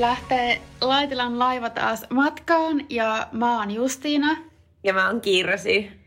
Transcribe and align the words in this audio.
lähtee 0.00 0.62
Laitilan 0.80 1.38
laiva 1.38 1.70
taas 1.70 2.06
matkaan 2.10 2.86
ja 2.90 3.28
mä 3.32 3.58
oon 3.58 3.70
Justiina. 3.70 4.36
Ja 4.84 4.94
mä 4.94 5.06
oon 5.06 5.20
Kirsi. 5.20 6.00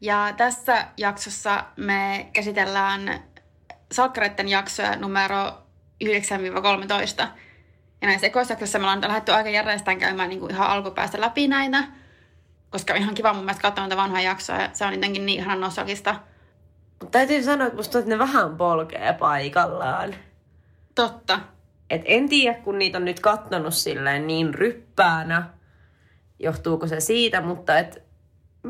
Ja 0.00 0.34
tässä 0.36 0.86
jaksossa 0.96 1.64
me 1.76 2.26
käsitellään 2.32 3.22
Salkkareiden 3.92 4.48
jaksoja 4.48 4.96
numero 4.96 5.52
9-13. 6.04 7.26
Ja 8.00 8.08
näissä 8.08 8.26
ekoisjaksoissa 8.26 8.78
me 8.78 8.82
ollaan 8.82 9.00
lähdetty 9.00 9.32
aika 9.32 9.50
järjestään 9.50 9.98
käymään 9.98 10.28
niin 10.28 10.40
kuin 10.40 10.52
ihan 10.52 10.68
alkupäästä 10.68 11.20
läpi 11.20 11.48
näitä. 11.48 11.84
Koska 12.70 12.92
on 12.92 12.98
ihan 12.98 13.14
kiva 13.14 13.32
mun 13.32 13.44
mielestä 13.44 13.62
katsoa 13.62 13.84
näitä 13.84 13.96
vanhoja 13.96 14.22
jaksoja. 14.22 14.70
Se 14.72 14.84
on 14.84 14.94
jotenkin 14.94 15.26
niin 15.26 15.40
ihan 15.40 15.60
nostalgista. 15.60 16.16
Täytyy 17.10 17.42
sanoa, 17.42 17.66
että 17.66 17.76
musta 17.76 17.92
tuntuu, 17.92 18.12
että 18.12 18.24
ne 18.24 18.32
vähän 18.32 18.56
polkee 18.56 19.12
paikallaan. 19.12 20.14
Totta. 20.94 21.40
Et 21.92 22.02
en 22.04 22.28
tiedä, 22.28 22.58
kun 22.58 22.78
niitä 22.78 22.98
on 22.98 23.04
nyt 23.04 23.20
kattonut 23.20 23.74
silleen 23.74 24.26
niin 24.26 24.54
ryppäänä, 24.54 25.48
johtuuko 26.38 26.86
se 26.86 27.00
siitä, 27.00 27.40
mutta 27.40 27.78
et 27.78 28.02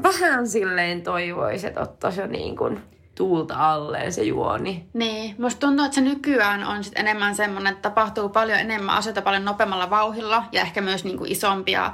vähän 0.02 0.48
silleen 0.48 1.02
toivoisi, 1.02 1.66
että 1.66 1.80
ottaisi 1.80 2.20
jo 2.20 2.26
niin 2.26 2.56
kuin 2.56 2.80
tuulta 3.14 3.72
alleen 3.72 4.12
se 4.12 4.22
juoni. 4.22 4.86
Niin, 4.92 5.34
musta 5.38 5.60
tuntuu, 5.60 5.84
että 5.84 5.94
se 5.94 6.00
nykyään 6.00 6.64
on 6.64 6.84
sit 6.84 6.98
enemmän 6.98 7.34
semmoinen, 7.34 7.72
että 7.72 7.88
tapahtuu 7.88 8.28
paljon 8.28 8.58
enemmän 8.58 8.96
asioita 8.96 9.22
paljon 9.22 9.44
nopeammalla 9.44 9.90
vauhilla 9.90 10.44
ja 10.52 10.62
ehkä 10.62 10.80
myös 10.80 11.04
niinku 11.04 11.24
isompia 11.26 11.92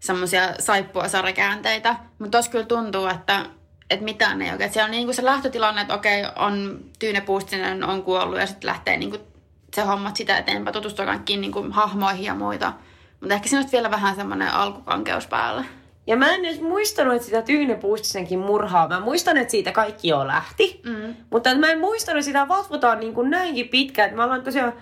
semmoisia 0.00 0.54
saippua 0.58 1.08
sarjakäänteitä. 1.08 1.96
Mutta 2.18 2.38
tos 2.38 2.48
kyllä 2.48 2.66
tuntuu, 2.66 3.06
että, 3.06 3.46
että 3.90 4.04
mitään 4.04 4.42
ei 4.42 4.52
oikein. 4.52 4.72
Siellä 4.72 4.86
on 4.86 4.90
niinku 4.90 5.12
se 5.12 5.24
lähtötilanne, 5.24 5.80
että 5.80 5.94
okei, 5.94 6.24
on 6.36 6.80
Tyyne 6.98 7.20
Puustinen 7.20 7.84
on 7.84 8.02
kuollut 8.02 8.38
ja 8.38 8.46
sitten 8.46 8.68
lähtee 8.68 8.96
niinku 8.96 9.31
se 9.74 9.82
hommat 9.82 10.16
sitä 10.16 10.38
eteenpäin, 10.38 10.72
tutustua 10.72 11.06
kaikkiin 11.06 11.40
niinku 11.40 11.66
hahmoihin 11.70 12.24
ja 12.24 12.34
muita. 12.34 12.72
Mutta 13.20 13.34
ehkä 13.34 13.48
siinä 13.48 13.64
on 13.64 13.72
vielä 13.72 13.90
vähän 13.90 14.16
semmoinen 14.16 14.48
alkukankeus 14.48 15.26
päällä. 15.26 15.64
Ja 16.06 16.16
mä 16.16 16.34
en 16.34 16.44
edes 16.44 16.60
muistanut, 16.60 17.14
että 17.14 17.26
sitä 17.26 17.42
Tyyne 17.42 17.74
Puistisenkin 17.74 18.38
murhaa. 18.38 18.88
Mä 18.88 19.00
muistan, 19.00 19.36
että 19.36 19.50
siitä 19.50 19.72
kaikki 19.72 20.08
jo 20.08 20.26
lähti. 20.26 20.80
Mm. 20.84 21.14
Mutta 21.30 21.54
mä 21.54 21.70
en 21.70 21.80
muistanut, 21.80 22.18
että 22.18 22.26
sitä 22.26 22.48
vatvotaan 22.48 23.00
niin 23.00 23.14
kuin 23.14 23.30
näinkin 23.30 23.68
pitkään. 23.68 24.06
Että 24.06 24.16
me 24.16 24.24
ollaan 24.24 24.42
tosiaan, 24.42 24.72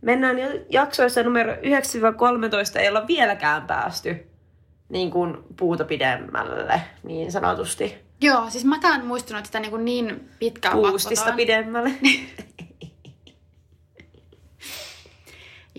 mennään 0.00 0.36
jaksoissa 0.70 1.22
numero 1.22 1.52
9-13, 1.52 1.56
ei 2.78 2.88
olla 2.88 3.06
vieläkään 3.06 3.66
päästy 3.66 4.26
niin 4.88 5.10
kuin 5.10 5.36
puuta 5.56 5.84
pidemmälle, 5.84 6.80
niin 7.02 7.32
sanotusti. 7.32 7.94
Joo, 8.20 8.50
siis 8.50 8.64
mäkään 8.64 9.00
en 9.00 9.06
muistanut 9.06 9.46
sitä 9.46 9.60
niin, 9.60 9.84
niin 9.84 10.28
pitkään 10.38 10.74
Puustista 10.74 11.10
vatvotaan. 11.10 11.36
pidemmälle. 11.36 11.90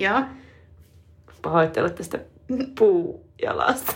Joo. 0.01 0.21
Pahoittelut 1.41 1.95
tästä 1.95 2.19
puujalasta. 2.79 3.93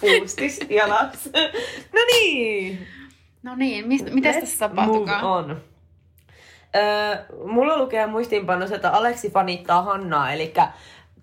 Puustisjalasta. 0.00 1.30
No 1.92 2.00
niin. 2.12 2.86
No 3.42 3.54
niin, 3.56 3.88
mistä, 3.88 4.10
mitäs 4.10 4.36
tässä 4.36 4.68
Move 4.68 4.76
tapahtukaan? 4.76 5.24
on. 5.24 5.62
Öö, 6.76 7.16
mulla 7.46 7.78
lukee 7.78 8.06
muistiinpanossa, 8.06 8.74
että 8.76 8.90
Aleksi 8.90 9.30
fanittaa 9.30 9.82
Hannaa, 9.82 10.32
eli 10.32 10.54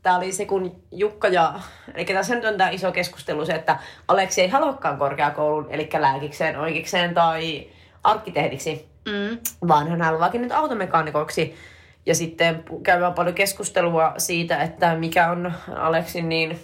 tämä 0.01 0.17
oli 0.17 0.31
se, 0.31 0.45
kun 0.45 0.83
Jukka 0.91 1.27
ja... 1.27 1.53
Eli 1.93 2.05
tässä 2.05 2.35
nyt 2.35 2.45
on 2.45 2.57
tämä 2.57 2.69
iso 2.69 2.91
keskustelu 2.91 3.45
se, 3.45 3.53
että 3.53 3.79
Aleksi 4.07 4.41
ei 4.41 4.47
haluakaan 4.47 4.97
korkeakoulun, 4.97 5.67
eli 5.69 5.89
lääkikseen, 5.99 6.59
oikeikseen 6.59 7.13
tai 7.13 7.67
arkkitehdiksi, 8.03 8.95
Mm. 9.05 9.37
vaan 9.67 9.87
hän 9.87 10.01
haluaakin 10.01 10.41
nyt 10.41 10.51
automekaanikoksi. 10.51 11.55
Ja 12.05 12.15
sitten 12.15 12.63
käydään 12.83 13.13
paljon 13.13 13.35
keskustelua 13.35 14.13
siitä, 14.17 14.63
että 14.63 14.95
mikä 14.95 15.31
on 15.31 15.53
Aleksin 15.75 16.29
niin 16.29 16.59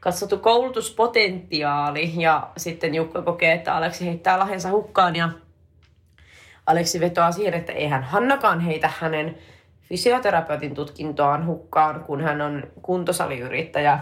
katsottu 0.00 0.38
koulutuspotentiaali. 0.38 2.12
Ja 2.16 2.50
sitten 2.56 2.94
Jukka 2.94 3.22
kokee, 3.22 3.52
että 3.52 3.74
Aleksi 3.74 4.06
heittää 4.06 4.38
lahjensa 4.38 4.70
hukkaan 4.70 5.16
ja 5.16 5.28
Aleksi 6.66 7.00
vetoaa 7.00 7.32
siihen, 7.32 7.54
että 7.54 7.72
eihän 7.72 8.02
Hannakaan 8.02 8.60
heitä 8.60 8.90
hänen 8.98 9.38
fysioterapeutin 9.82 10.74
tutkintoaan 10.74 11.46
hukkaan, 11.46 12.04
kun 12.04 12.20
hän 12.20 12.40
on 12.40 12.62
kuntosaliyrittäjä. 12.82 13.98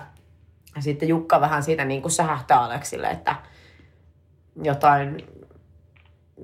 Ja 0.76 0.82
sitten 0.82 1.08
Jukka 1.08 1.40
vähän 1.40 1.62
siitä 1.62 1.84
niin 1.84 2.02
kuin 2.02 2.12
sähähtää 2.12 2.60
Aleksille, 2.60 3.06
että 3.06 3.34
jotain 4.62 5.26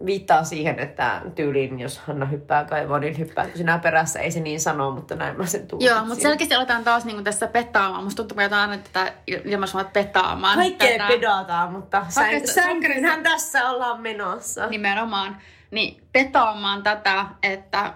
viittaa 0.07 0.45
siihen, 0.45 0.79
että 0.79 1.23
tyyliin, 1.35 1.81
jos 1.81 1.99
Hanna 1.99 2.27
hyppää 2.27 2.65
kaivoon, 2.65 3.01
niin 3.01 3.19
hyppääkö 3.19 3.57
sinä 3.57 3.79
perässä? 3.79 4.21
Ei 4.21 4.31
se 4.31 4.41
niin 4.41 4.61
sano, 4.61 4.91
mutta 4.91 5.15
näin 5.15 5.37
mä 5.37 5.47
sen 5.47 5.67
tulkitsin. 5.67 5.97
Joo, 5.97 6.05
mutta 6.05 6.23
selkeästi 6.23 6.55
aletaan 6.55 6.85
taas 6.85 7.05
niinku 7.05 7.23
tässä 7.23 7.47
pettaamaan. 7.47 8.05
Musta 8.05 8.23
tuntuu, 8.23 8.41
että 8.41 8.61
aina 8.61 8.79
tätä 8.79 9.13
ilmaisua 9.27 9.85
pettaamaan. 9.85 10.59
Kaikkea 10.59 10.99
tätä 10.99 11.09
pedataan, 11.09 11.73
mutta 11.73 12.07
sänkyynhän 12.55 13.23
tässä 13.23 13.71
ollaan 13.71 14.01
menossa. 14.01 14.67
Nimenomaan. 14.67 15.37
Niin 15.71 16.03
petaamaan 16.13 16.83
tätä, 16.83 17.27
että 17.43 17.93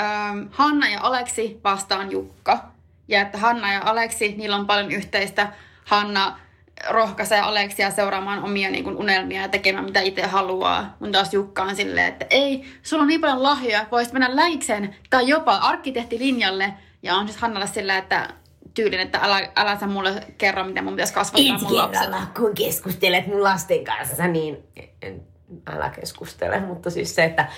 ähm, 0.00 0.38
Hanna 0.50 0.88
ja 0.88 0.98
Aleksi 1.02 1.60
vastaan 1.64 2.10
Jukka. 2.10 2.64
Ja 3.08 3.20
että 3.20 3.38
Hanna 3.38 3.72
ja 3.72 3.80
Aleksi, 3.84 4.34
niillä 4.38 4.56
on 4.56 4.66
paljon 4.66 4.90
yhteistä. 4.90 5.48
Hanna 5.84 6.38
rohkaisee 6.88 7.40
Aleksia 7.40 7.90
seuraamaan 7.90 8.44
omia 8.44 8.70
niin 8.70 8.84
kuin, 8.84 8.96
unelmia 8.96 9.42
ja 9.42 9.48
tekemään 9.48 9.84
mitä 9.84 10.00
itse 10.00 10.26
haluaa. 10.26 10.96
Mun 11.00 11.12
taas 11.12 11.34
Jukka 11.34 11.62
on 11.62 11.76
silleen, 11.76 12.06
että 12.06 12.26
ei, 12.30 12.64
sulla 12.82 13.02
on 13.02 13.08
niin 13.08 13.20
paljon 13.20 13.42
lahjoja, 13.42 13.86
voisit 13.90 14.12
mennä 14.12 14.36
läikseen 14.36 14.96
tai 15.10 15.28
jopa 15.28 15.54
arkkitehtilinjalle. 15.54 16.74
Ja 17.02 17.14
on 17.14 17.26
siis 17.28 17.40
Hannalle 17.40 17.66
silleen, 17.66 17.98
että 17.98 18.28
tyylin, 18.74 19.00
että 19.00 19.18
älä, 19.22 19.48
älä 19.56 19.78
sä 19.78 19.86
mulle 19.86 20.26
kerro, 20.38 20.64
mitä 20.64 20.82
mun 20.82 20.92
pitäisi 20.92 21.14
kasvattaa 21.14 21.54
Ensi 21.54 21.64
mun 21.64 21.76
lapsena. 21.76 22.04
kerralla, 22.04 22.26
kun 22.36 22.54
keskustelet 22.54 23.26
mun 23.26 23.42
lasten 23.42 23.84
kanssa, 23.84 24.26
niin 24.26 24.58
en, 25.02 25.22
älä 25.66 25.90
keskustele, 25.90 26.60
mutta 26.60 26.90
siis 26.90 27.14
se, 27.14 27.24
että, 27.24 27.48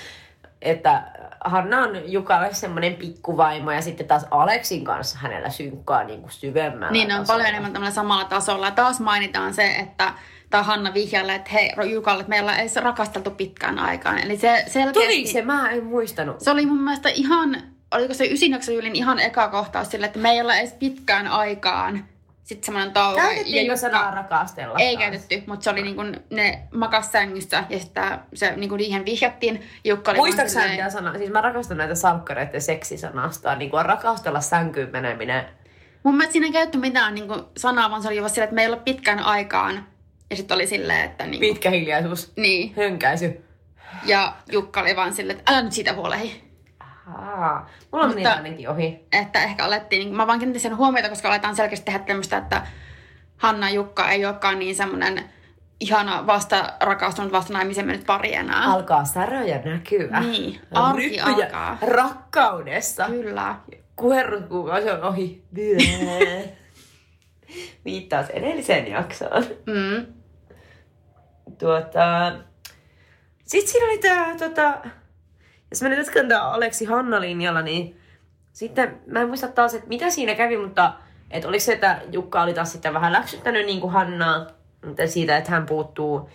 että 0.62 1.02
Hanna 1.44 1.82
on 1.82 2.12
Jukalle 2.12 2.54
semmoinen 2.54 2.94
pikkuvaimo 2.94 3.72
ja 3.72 3.82
sitten 3.82 4.06
taas 4.06 4.26
Aleksin 4.30 4.84
kanssa 4.84 5.18
hänellä 5.18 5.50
synkkaa 5.50 6.04
niin 6.04 6.20
kuin 6.20 6.32
syvemmällä 6.32 6.92
Niin, 6.92 7.12
on 7.12 7.26
paljon 7.26 7.48
enemmän 7.48 7.72
tämmöllä 7.72 7.94
samalla 7.94 8.24
tasolla. 8.24 8.70
Taas 8.70 9.00
mainitaan 9.00 9.54
se, 9.54 9.66
että 9.66 10.12
tai 10.50 10.64
Hanna 10.64 10.94
vihjalle, 10.94 11.34
että 11.34 11.50
hei 11.50 11.72
Jukalle, 11.92 12.20
että 12.20 12.30
meillä 12.30 12.56
ei 12.56 12.68
se 12.68 12.80
rakasteltu 12.80 13.30
pitkään 13.30 13.78
aikaan. 13.78 14.18
Eli 14.18 14.36
se 14.36 14.64
selkeästi... 14.66 15.14
Tuli 15.14 15.26
se, 15.26 15.42
mä 15.42 15.70
en 15.70 15.84
muistanut. 15.84 16.40
Se 16.40 16.50
oli 16.50 16.66
mun 16.66 16.80
mielestä 16.80 17.08
ihan, 17.08 17.62
oliko 17.94 18.14
se 18.14 18.26
ysinjaksojuhlin 18.26 18.96
ihan 18.96 19.20
eka 19.20 19.48
kohtaus 19.48 19.90
sille, 19.90 20.06
että 20.06 20.18
me 20.18 20.30
ei 20.30 20.38
edes 20.38 20.72
pitkään 20.72 21.26
aikaan 21.26 22.04
sitten 22.48 22.66
semmoinen 22.66 22.92
tauko. 22.92 23.20
Käytettiinkö 23.20 23.76
sanaa 23.76 24.10
rakastella? 24.10 24.78
Ei 24.78 24.96
taas? 24.96 25.10
käytetty, 25.10 25.42
mutta 25.46 25.64
se 25.64 25.70
oli 25.70 25.82
niin 25.82 25.96
kuin, 25.96 26.16
ne 26.30 26.62
makas 26.74 27.12
sängyssä 27.12 27.64
ja 27.68 27.78
sitten 27.78 28.18
se 28.34 28.56
niin 28.56 28.68
kuin 28.68 28.80
siihen 28.80 29.04
vihjattiin. 29.04 29.62
Jukka 29.84 30.10
oli 30.10 30.18
Muistatko 30.18 30.48
sä 30.52 30.68
mitä 30.68 30.90
sanaa? 30.90 31.18
Siis 31.18 31.30
mä 31.30 31.40
rakastan 31.40 31.76
näitä 31.76 31.94
salkkareiden 31.94 32.60
seksisanasta. 32.60 33.54
Niin 33.54 33.70
kuin 33.70 33.86
rakastella 33.86 34.40
sänkyyn 34.40 34.90
meneminen. 34.92 35.44
Mun 36.02 36.14
mielestä 36.16 36.32
siinä 36.32 36.46
ei 36.46 36.52
käytetty 36.52 36.78
mitään 36.78 37.14
niin 37.14 37.28
kuin, 37.28 37.42
sanaa, 37.56 37.90
vaan 37.90 38.02
se 38.02 38.08
oli 38.08 38.20
vaan 38.20 38.30
silleen, 38.30 38.44
että 38.44 38.54
me 38.54 38.62
ei 38.62 38.68
olla 38.68 38.82
pitkään 38.84 39.18
aikaan. 39.18 39.86
Ja 40.30 40.36
sitten 40.36 40.54
oli 40.54 40.66
silleen, 40.66 41.04
että 41.04 41.26
niin, 41.26 41.40
Pitkä 41.40 41.70
hiljaisuus. 41.70 42.32
niin. 42.36 42.74
Hönkäisy. 42.76 43.44
Ja 44.04 44.32
Jukka 44.52 44.80
oli 44.80 44.96
vaan 44.96 45.14
silleen, 45.14 45.38
että 45.38 45.52
älä 45.52 45.62
nyt 45.62 45.72
siitä 45.72 45.92
huolehi. 45.92 46.47
Ahaa. 47.14 47.68
Mulla 47.92 48.04
Mutta- 48.04 48.16
niitä 48.16 48.32
ainakin 48.34 48.68
ohi. 48.68 49.06
Että 49.12 49.42
ehkä 49.42 49.64
alettiin, 49.64 50.00
niin 50.00 50.16
mä 50.16 50.26
vaan 50.26 50.38
kiinnitin 50.38 50.60
sen 50.60 50.76
huomiota, 50.76 51.08
koska 51.08 51.28
aletaan 51.28 51.56
selkeästi 51.56 51.84
tehdä 51.84 51.98
tämmöistä, 51.98 52.36
että 52.36 52.66
Hanna 53.36 53.70
Jukka 53.70 54.10
ei 54.10 54.26
olekaan 54.26 54.58
niin 54.58 54.74
semmoinen 54.74 55.24
ihana 55.80 56.26
vasta 56.26 56.72
rakastunut 56.80 57.32
vasta 57.32 57.52
naimisen 57.52 57.86
mennyt 57.86 58.06
pari 58.06 58.34
enää. 58.34 58.64
Alkaa 58.64 59.04
säröjä 59.04 59.60
näkyä. 59.64 60.20
Niin, 60.20 60.60
arki 60.72 61.20
alkaa. 61.20 61.78
Rakkaudessa. 61.82 63.06
Kyllä. 63.06 63.56
Kuherruskuukausi 63.96 64.90
on 64.90 65.02
ohi. 65.02 65.44
Viittaus 67.84 68.30
edelliseen 68.30 68.90
jaksoon. 68.90 69.44
Mm. 69.66 70.06
Tuota... 71.58 72.32
Sitten 73.44 73.72
siinä 73.72 73.86
oli 73.86 73.98
tää, 73.98 74.36
tota... 74.36 74.78
Jos 75.70 75.82
mä 75.82 75.88
nyt 75.88 75.98
jatkan 75.98 76.32
Aleksi 76.32 76.84
Hanna-linjalla, 76.84 77.62
niin 77.62 78.00
sitten 78.52 79.00
mä 79.06 79.20
en 79.20 79.28
muista 79.28 79.48
taas, 79.48 79.74
että 79.74 79.88
mitä 79.88 80.10
siinä 80.10 80.34
kävi, 80.34 80.56
mutta 80.56 80.92
että 81.30 81.48
oliko 81.48 81.64
se, 81.64 81.72
että 81.72 82.00
Jukka 82.12 82.42
oli 82.42 82.54
taas 82.54 82.72
sitten 82.72 82.94
vähän 82.94 83.12
läksyttänyt 83.12 83.66
niin 83.66 83.80
kuin 83.80 83.92
Hannaa 83.92 84.46
siitä, 85.06 85.36
että 85.36 85.50
hän 85.50 85.66
puuttuu 85.66 86.30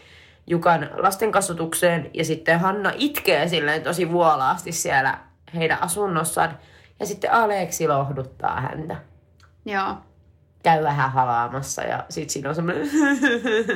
Jukan 0.47 0.89
lastenkasvatukseen 0.97 2.09
ja 2.13 2.25
sitten 2.25 2.59
Hanna 2.59 2.91
itkee 2.95 3.47
silleen 3.47 3.83
tosi 3.83 4.11
vuolaasti 4.11 4.71
siellä 4.71 5.17
heidän 5.55 5.81
asunnossaan 5.81 6.59
ja 6.99 7.05
sitten 7.05 7.31
Aleksi 7.33 7.87
lohduttaa 7.87 8.61
häntä. 8.61 8.95
Joo. 9.65 9.97
Käy 10.63 10.83
vähän 10.83 11.11
halaamassa 11.11 11.81
ja 11.81 12.05
sitten 12.09 12.29
siinä 12.29 12.49
on 12.49 12.55
semmoinen 12.55 12.89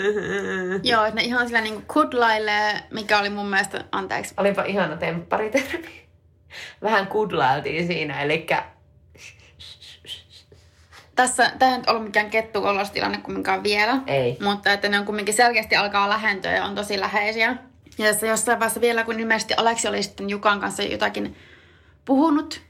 Joo, 0.84 1.06
että 1.06 1.22
ne 1.22 1.26
ihan 1.26 1.48
sillä 1.48 1.62
niinku 1.62 1.84
kudlailee, 1.94 2.84
mikä 2.92 3.20
oli 3.20 3.30
mun 3.30 3.50
mielestä, 3.50 3.84
anteeksi, 3.92 4.34
Olipa 4.38 4.64
ihana 4.64 4.98
tempparitermi. 4.98 6.08
Vähän 6.84 7.08
kudlailtiin 7.08 7.88
siinä, 7.88 8.22
eli 8.22 8.48
tässä, 11.16 11.52
tämä 11.60 11.72
ei 11.72 11.78
nyt 11.78 11.90
ollut 11.90 12.04
mikään 12.04 12.30
kettukollostilanne 12.30 13.18
kumminkaan 13.18 13.64
vielä. 13.64 13.98
Ei. 14.08 14.38
Mutta 14.44 14.74
että 14.74 14.90
ne 14.90 15.00
on 15.00 15.06
kumminkin 15.06 15.34
selkeästi 15.34 15.76
alkaa 15.76 16.10
lähentyä 16.10 16.52
ja 16.52 16.66
on 16.66 16.76
tosi 16.76 17.00
läheisiä. 17.00 17.56
Ja 17.98 18.14
se 18.14 18.28
jossain 18.28 18.60
vaiheessa 18.60 18.82
vielä, 18.82 19.04
kun 19.04 19.20
ilmeisesti 19.20 19.54
Aleksi 19.58 19.88
oli 19.88 20.04
sitten 20.04 20.30
Jukan 20.30 20.60
kanssa 20.60 20.84
jotakin 20.84 21.36
puhunut 22.06 22.62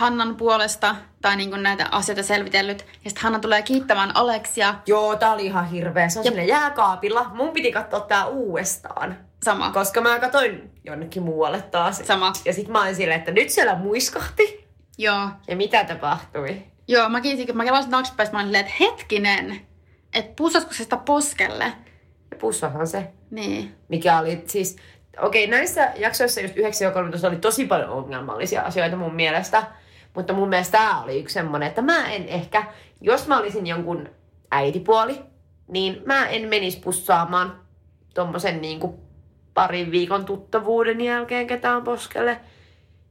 Hannan 0.00 0.36
puolesta 0.36 0.96
tai 1.22 1.36
niin 1.36 1.50
kuin 1.50 1.62
näitä 1.62 1.88
asioita 1.90 2.22
selvitellyt. 2.22 2.78
Ja 2.78 3.10
sitten 3.10 3.22
Hanna 3.22 3.38
tulee 3.38 3.62
kiittämään 3.62 4.16
Aleksia. 4.16 4.74
Joo, 4.86 5.16
tää 5.16 5.32
oli 5.32 5.46
ihan 5.46 5.66
hirveä. 5.66 6.08
Se 6.08 6.18
on 6.18 6.24
sinne 6.24 6.44
jääkaapilla. 6.44 7.30
Mun 7.34 7.50
piti 7.50 7.72
katsoa 7.72 8.00
tää 8.00 8.26
uudestaan. 8.26 9.18
Sama. 9.44 9.70
Koska 9.70 10.00
mä 10.00 10.18
katsoin 10.18 10.70
jonnekin 10.84 11.22
muualle 11.22 11.62
taas. 11.62 12.02
Sama. 12.04 12.32
Ja 12.44 12.52
sit 12.52 12.68
mä 12.68 12.82
olin 12.82 12.96
silleen, 12.96 13.18
että 13.18 13.30
nyt 13.32 13.50
siellä 13.50 13.74
muiskahti. 13.74 14.68
Joo. 14.98 15.28
Ja 15.48 15.56
mitä 15.56 15.84
tapahtui? 15.84 16.62
Joo, 16.88 17.08
mäkin, 17.08 17.46
kun 17.46 17.56
mä 17.56 17.64
kelasin 17.64 17.90
taaksepäin, 17.90 18.28
mä 18.32 18.40
olin 18.40 18.54
että 18.54 18.72
hetkinen, 18.80 19.60
että 20.14 20.32
pussasko 20.36 20.72
se 20.72 20.82
sitä 20.82 20.96
poskelle? 20.96 21.64
Ja 22.30 22.36
pussahan 22.40 22.86
se. 22.86 23.10
Niin. 23.30 23.74
Mikä 23.88 24.18
oli 24.18 24.44
siis... 24.46 24.76
Okei, 25.22 25.46
näissä 25.46 25.92
jaksoissa 25.96 26.40
just 26.40 26.56
9 26.56 26.86
ja 26.86 26.90
13 26.92 27.28
oli 27.28 27.36
tosi 27.36 27.66
paljon 27.66 27.90
ongelmallisia 27.90 28.62
asioita 28.62 28.96
mun 28.96 29.14
mielestä. 29.14 29.79
Mutta 30.14 30.32
mun 30.32 30.48
mielestä 30.48 30.78
tää 30.78 31.02
oli 31.02 31.20
yksi 31.20 31.32
semmonen, 31.32 31.68
että 31.68 31.82
mä 31.82 32.08
en 32.12 32.28
ehkä, 32.28 32.64
jos 33.00 33.26
mä 33.26 33.38
olisin 33.38 33.66
jonkun 33.66 34.08
äitipuoli, 34.50 35.20
niin 35.68 36.02
mä 36.06 36.26
en 36.26 36.48
menis 36.48 36.76
pussaamaan 36.76 37.60
tommosen 38.14 38.60
niinku 38.60 39.00
parin 39.54 39.90
viikon 39.90 40.24
tuttavuuden 40.24 41.00
jälkeen 41.00 41.46
ketään 41.46 41.82
poskelle. 41.82 42.40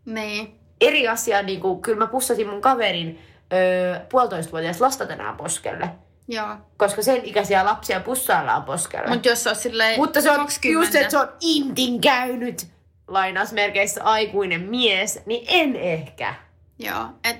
Niin. 0.06 0.60
Eri 0.82 1.08
asia, 1.08 1.42
niinku, 1.42 1.82
kyllä 1.82 1.98
mä 1.98 2.08
pussasin 2.08 2.48
mun 2.48 2.62
kaverin 2.62 3.20
öö, 3.54 4.00
puolitoistavuotias 4.12 4.82
lasta 4.82 5.06
tänään 5.06 5.38
poskelle. 5.38 5.90
Joo. 6.28 6.58
Koska 6.78 7.02
sen 7.02 7.26
ikäisiä 7.26 7.66
lapsia 7.66 8.00
pussaillaan 8.00 8.64
poskelle. 8.64 9.10
Mutta 9.10 9.30
jos 9.30 9.44
se 9.44 9.50
on 9.50 9.56
silleen 9.56 10.00
Mutta 10.00 10.22
se 10.22 10.32
on 10.32 10.38
20. 10.38 10.84
just, 10.84 10.96
että 10.96 11.12
se 11.12 11.18
on 11.18 11.30
intin 11.42 12.02
käynyt 12.02 12.68
lainausmerkeissä 13.08 14.04
aikuinen 14.04 14.62
mies, 14.62 15.26
niin 15.26 15.46
en 15.48 15.76
ehkä. 15.76 16.36
Joo. 16.80 17.06
Et, 17.24 17.38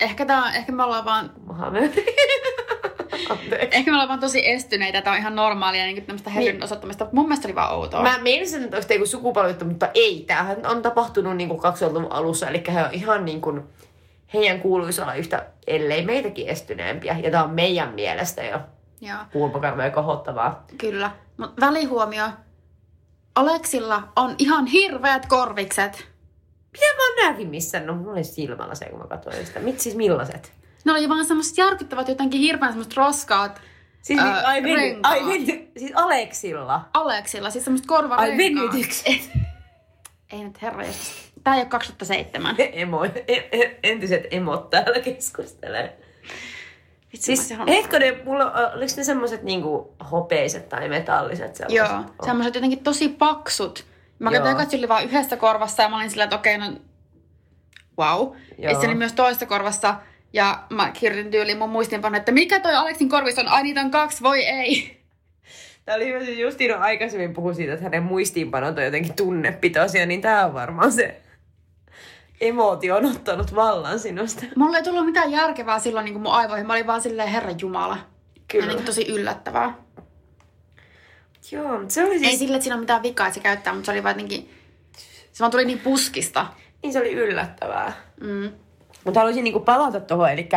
ehkä, 0.00 0.26
tää, 0.26 0.52
ehkä 0.54 0.72
me 0.72 0.82
ollaan 0.82 1.04
vaan. 1.04 1.30
Anteeksi. 3.30 3.68
Ehkä 3.70 3.90
me 3.90 3.94
ollaan 3.94 4.08
vaan 4.08 4.20
tosi 4.20 4.48
estyneitä, 4.48 5.02
tämä 5.02 5.14
on 5.14 5.20
ihan 5.20 5.36
normaalia 5.36 5.84
niin 5.84 6.06
tämmöistä 6.06 6.30
heryn 6.30 6.62
osoittamista. 6.62 7.06
Mun 7.12 7.24
mielestä 7.24 7.48
oli 7.48 7.54
vaan 7.54 7.74
outoa. 7.74 8.02
Mä 8.02 8.18
meinasin, 8.22 8.74
että 8.74 8.94
joku 8.94 9.06
sukupolvittu, 9.06 9.64
mutta 9.64 9.88
ei. 9.94 10.24
Tämähän 10.26 10.66
on 10.66 10.82
tapahtunut 10.82 11.36
niin 11.36 11.50
2000-luvun 11.50 12.12
alussa, 12.12 12.48
eli 12.48 12.62
he 12.72 12.84
on 12.84 12.92
ihan 12.92 13.24
niin 13.24 13.40
kuin, 13.40 13.62
heidän 14.34 14.60
kuuluisi 14.60 15.02
olla 15.02 15.14
yhtä, 15.14 15.46
ellei 15.66 16.04
meitäkin 16.04 16.48
estyneempiä. 16.48 17.18
Ja 17.22 17.30
tämä 17.30 17.44
on 17.44 17.50
meidän 17.50 17.94
mielestä 17.94 18.42
jo 18.42 18.60
Joo, 19.00 19.18
kulmakarvoja 19.32 19.90
kohottavaa. 19.90 20.64
kyllä. 20.78 21.10
Mutta 21.36 21.66
välihuomio. 21.66 22.24
Aleksilla 23.34 24.02
on 24.16 24.34
ihan 24.38 24.66
hirveät 24.66 25.26
korvikset. 25.26 26.13
Mitä 26.74 26.86
mä 26.96 27.22
oon 27.22 27.32
näkin 27.32 27.48
missään? 27.48 27.86
No 27.86 27.94
mulla 27.94 28.12
oli 28.12 28.24
silmällä 28.24 28.74
se, 28.74 28.84
kun 28.84 28.98
mä 28.98 29.06
katsoin 29.06 29.46
sitä. 29.46 29.60
Mit 29.60 29.80
siis 29.80 29.96
millaiset? 29.96 30.52
Ne 30.84 30.92
oli 30.92 31.08
vaan 31.08 31.24
semmoiset 31.26 31.58
järkyttävät 31.58 32.08
jotenkin 32.08 32.40
hirveän 32.40 32.72
semmoiset 32.72 32.96
roskaat 32.96 33.60
Siis 34.04 34.20
Ää, 34.20 34.42
ai, 34.44 34.62
veny, 34.62 35.00
ai 35.02 35.26
veny, 35.26 35.68
siis 35.76 35.92
Aleksilla. 35.94 36.88
Aleksilla, 36.94 37.50
siis 37.50 37.64
semmoiset 37.64 37.86
korvarenkaat. 37.86 38.74
Ai. 39.06 39.20
Ei 40.32 40.44
nyt 40.44 40.62
herra 40.62 40.84
Tää 41.44 41.54
ei 41.54 41.60
ole 41.60 41.68
2007. 41.68 42.54
Emo, 42.58 43.04
e- 43.04 43.48
e- 43.52 43.78
entiset 43.82 44.22
emot 44.30 44.70
täällä 44.70 45.00
keskustelee. 45.00 45.98
Vitsi, 47.12 47.36
Siis 47.36 47.50
halunnut- 47.50 47.70
hetkinen, 47.70 48.20
mulla, 48.24 48.52
oliko 48.74 48.92
ne 48.96 49.04
semmoset 49.04 49.42
niinku 49.42 49.94
hopeiset 50.10 50.68
tai 50.68 50.88
metalliset 50.88 51.56
sellaiset? 51.56 51.90
Joo, 51.90 52.04
semmoiset 52.24 52.54
jotenkin 52.54 52.84
tosi 52.84 53.08
paksut. 53.08 53.84
Mä 54.18 54.30
katsoin 54.30 54.56
katsoin 54.56 54.88
vaan 54.88 55.04
yhdessä 55.04 55.36
korvassa 55.36 55.82
ja 55.82 55.88
mä 55.88 55.96
olin 55.96 56.10
sillä, 56.10 56.24
että 56.24 56.36
okei, 56.36 56.58
no 56.58 56.66
wow. 57.98 58.32
Ja 58.58 58.70
Joo. 58.70 58.80
se 58.80 58.86
oli 58.86 58.94
myös 58.94 59.12
toisessa 59.12 59.46
korvassa. 59.46 59.94
Ja 60.32 60.64
mä 60.70 60.90
kirjoitin 60.90 61.32
tyyliin 61.32 61.58
mun 61.58 61.70
muistiinpano, 61.70 62.16
että 62.16 62.32
mikä 62.32 62.60
toi 62.60 62.74
Aleksin 62.74 63.08
korvissa 63.08 63.40
on? 63.40 63.48
Ai 63.48 63.62
niitä 63.62 63.80
on 63.80 63.90
kaksi, 63.90 64.22
voi 64.22 64.44
ei. 64.44 65.00
Tää 65.84 65.94
oli 65.96 66.06
hyvä, 66.06 66.18
Justino 66.18 66.78
aikaisemmin 66.78 67.34
puhui 67.34 67.54
siitä, 67.54 67.72
että 67.72 67.84
hänen 67.84 68.02
muistiinpanot 68.02 68.78
on 68.78 68.84
jotenkin 68.84 69.14
tunnepitoisia, 69.14 70.06
niin 70.06 70.20
tää 70.20 70.46
on 70.46 70.54
varmaan 70.54 70.92
se 70.92 71.20
emootio 72.40 72.96
on 72.96 73.06
ottanut 73.06 73.54
vallan 73.54 73.98
sinusta. 73.98 74.46
Mulla 74.56 74.76
ei 74.76 74.82
tullut 74.82 75.06
mitään 75.06 75.30
järkevää 75.30 75.78
silloin 75.78 76.04
niin 76.04 76.12
kuin 76.14 76.22
mun 76.22 76.32
aivoihin. 76.32 76.66
Mä 76.66 76.72
olin 76.72 76.86
vaan 76.86 77.00
silleen, 77.00 77.28
herra 77.28 77.52
jumala. 77.60 77.98
Kyllä. 78.48 78.66
Ja 78.66 78.74
niin 78.74 78.84
tosi 78.84 79.06
yllättävää. 79.08 79.74
Joo, 81.52 81.78
mutta 81.78 81.94
se 81.94 82.04
oli 82.04 82.14
Ei 82.14 82.18
siis... 82.18 82.38
sille, 82.38 82.54
että 82.54 82.62
siinä 82.62 82.74
on 82.74 82.80
mitään 82.80 83.02
vikaa, 83.02 83.26
että 83.26 83.34
se 83.34 83.40
käyttää, 83.40 83.72
mutta 83.74 83.86
se 83.86 83.92
oli 83.92 84.02
vaan 84.02 84.14
jotenkin... 84.14 84.50
Se 85.32 85.40
vaan 85.40 85.50
tuli 85.50 85.64
niin 85.64 85.78
puskista. 85.78 86.46
Niin 86.82 86.92
se 86.92 86.98
oli 86.98 87.12
yllättävää. 87.12 87.92
Mm. 88.20 88.52
Mutta 89.04 89.20
haluaisin 89.20 89.44
niinku 89.44 89.60
palata 89.60 90.00
tuohon, 90.00 90.30
eli 90.30 90.48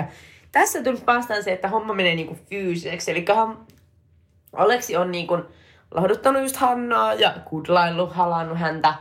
tässä 0.52 0.84
tuli 0.84 1.02
vastaan 1.08 1.44
se, 1.44 1.52
että 1.54 1.68
homma 1.68 1.94
menee 1.94 2.16
niinku 2.16 2.38
fyysiseksi. 2.50 3.12
Eli 3.12 3.26
Aleksi 4.54 4.98
on 4.98 5.12
niinku 5.12 5.38
lahduttanut 5.92 6.42
just 6.42 6.56
Hannaa 6.56 7.14
ja 7.14 7.34
kudlaillut, 7.46 8.12
halannut 8.12 8.60
häntä. 8.60 8.94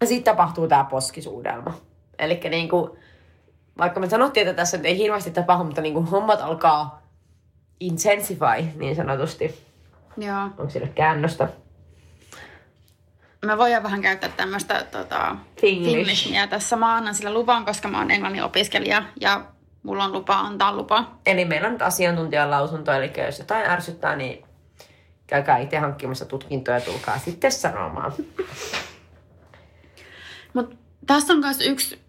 Ja 0.00 0.06
sitten 0.06 0.34
tapahtuu 0.34 0.68
tämä 0.68 0.84
poskisuudelma. 0.84 1.74
Eli 2.18 2.40
niinku, 2.50 2.98
vaikka 3.78 4.00
me 4.00 4.08
sanottiin, 4.08 4.48
että 4.48 4.62
tässä 4.62 4.78
ei 4.82 4.98
hirveästi 4.98 5.30
tapahdu, 5.30 5.64
mutta 5.64 5.80
niinku 5.80 6.02
hommat 6.02 6.40
alkaa 6.40 7.02
intensify 7.80 8.62
niin 8.76 8.96
sanotusti. 8.96 9.73
Joo. 10.16 10.42
Onko 10.42 10.70
sille 10.70 10.88
käännöstä? 10.88 11.48
Me 13.46 13.58
voidaan 13.58 13.82
vähän 13.82 14.02
käyttää 14.02 14.30
tämmöistä 14.36 14.84
tota, 14.90 15.36
Finglish. 15.60 15.94
Finglishia 15.94 16.46
tässä. 16.46 16.76
Mä 16.76 16.94
annan 16.94 17.14
sillä 17.14 17.34
luvan, 17.34 17.64
koska 17.64 17.88
mä 17.88 17.98
oon 17.98 18.10
englannin 18.10 18.42
opiskelija 18.42 19.02
ja 19.20 19.44
mulla 19.82 20.04
on 20.04 20.12
lupa 20.12 20.40
antaa 20.40 20.76
lupa. 20.76 21.10
Eli 21.26 21.44
meillä 21.44 21.66
on 21.66 21.72
nyt 21.72 21.82
asiantuntijan 21.82 22.50
lausunto, 22.50 22.92
eli 22.92 23.12
jos 23.26 23.38
jotain 23.38 23.70
ärsyttää, 23.70 24.16
niin 24.16 24.44
käykää 25.26 25.58
itse 25.58 25.78
hankkimassa 25.78 26.24
tutkintoja 26.24 26.76
ja 26.76 26.84
tulkaa 26.84 27.18
sitten 27.18 27.52
sanomaan. 27.52 28.12
Mutta 30.54 30.76
tässä 31.06 31.32
on 31.32 31.38
myös 31.38 31.60
yksi 31.60 32.04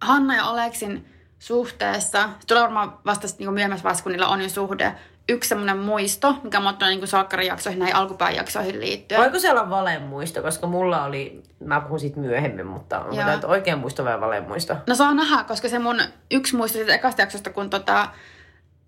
Hanna 0.00 0.36
ja 0.36 0.44
Aleksin 0.44 1.08
suhteessa. 1.38 2.28
Tulee 2.46 2.62
varmaan 2.62 2.98
vasta 3.06 3.28
niinku 3.38 3.52
myöhemmässä 3.52 3.84
vaiheessa, 3.84 4.02
kun 4.02 4.12
niillä 4.12 4.28
on 4.28 4.42
jo 4.42 4.48
suhde. 4.48 4.94
Yksi 5.32 5.48
semmoinen 5.48 5.78
muisto, 5.78 6.36
mikä 6.42 6.60
mä 6.60 6.68
oon 6.68 6.76
niinku 6.80 7.06
salkkarijaksoihin, 7.06 7.78
näihin 7.78 7.96
alkupääjaksoihin 7.96 8.80
liittyen. 8.80 9.20
Voiko 9.20 9.38
se 9.38 9.50
olla 9.50 9.70
valemuisto, 9.70 10.42
koska 10.42 10.66
mulla 10.66 11.04
oli, 11.04 11.42
mä 11.64 11.80
puhun 11.80 12.00
siitä 12.00 12.20
myöhemmin, 12.20 12.66
mutta 12.66 13.00
onko 13.00 13.16
tämä 13.16 13.40
oikein 13.44 13.78
muisto 13.78 14.04
vai 14.04 14.20
valemuisto? 14.20 14.76
No 14.86 14.94
saa 14.94 15.14
nähdä, 15.14 15.44
koska 15.44 15.68
se 15.68 15.78
mun 15.78 16.00
yksi 16.30 16.56
muisto 16.56 16.78
siitä 16.78 16.94
ekasta 16.94 17.22
jaksosta, 17.22 17.50
kun 17.50 17.70
tota, 17.70 18.08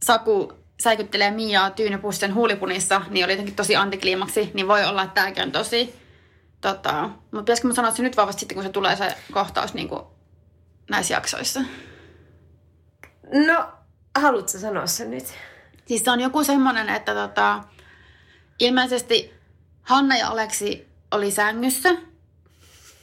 Saku 0.02 0.52
säikyttelee 0.82 1.30
Miaa 1.30 1.70
tyynypussen 1.70 2.34
huulipunissa, 2.34 3.02
niin 3.10 3.24
oli 3.24 3.32
jotenkin 3.32 3.54
tosi 3.54 3.76
antikliimaksi, 3.76 4.50
niin 4.54 4.68
voi 4.68 4.84
olla, 4.84 5.02
että 5.02 5.14
tämäkin 5.14 5.42
on 5.42 5.52
tosi... 5.52 6.04
Tota, 6.60 7.02
mutta 7.02 7.40
pitäisikö 7.40 7.68
mä 7.68 7.74
sanoa 7.74 7.90
se 7.90 8.02
nyt 8.02 8.16
vaan 8.16 8.28
vasta 8.28 8.40
sitten, 8.40 8.54
kun 8.54 8.64
se 8.64 8.70
tulee 8.70 8.96
se 8.96 9.16
kohtaus 9.32 9.74
niin 9.74 9.88
kuin 9.88 10.02
näissä 10.90 11.14
jaksoissa? 11.14 11.60
No, 13.46 13.68
haluatko 14.18 14.58
sanoa 14.58 14.86
sen 14.86 15.10
nyt? 15.10 15.24
Siis 15.86 16.04
se 16.04 16.10
on 16.10 16.20
joku 16.20 16.44
semmoinen, 16.44 16.88
että 16.88 17.14
tota, 17.14 17.62
ilmeisesti 18.60 19.34
Hanna 19.82 20.16
ja 20.16 20.28
Aleksi 20.28 20.88
oli 21.10 21.30
sängyssä 21.30 21.90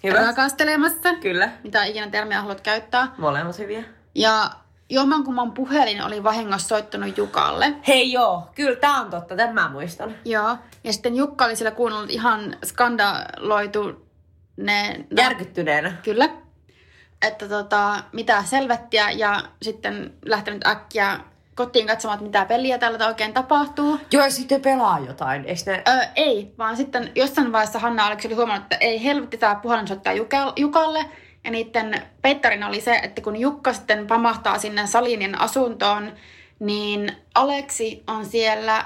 rakastelemassa, 0.09 1.13
Kyllä. 1.21 1.49
mitä 1.63 1.83
ikinä 1.83 2.09
termiä 2.09 2.41
haluat 2.41 2.61
käyttää. 2.61 3.07
Molemmat 3.17 3.57
hyviä. 3.57 3.83
Ja 4.15 4.51
jommankumman 4.89 5.51
puhelin 5.51 6.03
oli 6.03 6.23
vahingossa 6.23 6.67
soittanut 6.67 7.17
Jukalle. 7.17 7.73
Hei 7.87 8.11
joo, 8.11 8.49
kyllä 8.55 8.75
tää 8.75 8.93
on 8.93 9.09
totta, 9.09 9.35
tämän 9.35 9.53
mä 9.53 9.69
muistan. 9.69 10.15
Joo. 10.25 10.57
Ja 10.83 10.93
sitten 10.93 11.15
Jukka 11.15 11.45
oli 11.45 11.55
siellä 11.55 11.75
kuunnellut 11.75 12.09
ihan 12.09 12.57
skandaloitu 12.65 14.07
ne... 14.57 15.05
Järkyttyneenä. 15.17 15.93
Kyllä. 16.03 16.29
Että 17.21 17.49
tota, 17.49 18.03
mitä 18.11 18.43
selvettiä 18.43 19.11
ja 19.11 19.43
sitten 19.61 20.13
lähtenyt 20.25 20.67
äkkiä 20.67 21.19
kotiin 21.65 21.87
katsomaan, 21.87 22.15
että 22.15 22.25
mitä 22.25 22.45
peliä 22.45 22.77
täällä 22.77 23.07
oikein 23.07 23.33
tapahtuu. 23.33 23.99
Joo, 24.11 24.23
ja 24.23 24.31
sitten 24.31 24.61
pelaa 24.61 24.99
jotain, 24.99 25.45
eikö 25.45 25.61
ne? 25.65 25.83
Öö, 25.87 26.05
ei, 26.15 26.53
vaan 26.57 26.77
sitten 26.77 27.11
jossain 27.15 27.51
vaiheessa 27.51 27.79
Hanna 27.79 28.05
Aleksi 28.05 28.27
oli 28.27 28.35
huomannut, 28.35 28.63
että 28.63 28.85
ei 28.85 29.03
helvetti 29.03 29.37
tämä 29.37 29.55
puhelin 29.55 29.87
soittaa 29.87 30.13
Juka- 30.13 30.53
Jukalle. 30.55 31.05
Ja 31.43 31.51
niiden 31.51 32.01
peittarina 32.21 32.67
oli 32.67 32.81
se, 32.81 32.95
että 32.95 33.21
kun 33.21 33.35
Jukka 33.35 33.73
sitten 33.73 34.07
pamahtaa 34.07 34.57
sinne 34.57 34.87
Salinien 34.87 35.41
asuntoon, 35.41 36.11
niin 36.59 37.11
Aleksi 37.35 38.03
on 38.07 38.25
siellä 38.25 38.85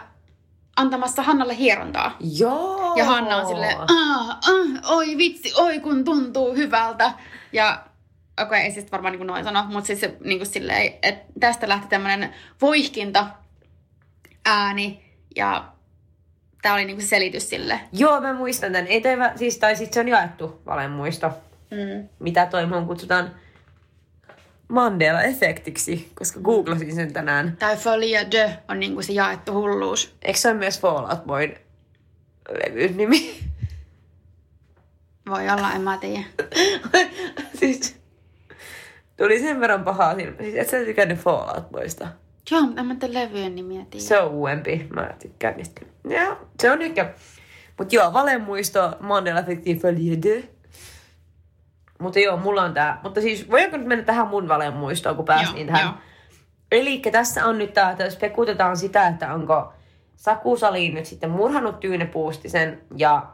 antamassa 0.75 1.21
Hannalle 1.21 1.57
hierontaa. 1.57 2.17
Joo. 2.37 2.93
Ja 2.95 3.05
Hanna 3.05 3.37
on 3.37 3.47
silleen, 3.47 3.77
ah, 3.77 4.29
ah, 4.29 4.91
oi 4.91 5.17
vitsi, 5.17 5.53
oi 5.57 5.79
kun 5.79 6.03
tuntuu 6.03 6.55
hyvältä. 6.55 7.11
Ja 7.53 7.83
okei, 8.41 8.45
okay, 8.45 8.59
ei 8.59 8.71
siis 8.71 8.91
varmaan 8.91 9.11
niin 9.11 9.19
kuin 9.19 9.27
noin 9.27 9.43
sano, 9.43 9.63
mutta 9.63 9.87
siis 9.87 9.99
se, 9.99 10.17
niin 10.23 10.39
kuin 10.39 10.47
silleen, 10.47 10.93
että 11.03 11.33
tästä 11.39 11.69
lähti 11.69 11.87
tämmöinen 11.87 12.33
voihkinta 12.61 13.27
ääni 14.45 15.05
ja 15.35 15.65
tämä 16.61 16.75
oli 16.75 16.85
niin 16.85 16.95
kuin 16.95 17.05
se 17.05 17.09
selitys 17.09 17.49
sille. 17.49 17.79
Joo, 17.93 18.21
mä 18.21 18.33
muistan 18.33 18.71
tämän. 18.71 18.87
Ei 18.87 19.01
toi, 19.01 19.11
siis, 19.35 19.57
tai 19.57 19.75
sit 19.75 19.93
se 19.93 19.99
on 19.99 20.07
jaettu 20.07 20.61
valemuisto. 20.65 21.31
Mm. 21.71 22.09
Mitä 22.19 22.45
toi 22.45 22.65
mun 22.65 22.85
kutsutaan 22.85 23.31
Mandela-efektiksi, 24.67 26.11
koska 26.15 26.39
googlasin 26.39 26.95
sen 26.95 27.13
tänään. 27.13 27.57
Tai 27.59 27.77
Folia 27.77 28.31
de 28.31 28.57
on 28.67 28.79
niin 28.79 28.93
kuin 28.93 29.03
se 29.03 29.13
jaettu 29.13 29.53
hulluus. 29.53 30.15
Eikö 30.21 30.39
se 30.39 30.49
ole 30.49 30.57
myös 30.57 30.79
Fallout 30.79 31.25
Boyn 31.25 31.55
levyn 32.49 32.97
nimi? 32.97 33.39
Voi 35.29 35.49
olla, 35.49 35.71
en 35.71 35.81
mä 35.81 35.97
tiedä. 35.97 36.23
siis 37.59 38.04
tuli 39.17 39.39
sen 39.39 39.59
verran 39.59 39.83
pahaa 39.83 40.15
silmä. 40.15 40.37
Siis 40.39 40.55
et 40.55 40.69
sä 40.69 40.77
tykännyt 40.77 41.19
Fallout 41.19 41.69
Boysta. 41.71 42.07
Joo, 42.51 42.61
mutta 42.61 42.81
en 42.81 42.87
mä 42.87 42.95
tiedä 42.95 43.13
levyjen 43.13 43.55
nimiä 43.55 43.85
tiedä. 43.89 44.05
Se 44.05 44.19
on 44.19 44.31
uudempi. 44.31 44.87
Mä 44.93 45.09
tykkään 45.21 45.57
niistä. 45.57 45.81
Joo, 46.03 46.37
se 46.59 46.71
on 46.71 46.81
ehkä. 46.81 47.13
Mut 47.77 47.93
joo, 47.93 48.13
valemuisto 48.13 48.91
Mandela 48.99 49.39
Effectin 49.39 49.79
Folie 49.79 50.17
de. 50.23 50.49
Mutta 51.99 52.19
joo, 52.19 52.37
mulla 52.37 52.63
on 52.63 52.73
tää. 52.73 52.99
Mutta 53.03 53.21
siis 53.21 53.51
voinko 53.51 53.77
nyt 53.77 53.87
mennä 53.87 54.05
tähän 54.05 54.27
mun 54.27 54.47
valemuistoon, 54.47 55.15
kun 55.15 55.25
päästiin 55.25 55.67
Joo, 55.67 55.75
tähän? 55.75 55.91
joo. 55.91 56.01
Eli 56.71 57.01
tässä 57.11 57.45
on 57.45 57.57
nyt 57.57 57.73
tää, 57.73 57.91
että 57.91 58.09
spekutetaan 58.09 58.77
sitä, 58.77 59.07
että 59.07 59.33
onko 59.33 59.73
Saku 60.15 60.57
Saliin 60.57 60.93
nyt 60.93 61.05
sitten 61.05 61.29
murhannut 61.29 61.79
Tyyne 61.79 62.05
Puustisen 62.05 62.81
ja 62.97 63.27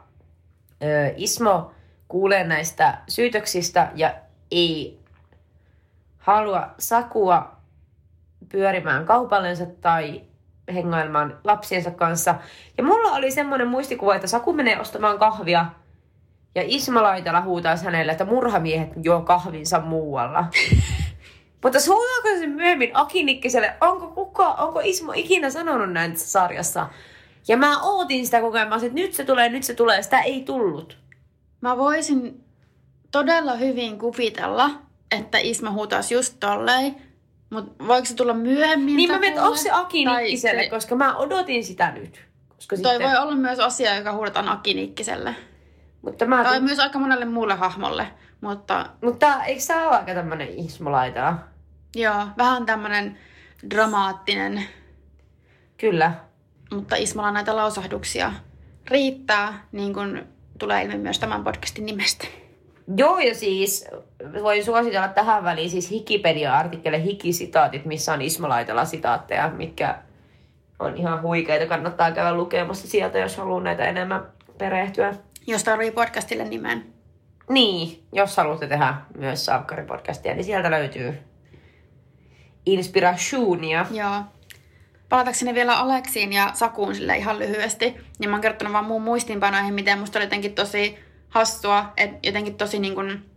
ö, 0.82 1.12
Ismo 1.16 1.72
kuulee 2.08 2.44
näistä 2.44 2.98
syytöksistä 3.08 3.90
ja 3.94 4.14
ei 4.50 5.01
halua 6.22 6.68
Sakua 6.78 7.56
pyörimään 8.48 9.06
kaupallensa 9.06 9.66
tai 9.80 10.22
hengailemaan 10.74 11.38
lapsiensa 11.44 11.90
kanssa. 11.90 12.34
Ja 12.78 12.84
mulla 12.84 13.10
oli 13.10 13.30
semmoinen 13.30 13.68
muistikuva, 13.68 14.14
että 14.14 14.26
Saku 14.26 14.52
menee 14.52 14.80
ostamaan 14.80 15.18
kahvia 15.18 15.66
ja 16.54 16.62
Isma 16.66 17.02
Laitala 17.02 17.40
huutaisi 17.40 17.84
hänelle, 17.84 18.12
että 18.12 18.24
murhamiehet 18.24 18.90
juo 19.04 19.20
kahvinsa 19.20 19.80
muualla. 19.80 20.44
Mutta 21.62 21.80
suotaako 21.80 22.28
se 22.38 22.46
myöhemmin 22.46 22.90
Aki 22.94 23.22
Nikkiselle, 23.22 23.74
onko, 23.80 24.06
kuka, 24.08 24.48
onko 24.48 24.80
Ismo 24.84 25.12
ikinä 25.16 25.50
sanonut 25.50 25.92
näin 25.92 26.12
tässä 26.12 26.30
sarjassa? 26.30 26.88
Ja 27.48 27.56
mä 27.56 27.82
ootin 27.82 28.24
sitä 28.24 28.40
koko 28.40 28.56
ajan, 28.56 28.68
mä 28.68 28.74
olisin, 28.74 28.88
että 28.88 29.00
nyt 29.00 29.14
se 29.14 29.24
tulee, 29.24 29.48
nyt 29.48 29.62
se 29.62 29.74
tulee, 29.74 30.02
sitä 30.02 30.20
ei 30.20 30.42
tullut. 30.42 30.98
Mä 31.60 31.76
voisin 31.76 32.44
todella 33.10 33.54
hyvin 33.54 33.98
kuvitella, 33.98 34.70
että 35.12 35.38
Isma 35.38 35.70
huutaisi 35.70 36.14
just 36.14 36.36
tolleen, 36.40 36.96
mutta 37.50 37.84
voiko 37.86 38.04
se 38.06 38.14
tulla 38.14 38.34
myöhemmin? 38.34 38.96
Niin 38.96 39.10
mä 39.10 39.18
mietin, 39.18 39.32
kuule? 39.34 39.46
onko 39.46 39.56
se 39.62 39.70
Aki 39.70 40.04
Tai 40.04 40.22
Nikkiselle, 40.22 40.62
se- 40.62 40.70
koska 40.70 40.94
mä 40.96 41.16
odotin 41.16 41.64
sitä 41.64 41.90
nyt. 41.90 42.24
Koska 42.56 42.76
Toi 42.76 42.92
sitten, 42.92 43.08
voi 43.10 43.18
olla 43.18 43.34
myös 43.36 43.58
asia, 43.60 43.96
joka 43.96 44.12
huudetaan 44.12 44.48
Aki 44.48 44.74
Nikkiselle. 44.74 45.34
mutta 46.02 46.26
mä, 46.26 46.44
Tai 46.44 46.60
myös 46.60 46.78
aika 46.78 46.98
monelle 46.98 47.24
muulle 47.24 47.54
hahmolle. 47.54 48.06
Mutta 48.40 48.86
mutta 49.02 49.44
eikö 49.44 49.60
sä 49.60 49.88
ole 49.88 49.96
aika 49.96 50.14
tämmönen 50.14 50.48
Ismo 50.58 50.92
Laitala? 50.92 51.34
joo, 51.96 52.26
vähän 52.38 52.66
tämmönen 52.66 53.18
dramaattinen, 53.70 54.64
Kyllä. 55.78 56.12
mutta 56.72 56.96
Ismalla 56.96 57.30
näitä 57.32 57.56
lausahduksia 57.56 58.32
riittää, 58.90 59.66
niin 59.72 59.94
kuin 59.94 60.22
tulee 60.58 60.82
ilmi 60.84 60.98
myös 60.98 61.18
tämän 61.18 61.44
podcastin 61.44 61.86
nimestä. 61.86 62.26
Joo, 62.96 63.18
ja 63.18 63.34
siis 63.34 63.88
voin 64.42 64.64
suositella 64.64 65.08
tähän 65.08 65.44
väliin 65.44 65.70
siis 65.70 65.92
Wikipedia-artikkele 65.92 67.02
Hikisitaatit, 67.02 67.84
missä 67.84 68.12
on 68.12 68.22
Ismo 68.22 68.48
Laitala 68.48 68.84
sitaatteja, 68.84 69.50
mitkä 69.50 69.98
on 70.78 70.96
ihan 70.96 71.22
huikeita. 71.22 71.66
Kannattaa 71.66 72.12
käydä 72.12 72.34
lukemassa 72.34 72.88
sieltä, 72.88 73.18
jos 73.18 73.36
haluaa 73.36 73.60
näitä 73.60 73.84
enemmän 73.84 74.26
perehtyä. 74.58 75.14
Jos 75.46 75.64
tarvii 75.64 75.90
podcastille 75.90 76.44
nimen. 76.44 76.86
Niin, 77.48 78.02
jos 78.12 78.36
haluatte 78.36 78.66
tehdä 78.66 78.94
myös 79.18 79.46
Sankari-podcastia, 79.46 80.34
niin 80.34 80.44
sieltä 80.44 80.70
löytyy 80.70 81.18
inspiratioonia. 82.66 83.86
Joo. 83.90 84.22
Palatakseni 85.08 85.54
vielä 85.54 85.78
Aleksiin 85.78 86.32
ja 86.32 86.50
Sakuun 86.54 86.94
sille 86.94 87.16
ihan 87.16 87.38
lyhyesti, 87.38 87.96
niin 88.18 88.30
mä 88.30 88.36
oon 88.36 88.40
kertonut 88.40 88.72
vaan 88.72 88.84
muun 88.84 89.02
muistiinpanoihin, 89.02 89.74
miten 89.74 89.98
musta 89.98 90.18
oli 90.18 90.24
jotenkin 90.24 90.54
tosi 90.54 90.98
hassua, 91.32 91.92
että 91.96 92.28
jotenkin 92.28 92.54
tosi 92.54 92.78
niin 92.78 92.94
kuin 92.94 93.30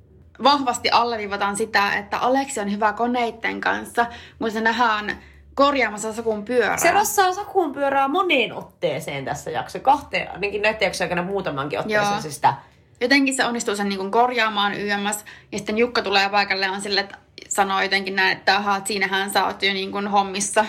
vahvasti 0.43 0.89
alleviivataan 0.89 1.57
sitä, 1.57 1.93
että 1.93 2.17
Aleksi 2.17 2.59
on 2.59 2.71
hyvä 2.71 2.93
koneitten 2.93 3.61
kanssa, 3.61 4.05
kun 4.39 4.51
se 4.51 4.61
nähdään 4.61 5.19
korjaamassa 5.55 6.13
Sakun 6.13 6.45
pyörää. 6.45 6.77
Se 6.77 6.91
rassaa 6.91 7.33
Sakuun 7.33 7.73
pyörää 7.73 8.07
moneen 8.07 8.53
otteeseen 8.53 9.25
tässä 9.25 9.51
jakso. 9.51 9.79
Kahteen, 9.79 10.31
ainakin 10.31 10.61
näiden 10.61 10.85
jaksojen 10.85 11.11
aikana 11.11 11.27
muutamankin 11.27 11.79
otteeseen 11.79 12.11
Joo. 12.11 12.21
se 12.21 12.31
sitä. 12.31 12.53
Jotenkin 13.01 13.35
se 13.35 13.45
onnistuu 13.45 13.75
sen 13.75 13.89
niin 13.89 13.99
kuin 13.99 14.11
korjaamaan 14.11 14.73
YMS, 14.73 15.25
ja 15.51 15.57
sitten 15.57 15.77
Jukka 15.77 16.01
tulee 16.01 16.29
paikalle 16.29 16.65
ja 16.65 16.71
on 16.71 16.81
sille, 16.81 17.01
että 17.01 17.17
sanoo 17.49 17.81
jotenkin 17.81 18.15
näin, 18.15 18.37
että 18.37 18.57
aha, 18.57 18.77
että 18.77 18.87
siinähän 18.87 19.29
sä 19.29 19.45
oot 19.45 19.63
jo 19.63 19.73
niin 19.73 19.91
kuin 19.91 20.07
hommissa 20.07 20.65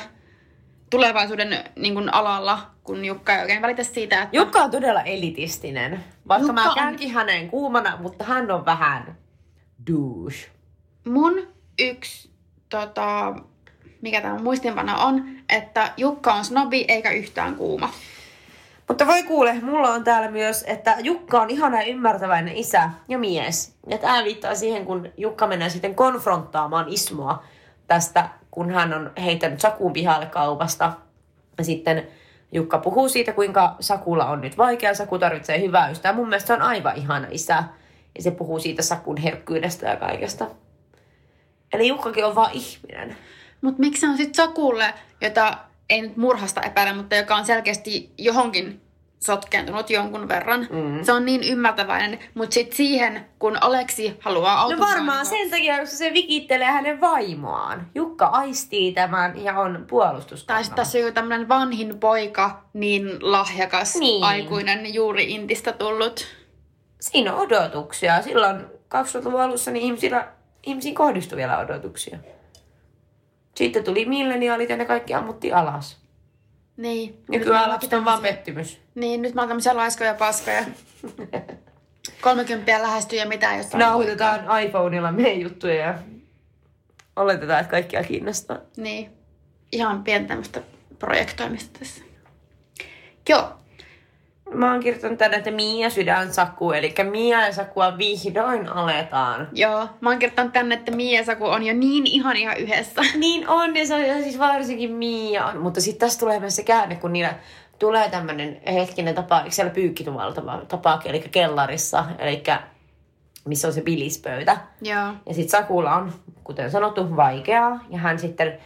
tulevaisuuden 0.90 1.64
niin 1.76 1.94
kuin 1.94 2.14
alalla, 2.14 2.70
kun 2.86 3.04
Jukka 3.04 3.34
ei 3.34 3.40
oikein 3.42 3.62
välitä 3.62 3.82
siitä, 3.82 4.22
että 4.22 4.36
Jukka 4.36 4.58
on 4.58 4.70
todella 4.70 5.02
elitistinen. 5.02 6.04
Vaikka 6.28 6.46
Jukka 6.46 6.52
mä 6.62 6.68
on- 6.68 6.74
käänkin 6.74 7.10
hänen 7.10 7.50
kuumana, 7.50 7.96
mutta 8.00 8.24
hän 8.24 8.50
on 8.50 8.64
vähän 8.64 9.16
douche. 9.90 10.50
mun 11.06 11.48
yksi, 11.78 12.30
tota, 12.68 13.34
mikä 14.02 14.20
tämä 14.20 14.38
muistinpano 14.38 15.04
on, 15.04 15.24
että 15.48 15.92
Jukka 15.96 16.34
on 16.34 16.44
snobi 16.44 16.84
eikä 16.88 17.10
yhtään 17.10 17.54
kuuma. 17.54 17.90
Mutta 18.88 19.06
voi 19.06 19.22
kuule, 19.22 19.54
mulla 19.62 19.88
on 19.88 20.04
täällä 20.04 20.30
myös, 20.30 20.64
että 20.66 20.96
Jukka 20.98 21.40
on 21.40 21.50
ihana 21.50 21.80
ja 21.82 21.86
ymmärtäväinen 21.88 22.56
isä 22.56 22.90
ja 23.08 23.18
mies. 23.18 23.76
Ja 23.88 23.98
tämä 23.98 24.24
viittaa 24.24 24.54
siihen, 24.54 24.84
kun 24.86 25.08
Jukka 25.16 25.46
menee 25.46 25.70
sitten 25.70 25.94
konfronttaamaan 25.94 26.88
Ismoa 26.88 27.42
tästä, 27.86 28.28
kun 28.50 28.70
hän 28.70 28.94
on 28.94 29.12
heittänyt 29.24 29.60
Sakuun 29.60 29.92
pihalle 29.92 30.26
kaupasta. 30.26 30.92
Ja 31.58 31.64
sitten 31.64 32.06
Jukka 32.56 32.78
puhuu 32.78 33.08
siitä, 33.08 33.32
kuinka 33.32 33.76
Sakulla 33.80 34.26
on 34.26 34.40
nyt 34.40 34.58
vaikea, 34.58 34.94
Saku 34.94 35.18
tarvitsee 35.18 35.60
hyvää 35.60 35.88
ystävää. 35.88 36.16
Mun 36.16 36.28
mielestä 36.28 36.46
se 36.46 36.52
on 36.52 36.62
aivan 36.62 36.96
ihana 36.96 37.26
isä. 37.30 37.64
Ja 38.16 38.22
se 38.22 38.30
puhuu 38.30 38.58
siitä 38.58 38.82
Sakun 38.82 39.16
herkkyydestä 39.16 39.86
ja 39.86 39.96
kaikesta. 39.96 40.46
Eli 41.72 41.88
Jukkakin 41.88 42.24
on 42.24 42.34
vaan 42.34 42.52
ihminen. 42.52 43.16
Mutta 43.60 43.80
miksi 43.80 44.06
on 44.06 44.16
sitten 44.16 44.34
Sakulle, 44.34 44.94
jota 45.20 45.58
ei 45.90 46.02
nyt 46.02 46.16
murhasta 46.16 46.60
epäile, 46.60 46.92
mutta 46.92 47.16
joka 47.16 47.36
on 47.36 47.44
selkeästi 47.44 48.12
johonkin 48.18 48.80
sotkeentunut 49.26 49.90
jonkun 49.90 50.28
verran. 50.28 50.60
Mm. 50.70 51.04
Se 51.04 51.12
on 51.12 51.24
niin 51.24 51.44
ymmärtäväinen, 51.44 52.18
mutta 52.34 52.54
sitten 52.54 52.76
siihen, 52.76 53.26
kun 53.38 53.58
Aleksi 53.60 54.16
haluaa 54.20 54.54
No 54.54 54.60
auttaa... 54.60 54.88
varmaan 54.88 55.26
sen 55.26 55.50
takia, 55.50 55.78
koska 55.78 55.96
se 55.96 56.12
vikittelee 56.12 56.66
hänen 56.66 57.00
vaimoaan. 57.00 57.86
Jukka 57.94 58.26
aistii 58.26 58.92
tämän 58.92 59.44
ja 59.44 59.60
on 59.60 59.72
Tai 59.74 59.84
puolustuskannalla. 59.88 60.64
sitten 60.64 60.76
tässä 60.84 60.98
on 60.98 61.02
joku 61.04 61.14
tämmöinen 61.14 61.48
vanhin 61.48 61.98
poika, 62.00 62.62
niin 62.72 63.10
lahjakas, 63.20 63.94
Niin. 63.96 64.24
aikuinen, 64.24 64.94
juuri 64.94 65.32
Intistä 65.34 65.72
tullut. 65.72 66.26
Siinä 67.00 67.34
on 67.34 67.38
odotuksia. 67.40 68.22
Silloin 68.22 68.60
2000-luvun 68.94 69.40
alussa 69.40 69.70
niin 69.70 69.84
ihmisillä, 69.84 70.28
ihmisiin 70.62 70.94
kohdistui 70.94 71.36
vielä 71.36 71.58
odotuksia. 71.58 72.18
Sitten 73.54 73.84
tuli 73.84 74.04
milleniaalit 74.04 74.70
ja 74.70 74.76
ne 74.76 74.84
kaikki 74.84 75.14
ammuttiin 75.14 75.54
alas. 75.54 75.96
Niin. 76.76 77.10
Nyt 77.10 77.28
Nykyään 77.28 77.68
me 77.68 77.72
lapset 77.72 77.92
on 77.92 78.04
vaan 78.04 78.22
pettymys. 78.22 78.80
Niin, 78.94 79.22
nyt 79.22 79.34
mä 79.34 79.40
oon 79.40 79.48
tämmöisiä 79.48 79.76
laiskoja 79.76 80.14
paskoja. 80.14 80.64
30 82.20 82.82
lähestyy 82.82 83.18
ja 83.18 83.26
mitä 83.26 83.56
jos 83.56 83.72
Nauhoitetaan 83.72 84.62
iPhoneilla 84.62 85.12
meidän 85.12 85.40
juttuja 85.40 85.74
ja 85.74 85.98
oletetaan, 87.16 87.60
että 87.60 87.70
kaikkia 87.70 88.04
kiinnostaa. 88.04 88.58
Niin. 88.76 89.10
Ihan 89.72 90.04
pientä 90.04 90.28
tämmöistä 90.28 90.62
projektoimista 90.98 91.78
tässä. 91.78 92.02
Joo. 93.28 93.55
Mä 94.54 94.72
oon 94.72 94.80
kirjoittanut 94.80 95.18
tänne, 95.18 95.36
että 95.36 95.50
Mia 95.50 95.90
sydän 95.90 96.32
Saku, 96.32 96.72
eli 96.72 96.94
Mia 97.10 97.46
ja 97.46 97.52
Sakua 97.52 97.98
vihdoin 97.98 98.68
aletaan. 98.68 99.48
Joo. 99.52 99.88
Mä 100.00 100.10
oon 100.10 100.18
kirjoittanut 100.18 100.52
tänne, 100.52 100.74
että 100.74 100.92
Mia 100.92 101.20
ja 101.20 101.24
Saku 101.24 101.44
on 101.44 101.62
jo 101.62 101.74
niin 101.74 102.06
ihania 102.06 102.54
yhdessä. 102.54 103.02
Niin 103.14 103.48
on, 103.48 103.76
ja 103.76 103.86
se 103.86 103.94
on 103.94 104.02
ja 104.02 104.22
siis 104.22 104.38
varsinkin 104.38 104.90
Mia 104.90 105.46
on. 105.46 105.58
Mutta 105.58 105.80
sitten 105.80 106.06
tässä 106.06 106.20
tulee 106.20 106.40
myös 106.40 106.56
se 106.56 106.62
käänne, 106.62 106.96
kun 106.96 107.12
niillä 107.12 107.34
tulee 107.78 108.10
tämmöinen 108.10 108.60
hetkinen 108.72 109.14
tapa, 109.14 109.38
eikö 109.38 109.50
siellä 109.50 109.72
pyykkituvalla 109.74 110.64
tapa, 110.68 111.00
eli 111.04 111.20
kellarissa, 111.20 112.04
eli 112.18 112.42
missä 113.46 113.68
on 113.68 113.74
se 113.74 113.82
bilispöytä. 113.82 114.56
Joo. 114.82 115.12
Ja 115.26 115.34
sitten 115.34 115.48
Sakulla 115.48 115.94
on, 115.94 116.12
kuten 116.44 116.70
sanottu, 116.70 117.16
vaikeaa, 117.16 117.84
ja 117.90 117.98
hän 117.98 118.18
sitten 118.18 118.58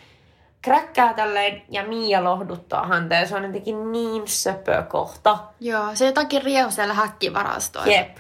kräkkää 0.63 1.15
tälleen, 1.15 1.63
ja 1.69 1.85
Mia 1.85 2.25
lohduttaa 2.25 2.87
häntä, 2.87 3.15
ja 3.15 3.27
se 3.27 3.37
on 3.37 3.45
jotenkin 3.45 3.93
niin 3.93 4.29
söpö 4.29 4.83
kohta. 4.89 5.39
Joo. 5.61 5.91
Se 5.95 6.07
jotakin 6.07 6.43
riehu 6.43 6.71
siellä 6.71 6.95
häkkivarastoilla. 6.95 7.93
Jep. 7.93 8.17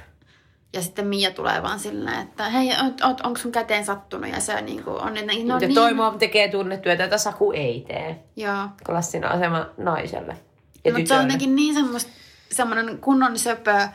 Ja 0.72 0.82
sitten 0.82 1.06
Mia 1.06 1.30
tulee 1.30 1.62
vaan 1.62 1.78
silleen, 1.78 2.20
että 2.20 2.48
hei, 2.48 2.68
oot, 2.84 3.00
oot, 3.00 3.20
onko 3.20 3.38
sun 3.38 3.52
käteen 3.52 3.84
sattunut? 3.84 4.30
Ja 4.30 4.40
se 4.40 4.60
niin 4.60 4.84
kuin 4.84 4.96
on, 5.00 5.16
että 5.16 5.32
no 5.32 5.54
No, 5.54 5.58
niin. 5.58 5.74
toi 5.74 5.94
mom 5.94 6.18
tekee 6.18 6.48
tunnetyötä, 6.48 7.02
jota 7.02 7.18
Saku 7.18 7.52
ei 7.52 7.84
tee. 7.88 8.24
Joo. 8.36 8.68
Klassinen 8.86 9.30
asema 9.30 9.66
naiselle. 9.76 10.36
Ja 10.84 10.92
Mutta 10.92 11.08
se 11.08 11.14
on 11.14 11.22
jotenkin 11.22 11.56
niin 11.56 11.74
semmoista, 11.74 12.10
semmoinen 12.52 12.98
kunnon 12.98 13.38
söpö 13.38 13.88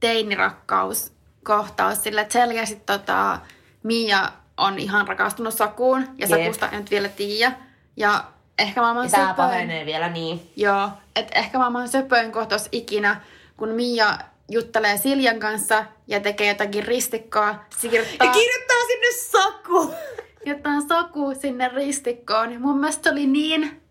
teinirakkaus 0.00 1.12
kohtaus 1.44 2.02
sillä, 2.02 2.20
että 2.22 2.32
selkeästi 2.32 2.82
tota, 2.86 3.38
Mia 3.82 4.32
on 4.56 4.78
ihan 4.78 5.08
rakastunut 5.08 5.54
Sakuun 5.54 6.06
ja 6.18 6.26
Jep. 6.26 6.40
Sakusta 6.40 6.68
ei 6.68 6.78
nyt 6.78 6.90
vielä 6.90 7.08
tiedä. 7.08 7.52
Ja 8.00 8.24
ehkä 8.58 8.80
maailman 8.80 9.04
Ja 9.04 9.10
söpöin, 9.10 9.34
pahenee 9.36 9.86
vielä 9.86 10.08
niin. 10.08 10.50
joo, 10.56 10.88
että 11.16 11.38
ehkä 11.38 11.58
maailman 11.58 11.88
söpöin 11.88 12.32
kohtaus 12.32 12.68
ikinä, 12.72 13.20
kun 13.56 13.68
Mia 13.68 14.18
juttelee 14.50 14.96
Siljan 14.96 15.40
kanssa 15.40 15.84
ja 16.06 16.20
tekee 16.20 16.48
jotakin 16.48 16.84
ristikkoa, 16.84 17.64
se 17.76 17.88
kirjoittaa, 17.88 18.26
Ja 18.26 18.32
kirjoittaa 18.32 18.76
sinne 18.86 19.06
Saku! 19.12 19.94
kirjoittaa 20.38 20.80
Saku 20.88 21.34
sinne 21.40 21.68
ristikkoon. 21.68 22.60
Mun 22.60 22.80
mielestä 22.80 23.10
oli 23.10 23.26
niin 23.26 23.82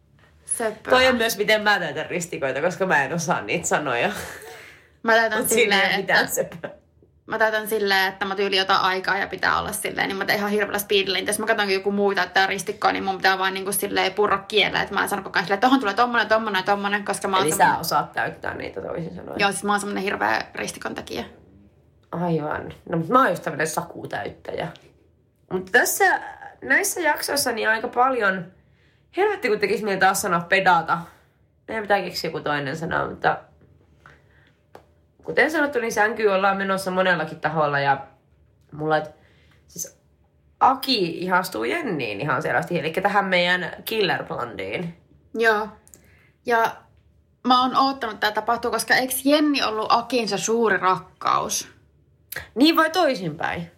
söpöä. 0.45 0.89
Toi 0.89 1.07
on 1.07 1.15
myös 1.15 1.37
miten 1.37 1.61
mä 1.61 1.79
täytän 1.79 2.05
ristikoita, 2.05 2.61
koska 2.61 2.85
mä 2.85 3.03
en 3.03 3.13
osaa 3.13 3.41
niitä 3.41 3.67
sanoja. 3.67 4.11
Mä 5.03 5.13
täytän 5.13 5.49
silleen, 5.49 5.81
että... 5.81 5.97
mitään 5.97 6.27
söpöä. 6.27 6.78
Mä 7.29 7.37
täytän 7.37 7.67
silleen, 7.67 8.07
että 8.07 8.25
mä 8.25 8.35
tyyli 8.35 8.57
jotain 8.57 8.81
aikaa 8.81 9.17
ja 9.17 9.27
pitää 9.27 9.59
olla 9.59 9.71
silleen, 9.71 10.07
niin 10.07 10.17
mä 10.17 10.25
teen 10.25 10.39
ihan 10.39 10.51
hirveällä 10.51 10.79
speedillä. 10.79 11.19
Jos 11.19 11.39
mä 11.39 11.45
katson 11.45 11.69
joku 11.69 11.91
muu 11.91 12.15
täyttää 12.15 12.47
ristikkoa, 12.47 12.91
niin 12.91 13.03
mun 13.03 13.17
pitää 13.17 13.39
vaan 13.39 13.53
niinku 13.53 13.71
silleen 13.71 14.13
purra 14.13 14.37
kielellä, 14.37 14.81
että 14.81 14.93
mä 14.93 15.03
en 15.03 15.09
sano 15.09 15.21
koko 15.21 15.39
ajan 15.39 15.45
silleen, 15.45 15.55
että 15.55 15.67
tohon 15.67 15.79
tulee 15.79 15.93
tommonen, 15.93 16.27
tommonen, 16.27 16.63
tommonen, 16.63 17.05
koska 17.05 17.27
mä 17.27 17.37
oon 17.37 17.45
Eli 17.45 17.51
sä 17.51 17.57
semmonen... 17.57 17.81
osaat 17.81 18.13
täyttää 18.13 18.53
niitä 18.53 18.81
toisin 18.81 19.15
sanoen. 19.15 19.39
Joo, 19.39 19.51
siis 19.51 19.63
mä 19.63 19.71
oon 19.71 19.79
semmonen 19.79 20.03
hirveä 20.03 20.41
ristikon 20.55 20.95
tekijä. 20.95 21.25
Aivan. 22.11 22.73
No, 22.89 22.97
mutta 22.97 23.13
mä 23.13 23.19
oon 23.19 23.29
just 23.29 23.43
tämmönen 23.43 23.67
sakutäyttäjä. 23.67 24.67
Mutta 25.51 25.71
tässä, 25.71 26.19
näissä 26.61 27.01
jaksoissa 27.01 27.51
niin 27.51 27.69
aika 27.69 27.87
paljon, 27.87 28.45
helvetti 29.17 29.49
kun 29.49 29.59
tekisi 29.59 29.83
mieli 29.83 29.99
taas 29.99 30.21
sanoa 30.21 30.39
pedata. 30.39 30.97
Meidän 31.67 31.83
pitää 31.83 32.01
keksiä 32.01 32.27
joku 32.27 32.39
toinen 32.39 32.77
sana, 32.77 33.09
mutta 33.09 33.37
kuten 35.29 35.51
sanottu, 35.51 35.79
niin 35.79 35.91
sänkyy 35.91 36.27
ollaan 36.27 36.57
menossa 36.57 36.91
monellakin 36.91 37.39
taholla 37.39 37.79
ja 37.79 38.07
mulla, 38.71 38.97
et, 38.97 39.15
siis 39.67 39.99
Aki 40.59 41.17
ihastuu 41.17 41.63
Jenniin 41.63 42.21
ihan 42.21 42.41
selvästi, 42.41 42.79
eli 42.79 42.91
tähän 42.91 43.25
meidän 43.25 43.71
killer 43.85 44.23
blondiin. 44.23 44.97
Joo. 45.33 45.67
Ja 46.45 46.75
mä 47.47 47.61
oon 47.61 47.77
oottanut, 47.77 48.13
että 48.13 48.27
tämä 48.27 48.31
tapahtuu, 48.31 48.71
koska 48.71 48.95
eikö 48.95 49.13
Jenni 49.23 49.63
ollut 49.63 49.87
Akin 49.89 50.29
se 50.29 50.37
suuri 50.37 50.77
rakkaus? 50.77 51.67
Niin 52.55 52.75
vai 52.75 52.89
toisinpäin? 52.89 53.71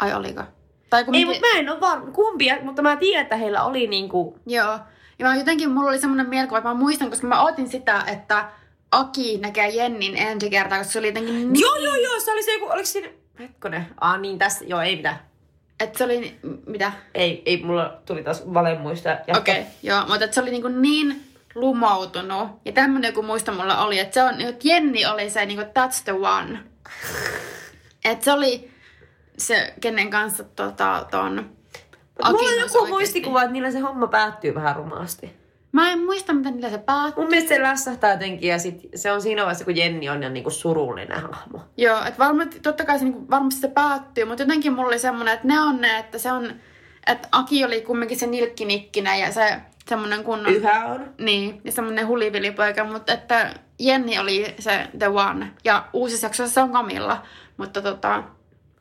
Ai 0.00 0.14
oliko? 0.14 0.42
Tai 0.90 1.04
kun 1.04 1.14
Ei, 1.14 1.24
mutta 1.24 1.40
mä 1.40 1.58
en 1.58 1.70
ole 1.70 1.80
varma 1.80 2.10
kumpia, 2.10 2.56
mutta 2.62 2.82
mä 2.82 2.96
tiedän, 2.96 3.22
että 3.22 3.36
heillä 3.36 3.64
oli 3.64 3.86
niinku 3.86 4.38
Joo. 4.46 4.78
Ja 5.18 5.26
mä 5.26 5.36
jotenkin, 5.36 5.70
mulla 5.70 5.88
oli 5.88 5.98
semmoinen 5.98 6.28
mielikuva, 6.28 6.58
että 6.58 6.68
mä 6.68 6.74
muistan, 6.74 7.10
koska 7.10 7.26
mä 7.26 7.42
ootin 7.42 7.68
sitä, 7.68 8.04
että 8.06 8.50
Aki 8.92 9.38
näkee 9.38 9.68
Jennin 9.68 10.16
ensi 10.16 10.50
kertaa, 10.50 10.78
koska 10.78 10.92
se 10.92 10.98
oli 10.98 11.06
jotenkin 11.06 11.34
niin, 11.34 11.60
Joo, 11.60 11.76
joo, 11.76 11.96
joo, 11.96 12.20
se 12.20 12.32
oli 12.32 12.42
se 12.42 12.52
joku, 12.52 12.66
oliko 12.66 12.86
siinä, 12.86 13.08
hetkonen, 13.38 13.86
ah 14.00 14.20
niin 14.20 14.38
tässä, 14.38 14.64
joo, 14.64 14.80
ei 14.80 14.96
mitään. 14.96 15.20
että 15.80 15.98
se 15.98 16.04
oli, 16.04 16.38
mitä? 16.66 16.92
Ei, 17.14 17.42
ei, 17.46 17.62
mulla 17.62 18.00
tuli 18.06 18.22
taas 18.22 18.54
valemuista. 18.54 19.16
Okei, 19.36 19.60
okay, 19.60 19.72
joo, 19.82 20.06
mutta 20.06 20.32
se 20.32 20.40
oli 20.40 20.50
niin, 20.50 20.82
niin 20.82 21.24
lumoutunut. 21.54 22.48
Ja 22.64 22.72
tämmöinen 22.72 23.08
joku 23.08 23.22
muista 23.22 23.52
mulla 23.52 23.84
oli, 23.84 23.98
että, 23.98 24.14
se 24.14 24.22
on, 24.22 24.40
että 24.40 24.68
Jenni 24.68 25.06
oli 25.06 25.30
se, 25.30 25.46
niin 25.46 25.58
kuin, 25.58 25.68
that's 25.68 26.04
the 26.04 26.12
one. 26.12 26.58
Että 28.04 28.24
se 28.24 28.32
oli 28.32 28.70
se, 29.38 29.74
kenen 29.80 30.10
kanssa 30.10 30.44
tota, 30.44 31.06
ton 31.10 31.50
Mulla 32.24 32.50
on 32.50 32.58
joku 32.58 32.86
muistikuva, 32.86 33.42
että 33.42 33.52
niillä 33.52 33.70
se 33.70 33.78
homma 33.78 34.06
päättyy 34.06 34.54
vähän 34.54 34.76
rumaasti. 34.76 35.39
Mä 35.72 35.92
en 35.92 36.04
muista, 36.04 36.32
miten 36.32 36.54
niillä 36.54 36.70
se 36.70 36.78
päättyi. 36.78 37.22
Mun 37.22 37.30
mielestä 37.30 37.54
se 37.54 37.62
lässähtää 37.62 38.12
jotenkin 38.12 38.48
ja 38.48 38.58
sit 38.58 38.88
se 38.94 39.12
on 39.12 39.22
siinä 39.22 39.42
vaiheessa, 39.42 39.64
kun 39.64 39.76
Jenni 39.76 40.08
on 40.08 40.22
jo 40.22 40.28
niinku 40.28 40.50
surullinen 40.50 41.20
hahmo. 41.20 41.60
Joo, 41.76 41.98
että 41.98 42.18
varmasti, 42.18 42.60
totta 42.60 42.84
kai 42.84 42.98
se 42.98 43.04
niinku, 43.04 43.30
varmasti 43.30 43.60
se 43.60 43.68
päättyy, 43.68 44.24
mutta 44.24 44.42
jotenkin 44.42 44.72
mulla 44.72 44.88
oli 44.88 44.98
semmoinen, 44.98 45.34
että 45.34 45.48
ne 45.48 45.60
on 45.60 45.80
ne, 45.80 45.98
että 45.98 46.18
se 46.18 46.32
on, 46.32 46.52
että 47.06 47.28
Aki 47.32 47.64
oli 47.64 47.80
kumminkin 47.80 48.18
se 48.18 48.26
nilkkinikkinen 48.26 49.20
ja 49.20 49.32
se 49.32 49.60
semmoinen 49.88 50.24
kunnon... 50.24 50.54
Yhä 50.54 50.86
on. 50.86 51.14
Niin, 51.18 51.60
ja 51.64 51.72
semmoinen 51.72 52.06
hulivilipoika, 52.06 52.84
mutta 52.84 53.12
että 53.12 53.54
Jenni 53.78 54.18
oli 54.18 54.54
se 54.58 54.88
the 54.98 55.08
one. 55.08 55.50
Ja 55.64 55.88
uusissa 55.92 56.26
jaksoissa 56.26 56.54
se 56.54 56.60
on 56.60 56.72
Kamilla, 56.72 57.22
mutta 57.56 57.82
tota, 57.82 58.24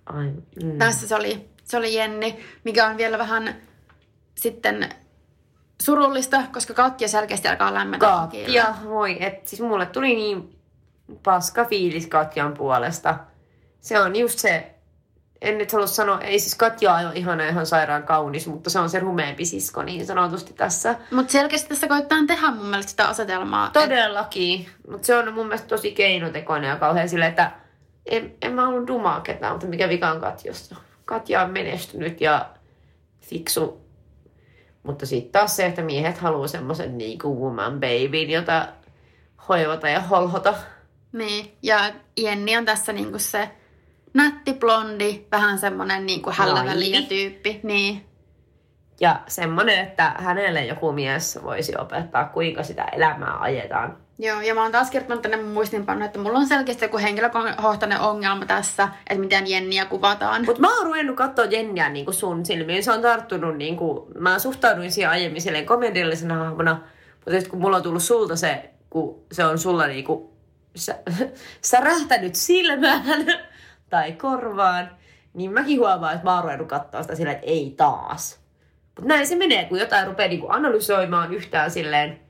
Ai, 0.06 0.32
mm. 0.64 0.78
tässä 0.78 1.08
se 1.08 1.16
oli, 1.16 1.50
se 1.64 1.78
oli 1.78 1.96
Jenni, 1.96 2.40
mikä 2.64 2.88
on 2.88 2.98
vielä 2.98 3.18
vähän 3.18 3.56
sitten 4.36 4.90
surullista, 5.82 6.44
koska 6.54 6.74
Katja 6.74 7.08
selkeästi 7.08 7.48
alkaa 7.48 7.74
lämmetä. 7.74 8.06
Katja, 8.06 8.74
voi, 8.84 9.18
et 9.20 9.48
siis 9.48 9.62
mulle 9.62 9.86
tuli 9.86 10.16
niin 10.16 10.60
paska 11.24 11.66
fiilis 11.66 12.08
Katjan 12.08 12.54
puolesta. 12.54 13.16
Se 13.82 14.00
on 14.00 14.16
just 14.16 14.40
se, 14.40 14.76
en 15.42 15.58
nyt 15.58 15.72
halua 15.72 15.88
sanoa, 15.88 16.22
ei 16.22 16.40
siis 16.40 16.56
Katja 16.56 16.94
on 16.94 17.18
ihana 17.18 17.44
ihan 17.44 17.66
sairaan 17.66 18.04
kaunis, 18.04 18.48
mutta 18.48 18.70
se 18.70 18.80
on 18.80 18.90
se 18.90 19.00
rumeempi 19.00 19.46
sisko 19.46 19.84
niin 19.84 20.06
sanotusti 20.06 20.54
tässä. 20.54 20.96
Mutta 21.12 21.32
selkeästi 21.32 21.70
tässä 21.70 21.88
koittaa 21.88 22.18
tehdä 22.28 22.52
mun 22.52 22.66
mielestä 22.66 22.90
sitä 22.90 23.08
asetelmaa. 23.08 23.70
Todellakin, 23.70 24.68
mutta 24.92 25.06
se 25.06 25.16
on 25.16 25.34
mun 25.34 25.46
mielestä 25.46 25.68
tosi 25.68 25.92
keinotekoinen 25.92 26.70
ja 26.70 26.76
kauhean 26.76 27.10
silleen, 27.10 27.30
että 27.30 27.52
en, 28.06 28.36
en 28.42 28.54
mä 28.54 28.68
ollut 28.68 28.88
dumaa 28.88 29.22
ketään, 29.22 29.54
mutta 29.54 29.68
mikä 29.68 29.90
vika 29.90 30.12
on 30.12 30.22
Katjosta. 30.22 30.76
Katja 31.06 31.42
on 31.42 31.52
menestynyt 31.52 32.22
ja 32.22 32.50
fiksu. 33.22 33.89
Mutta 34.84 35.06
sitten 35.06 35.32
taas 35.32 35.56
se, 35.56 35.66
että 35.66 35.82
miehet 35.82 36.18
haluaa 36.18 36.48
semmoisen 36.48 36.98
niinku 36.98 37.44
woman 37.44 37.74
babyn, 37.74 38.30
jota 38.30 38.68
hoivata 39.50 39.90
ja 39.90 40.02
holhota. 40.02 40.54
Niin, 41.12 41.58
ja 41.64 41.80
Jenni 42.18 42.58
on 42.58 42.66
tässä 42.66 42.94
niinku 42.94 43.20
se 43.20 43.50
nätti 44.14 44.54
blondi, 44.54 45.26
vähän 45.32 45.60
semmonen 45.60 46.06
niinku 46.06 46.32
hälläväliä 46.34 47.02
tyyppi. 47.02 47.60
Niin. 47.64 48.06
Ja 49.00 49.22
semmoinen, 49.28 49.80
että 49.80 50.16
hänelle 50.18 50.66
joku 50.66 50.92
mies 50.92 51.40
voisi 51.44 51.74
opettaa, 51.78 52.26
kuinka 52.26 52.64
sitä 52.64 52.84
elämää 52.84 53.40
ajetaan. 53.40 53.98
Joo, 54.22 54.42
ja 54.42 54.56
mä 54.56 54.62
oon 54.64 54.72
taas 54.72 54.92
kirjoittanut 54.92 55.22
tänne 55.22 55.38
muistinpanoon, 55.38 56.06
että 56.06 56.20
mulla 56.20 56.40
on 56.40 56.48
selkeästi 56.48 56.86
joku 56.86 56.98
henkilökohtainen 56.98 58.00
ongelma 58.00 58.46
tässä, 58.46 58.90
että 59.10 59.22
miten 59.22 59.50
Jenniä 59.50 59.86
kuvataan. 59.86 60.46
Mutta 60.46 60.62
mä 60.62 60.78
oon 60.78 60.86
ruvennut 60.86 61.16
katsoa 61.16 61.46
Jenniä 61.46 61.90
niinku 61.90 62.12
sun 62.12 62.46
silmiin. 62.46 62.84
Se 62.84 62.92
on 62.92 63.02
tarttunut, 63.02 63.58
niinku, 63.58 64.08
mä 64.18 64.40
suhtauduin 64.40 64.92
siihen 64.92 65.10
aiemmin 65.10 65.42
silleen 65.42 65.66
komediallisena 65.66 66.36
hahmona. 66.36 66.82
Mutta 67.16 67.50
kun 67.50 67.62
mulla 67.62 67.78
on 67.78 67.84
tullut 67.84 68.04
sulta 68.04 68.36
se, 68.36 68.70
kun 68.90 69.26
se 69.32 69.46
on 69.46 69.60
sulla 69.60 69.88
niinku 69.88 70.34
sä, 70.76 70.96
särähtänyt 71.62 72.36
silmään 72.36 73.26
tai 73.90 74.12
korvaan, 74.12 74.92
niin 75.34 75.52
mäkin 75.52 75.80
huomaan, 75.80 76.14
että 76.14 76.26
mä 76.26 76.36
oon 76.36 76.44
ruvennut 76.44 76.68
katsoa 76.68 77.02
sitä 77.02 77.16
silleen, 77.16 77.36
että 77.36 77.48
ei 77.48 77.74
taas. 77.78 78.40
Mutta 78.86 79.08
näin 79.08 79.28
se 79.28 79.36
menee, 79.36 79.66
kun 79.66 79.80
jotain 79.80 80.08
rupeaa 80.08 80.30
niinku 80.30 80.48
analysoimaan 80.50 81.34
yhtään 81.34 81.72
silleen 81.72 82.29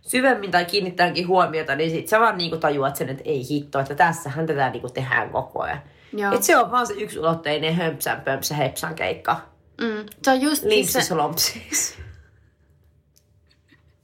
syvemmin 0.00 0.50
tai 0.50 0.64
kiinnittääkin 0.64 1.28
huomiota, 1.28 1.74
niin 1.74 1.90
sit 1.90 2.08
sä 2.08 2.20
vaan 2.20 2.38
niinku 2.38 2.56
tajuat 2.56 2.96
sen, 2.96 3.08
että 3.08 3.22
ei 3.26 3.48
hitto, 3.50 3.80
että 3.80 3.94
tässähän 3.94 4.46
tätä 4.46 4.70
niinku 4.70 4.88
tehdään 4.88 5.30
koko 5.30 5.62
ajan. 5.62 5.82
Joo. 6.12 6.34
Et 6.34 6.42
se 6.42 6.56
on 6.56 6.70
vaan 6.70 6.86
se 6.86 6.94
yksulotteinen 6.94 7.74
hömpsän 7.74 8.20
pömpsä 8.20 8.54
hepsan 8.54 8.94
keikka. 8.94 9.40
Mm, 9.80 10.06
se 10.22 10.30
on 10.30 10.40
just 10.40 10.62
se, 10.62 10.68
Limpsis 10.68 11.10
lompsis. 11.10 11.98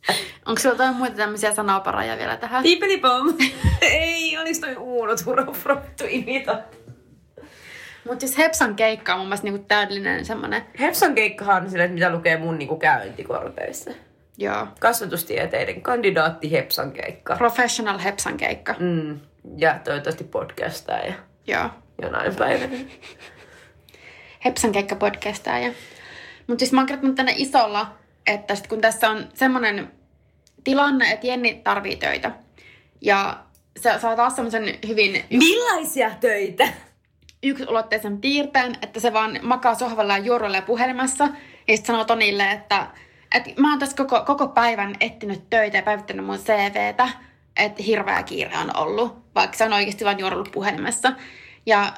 onko 0.47 0.61
sulla 0.61 0.75
jotain 0.75 0.97
muita 0.97 1.17
tämmöisiä 1.17 1.55
sanaparoja 1.55 2.19
vielä 2.19 2.37
tähän? 2.37 2.63
Tiipelipom. 2.63 3.35
Ei, 3.81 4.39
olis 4.39 4.61
toi 4.61 4.77
Uuno 4.77 5.17
Turofrottu 5.25 6.05
imita. 6.09 6.59
Mutta 8.07 8.21
siis 8.21 8.39
Hepsan 8.39 8.77
keikka 8.77 9.13
on 9.13 9.19
mun 9.19 9.29
mielestä 9.29 9.45
niinku 9.45 9.65
täydellinen 9.69 10.25
semmonen, 10.25 10.63
Hepsan 10.81 11.15
keikkahan 11.15 11.63
on 11.63 11.71
sille, 11.71 11.85
että 11.85 11.95
mitä 11.95 12.13
lukee 12.13 12.37
mun 12.37 12.59
niinku 12.59 12.77
käyntikorteissa. 12.77 13.91
Joo, 14.39 14.67
Kasvatustieteiden 14.81 15.83
kandidaatti 15.83 16.53
Hepsan 16.53 16.93
keikka. 16.93 17.37
professional 17.37 17.99
Hepsan 17.99 18.37
keikka. 18.37 18.75
Mm. 18.79 19.21
Ja 19.57 19.79
toivottavasti 19.85 20.25
podcastaa 20.25 20.99
ja 20.99 21.15
Joo. 21.47 21.71
jonain 22.03 22.35
päivänä. 22.35 22.77
Hepsan 24.45 24.73
keikka 24.73 24.97
podcastaa. 24.97 25.59
Ja... 25.59 25.73
Mutta 26.47 26.61
siis 26.61 26.73
mä 26.73 26.81
oon 26.81 26.87
kirjoittanut 26.87 27.17
tänne 27.17 27.35
isolla, 27.37 27.93
että 28.27 28.55
sit 28.55 28.67
kun 28.67 28.81
tässä 28.81 29.11
on 29.11 29.29
semmoinen 29.35 29.91
tilanne, 30.65 31.11
että 31.11 31.27
Jenni 31.27 31.61
tarvii 31.65 31.97
töitä. 31.97 32.31
Ja 33.01 33.45
se 33.81 33.99
saa 34.01 34.17
taas 34.17 34.35
semmoisen 34.37 34.79
hyvin 34.89 35.25
Millaisia 35.31 36.11
töitä? 36.21 36.69
yksulotteisen 37.43 38.21
piirteen, 38.21 38.75
että 38.83 39.01
se 39.01 39.13
vaan 39.13 39.39
makaa 39.43 39.75
sohvalla 39.75 40.19
ja 40.19 40.25
juoruilee 40.25 40.63
puhelimessa. 40.63 41.25
Ja 41.69 41.77
sitten 41.77 41.87
sanoo 41.87 42.05
Tonille, 42.05 42.51
että, 42.51 42.87
että 43.35 43.51
mä 43.57 43.71
oon 43.71 43.79
tässä 43.79 43.97
koko, 43.97 44.25
koko 44.25 44.49
päivän 44.49 44.95
etsinyt 45.01 45.51
töitä 45.51 45.77
ja 45.77 45.83
päivittänyt 45.83 46.27
mun 46.27 46.39
CVtä, 46.39 47.09
että 47.57 47.83
hirveä 47.83 48.23
kiire 48.23 48.59
on 48.59 48.77
ollut, 48.77 49.17
vaikka 49.35 49.57
se 49.57 49.65
on 49.65 49.73
oikeasti 49.73 50.05
vain 50.05 50.19
juorullut 50.19 50.53
puhelimessa. 50.53 51.13
Ja 51.67 51.93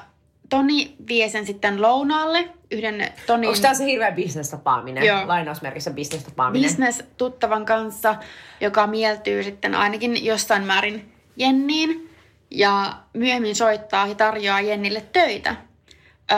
Toni 0.49 0.95
vie 1.07 1.29
sen 1.29 1.45
sitten 1.45 1.81
lounaalle, 1.81 2.49
yhden 2.71 3.11
Tonin 3.27 3.49
Onko 3.49 3.61
tämä 3.61 3.73
se 3.73 3.85
hirveä 3.85 4.11
bisnestapaaminen? 4.11 5.03
Joo. 5.03 5.27
Lainausmerkissä 5.27 5.91
bisnestapaaminen. 5.91 6.69
business-tuttavan 6.69 7.65
kanssa, 7.65 8.15
joka 8.61 8.87
mieltyy 8.87 9.43
sitten 9.43 9.75
ainakin 9.75 10.25
jossain 10.25 10.63
määrin 10.63 11.11
Jenniin. 11.35 12.09
Ja 12.51 12.93
myöhemmin 13.13 13.55
soittaa 13.55 14.07
ja 14.07 14.15
tarjoaa 14.15 14.61
Jennille 14.61 15.01
töitä 15.01 15.55
öö, 16.31 16.37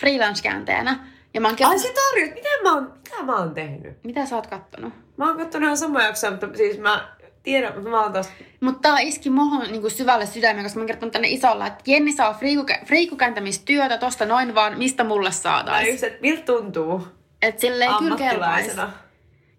freelance-kääntäjänä. 0.00 1.06
Ja 1.34 1.40
mä 1.40 1.48
oon 1.48 1.56
Ai 1.64 1.78
se 1.78 1.92
tarjot, 1.94 2.34
mitä 2.34 2.48
mä 2.62 2.74
oon, 2.74 2.92
mitä 2.96 3.22
mä 3.22 3.36
oon 3.36 3.54
tehnyt? 3.54 4.04
mitä 4.04 4.26
sä 4.26 4.36
oot 4.36 4.46
kattonut? 4.46 4.92
Mä 5.16 5.28
oon 5.28 5.36
kattonut 5.38 5.64
ihan 5.66 5.76
samaa 5.76 6.02
jaksoa, 6.02 6.30
mutta 6.30 6.46
siis 6.56 6.78
mä 6.78 7.08
tiedän, 7.42 7.74
mutta 7.74 7.90
mä 7.90 8.02
oon 8.02 8.12
taas... 8.12 8.30
Mutta 8.60 8.88
tää 8.88 8.98
iski 9.00 9.30
muhun 9.30 9.62
niinku 9.70 9.90
syvälle 9.90 10.26
sydämeen, 10.26 10.64
koska 10.64 10.78
mä 10.78 10.82
oon 10.82 10.86
kertonut 10.86 11.12
tänne 11.12 11.28
isolla, 11.28 11.66
että 11.66 11.82
Jenni 11.86 12.12
saa 12.12 12.32
friikukä- 12.40 12.84
friikukääntämistyötä 12.86 13.98
tosta 13.98 14.26
noin 14.26 14.54
vaan, 14.54 14.78
mistä 14.78 15.04
mulle 15.04 15.28
Tai 15.28 15.32
saataisiin. 15.32 15.92
just, 15.92 16.04
että 16.04 16.18
miltä 16.20 16.42
tuntuu 16.42 17.06
Että 17.42 17.60
silleen 17.60 17.90
kyllä 17.98 18.16
kelpaisi. 18.16 18.70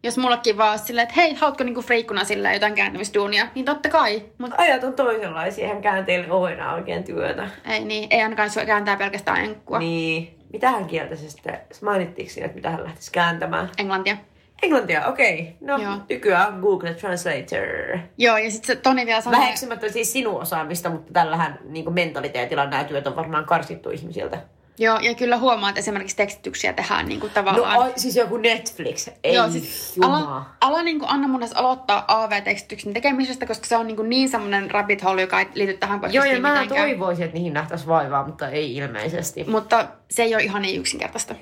Jos 0.03 0.17
mullekin 0.17 0.57
vaan 0.57 0.79
silleen, 0.79 1.03
että 1.07 1.21
hei, 1.21 1.33
haluatko 1.33 1.63
niinku 1.63 1.81
friikkuna 1.81 2.23
silleen 2.23 2.53
jotain 2.53 2.75
kääntämistuunia, 2.75 3.47
niin 3.55 3.65
totta 3.65 3.89
kai. 3.89 4.21
Mutta 4.37 4.55
Ajat 4.59 4.83
on 4.83 4.93
toisenlaisia, 4.93 5.67
hän 5.67 5.81
käänteille 5.81 6.31
ole 6.31 6.53
enää 6.53 6.73
oikein 6.73 7.03
työtä. 7.03 7.49
ei 7.65 7.85
niin, 7.85 8.07
ei 8.11 8.21
ainakaan 8.21 8.49
kääntää 8.65 8.97
pelkästään 8.97 9.43
enkkua. 9.43 9.79
Niin. 9.79 10.38
Mitähän 10.53 10.85
kieltä 10.85 11.15
se 11.15 11.29
sitten, 11.29 11.59
mainittiinko 11.81 12.33
siinä, 12.33 12.45
että 12.45 12.55
mitä 12.55 12.69
hän 12.69 12.83
lähtisi 12.83 13.11
kääntämään? 13.11 13.69
Englantia. 13.77 14.17
Englantia, 14.63 15.07
okei. 15.07 15.39
Okay. 15.41 15.53
No, 15.61 15.83
Joo. 15.83 15.97
nykyään 16.09 16.59
Google 16.59 16.93
Translator. 16.93 17.99
Joo, 18.17 18.37
ja 18.37 18.51
sitten 18.51 18.75
se 18.75 18.81
Toni 18.81 19.05
vielä 19.05 19.21
sanoi... 19.21 19.39
Väheksymättä 19.39 19.89
siis 19.89 20.11
sinun 20.11 20.41
osaamista, 20.41 20.89
mutta 20.89 21.13
tällähän 21.13 21.59
niin 21.63 21.93
mentaliteetilla 21.93 22.65
nämä 22.65 22.83
työt 22.83 23.07
on 23.07 23.15
varmaan 23.15 23.45
karsittu 23.45 23.89
ihmisiltä. 23.89 24.41
Joo, 24.79 24.99
ja 24.99 25.13
kyllä 25.15 25.37
huomaa, 25.37 25.69
että 25.69 25.79
esimerkiksi 25.79 26.15
tekstityksiä 26.15 26.73
tehdään 26.73 27.05
niinku 27.07 27.27
No 27.27 27.33
tavallaan... 27.33 27.79
ai, 27.79 27.93
siis 27.95 28.15
joku 28.15 28.37
Netflix. 28.37 29.09
Ei 29.23 29.33
Joo, 29.35 29.49
siis 29.49 29.95
ala, 30.01 30.45
ala 30.61 30.83
niinku 30.83 31.05
Anna 31.09 31.27
mun 31.27 31.41
edes 31.41 31.53
aloittaa 31.53 32.05
AV-tekstityksen 32.07 32.93
tekemisestä, 32.93 33.45
koska 33.45 33.67
se 33.67 33.77
on 33.77 33.87
niinku 33.87 34.03
niin 34.03 34.29
semmoinen 34.29 34.71
rabbit 34.71 35.03
hole, 35.03 35.21
joka 35.21 35.39
ei 35.39 35.47
liity 35.53 35.73
tähän 35.73 36.01
Joo, 36.11 36.23
ja 36.25 36.39
mä 36.39 36.53
mitenkään. 36.53 36.89
toivoisin, 36.89 37.25
että 37.25 37.35
niihin 37.37 37.53
nähtäisi 37.53 37.87
vaivaa, 37.87 38.27
mutta 38.27 38.49
ei 38.49 38.75
ilmeisesti. 38.75 39.43
Mutta 39.43 39.87
se 40.11 40.23
ei 40.23 40.35
ole 40.35 40.43
ihan 40.43 40.61
niin 40.61 40.79
yksinkertaista, 40.79 41.35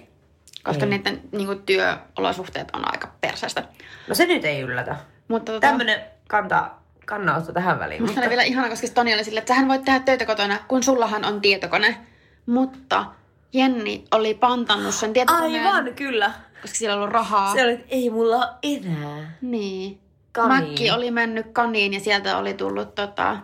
koska 0.63 0.85
Ei. 0.85 0.89
niiden 0.89 1.21
niinku, 1.31 1.55
työolosuhteet 1.55 2.67
on 2.73 2.91
aika 2.91 3.11
perseestä. 3.21 3.63
No 4.07 4.15
se 4.15 4.25
nyt 4.25 4.45
ei 4.45 4.61
yllätä. 4.61 4.95
Mutta 5.27 5.51
tota, 5.51 5.67
Tämmönen 5.67 6.01
kantaa, 6.27 6.83
kannanotto 7.05 7.53
tähän 7.53 7.79
väliin. 7.79 8.01
Musta 8.01 8.11
Mutta 8.11 8.21
oli 8.21 8.29
vielä 8.29 8.43
ihana, 8.43 8.69
koska 8.69 8.87
Toni 8.93 9.13
oli 9.13 9.23
silleen, 9.23 9.41
että 9.41 9.53
sähän 9.53 9.67
voit 9.67 9.83
tehdä 9.83 9.99
töitä 9.99 10.25
kotona, 10.25 10.59
kun 10.67 10.83
sullahan 10.83 11.25
on 11.25 11.41
tietokone. 11.41 11.97
Mutta 12.45 13.05
Jenni 13.53 14.05
oli 14.11 14.33
pantannut 14.33 14.93
sen 14.95 15.13
tietokoneen, 15.13 15.67
Aivan, 15.67 15.93
kyllä. 15.93 16.31
koska 16.61 16.77
sillä 16.77 16.95
oli 16.95 17.11
rahaa. 17.11 17.53
Se 17.53 17.63
oli, 17.63 17.71
että 17.71 17.85
ei 17.89 18.09
mulla 18.09 18.35
ole 18.35 18.47
enää. 18.63 19.37
Niin. 19.41 19.99
Kaniin. 20.31 20.63
Mäkki 20.63 20.91
oli 20.91 21.11
mennyt 21.11 21.45
kaniin 21.53 21.93
ja 21.93 21.99
sieltä 21.99 22.37
oli 22.37 22.53
tullut 22.53 22.95
tota, 22.95 23.37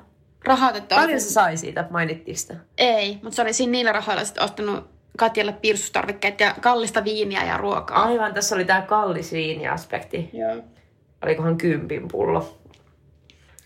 rahat, 0.45 0.75
että 0.75 0.95
Paljon 0.95 1.21
se 1.21 1.29
sai 1.29 1.57
siitä, 1.57 1.87
mainittiin 1.89 2.37
sitä. 2.37 2.55
Ei, 2.77 3.19
mutta 3.23 3.35
se 3.35 3.41
oli 3.41 3.53
siinä 3.53 3.71
niillä 3.71 3.91
rahoilla 3.91 4.25
sitten 4.25 4.43
ostanut 4.43 4.93
Katjalle 5.17 5.53
piirustustarvikkeet 5.53 6.39
ja 6.39 6.55
kallista 6.61 7.03
viiniä 7.03 7.43
ja 7.43 7.57
ruokaa. 7.57 8.03
Aivan, 8.03 8.33
tässä 8.33 8.55
oli 8.55 8.65
tää 8.65 8.81
kallis 8.81 9.31
viiniaspekti. 9.31 10.29
Joo. 10.33 10.63
Olikohan 11.25 11.57
kympin 11.57 12.07
pullo? 12.07 12.57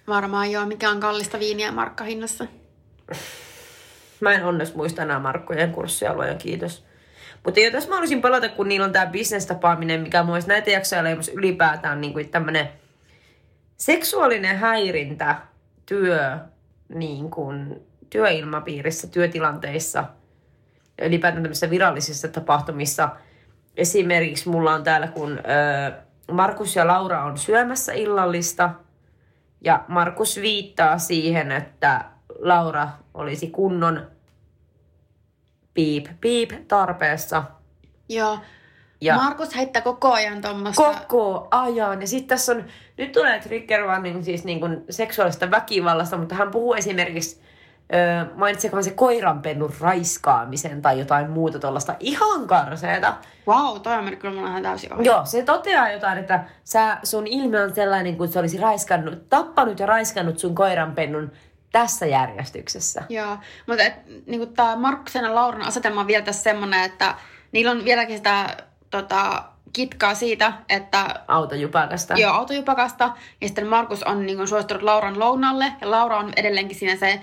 Varmaan 0.08 0.52
joo, 0.52 0.65
mikä 0.65 0.89
on 0.89 1.00
kallista 1.00 1.39
viiniä 1.39 1.71
markkahinnassa. 1.71 2.45
Mä 4.19 4.34
en 4.34 4.45
onneksi 4.45 4.75
muista 4.75 5.01
enää 5.01 5.19
Markkojen 5.19 5.71
kurssialueen, 5.71 6.38
kiitos. 6.38 6.86
Mutta 7.45 7.60
jo 7.60 7.71
tässä 7.71 7.89
mä 7.89 7.95
haluaisin 7.95 8.21
palata, 8.21 8.49
kun 8.49 8.67
niillä 8.67 8.86
on 8.86 8.91
tämä 8.93 9.06
bisnestapaaminen, 9.06 10.01
mikä 10.01 10.23
mun 10.23 10.39
näitä 10.47 10.71
jaksoja 10.71 11.03
leimasi 11.03 11.32
ylipäätään 11.32 12.01
niin 12.01 12.13
kuin 12.13 12.30
tämmönen 12.30 12.69
seksuaalinen 13.77 14.58
häirintä 14.58 15.36
työ, 15.86 16.38
niin 16.89 17.32
kuin, 17.32 17.82
työilmapiirissä, 18.10 19.08
työtilanteissa 19.08 20.03
ylipäätään 21.01 21.43
tämmöisissä 21.43 21.69
virallisissa 21.69 22.27
tapahtumissa. 22.27 23.10
Esimerkiksi 23.77 24.49
mulla 24.49 24.73
on 24.73 24.84
täällä, 24.84 25.08
kun 25.08 25.39
ö, 25.39 25.91
Markus 26.32 26.75
ja 26.75 26.88
Laura 26.88 27.23
on 27.23 27.38
syömässä 27.38 27.93
illallista 27.93 28.69
ja 29.62 29.84
Markus 29.88 30.41
viittaa 30.41 30.97
siihen, 30.97 31.51
että 31.51 32.06
Laura 32.39 32.88
olisi 33.13 33.47
kunnon 33.47 34.08
piip, 35.73 36.06
piip 36.21 36.52
tarpeessa. 36.67 37.43
Joo. 38.10 38.39
Ja- 39.02 39.15
Markus 39.15 39.56
heittää 39.56 39.82
koko 39.82 40.13
ajan 40.13 40.41
tuommoista... 40.41 40.84
Koko 40.84 41.47
ajan. 41.52 42.02
Ja 42.02 42.08
sitten 42.08 42.28
tässä 42.28 42.52
on, 42.52 42.63
nyt 42.97 43.12
tulee 43.12 43.39
trigger 43.39 43.86
warning 43.86 44.23
siis 44.23 44.43
niin 44.43 44.60
kuin 44.60 44.86
seksuaalista 44.89 45.52
väkivallasta, 45.52 46.17
mutta 46.17 46.36
hän 46.36 46.52
puhuu 46.52 46.73
esimerkiksi, 46.73 47.41
öö, 47.93 48.26
mainitsekohan 48.36 48.84
se 48.84 48.91
koiranpennun 48.91 49.73
raiskaamisen 49.80 50.82
tai 50.82 51.00
jotain 51.00 51.30
muuta 51.30 51.60
tuollaista 51.60 51.95
ihan 52.00 52.47
karseeta. 52.47 53.13
Wow, 53.47 53.82
toi 53.82 53.93
on 53.97 54.04
mennyt 54.04 54.19
kyllä 54.19 54.36
mulla 54.36 54.50
ihan 54.50 54.63
täysin 54.63 54.93
ohi. 54.93 55.06
Joo, 55.06 55.26
se 55.26 55.43
toteaa 55.43 55.91
jotain, 55.91 56.17
että 56.17 56.43
sä, 56.63 56.97
sun 57.04 57.28
ilme 57.28 57.62
on 57.62 57.76
sellainen, 57.76 58.17
kuin 58.17 58.32
se 58.32 58.39
olisi 58.39 58.58
raiskannut, 58.58 59.30
tappanut 59.30 59.80
ja 59.80 59.86
raiskannut 59.86 60.39
sun 60.39 60.56
koiranpennun 60.56 61.32
tässä 61.71 62.06
järjestyksessä. 62.06 63.03
Joo, 63.10 63.38
mutta 63.67 63.84
et, 63.84 63.93
niinku 64.25 64.45
tää 64.45 64.75
Markuksen 64.75 65.23
ja 65.23 65.36
Lauran 65.36 65.67
asetelma 65.67 66.01
on 66.01 66.08
vielä 66.08 66.25
tässä 66.25 66.43
semmonen, 66.43 66.84
että 66.84 67.15
niillä 67.51 67.71
on 67.71 67.86
vieläkin 67.86 68.17
sitä 68.17 68.58
tota, 68.89 69.43
kitkaa 69.73 70.15
siitä, 70.15 70.53
että 70.69 71.06
Autojupakasta. 71.27 72.13
joo, 72.13 72.34
autojupakasta, 72.34 73.12
ja 73.41 73.47
sitten 73.47 73.67
Markus 73.67 74.03
on 74.03 74.25
niinku 74.25 74.47
suostunut 74.47 74.84
Lauran 74.84 75.19
lounalle, 75.19 75.73
ja 75.82 75.91
Laura 75.91 76.17
on 76.17 76.34
edelleenkin 76.36 76.77
siinä 76.77 76.95
se, 76.95 77.21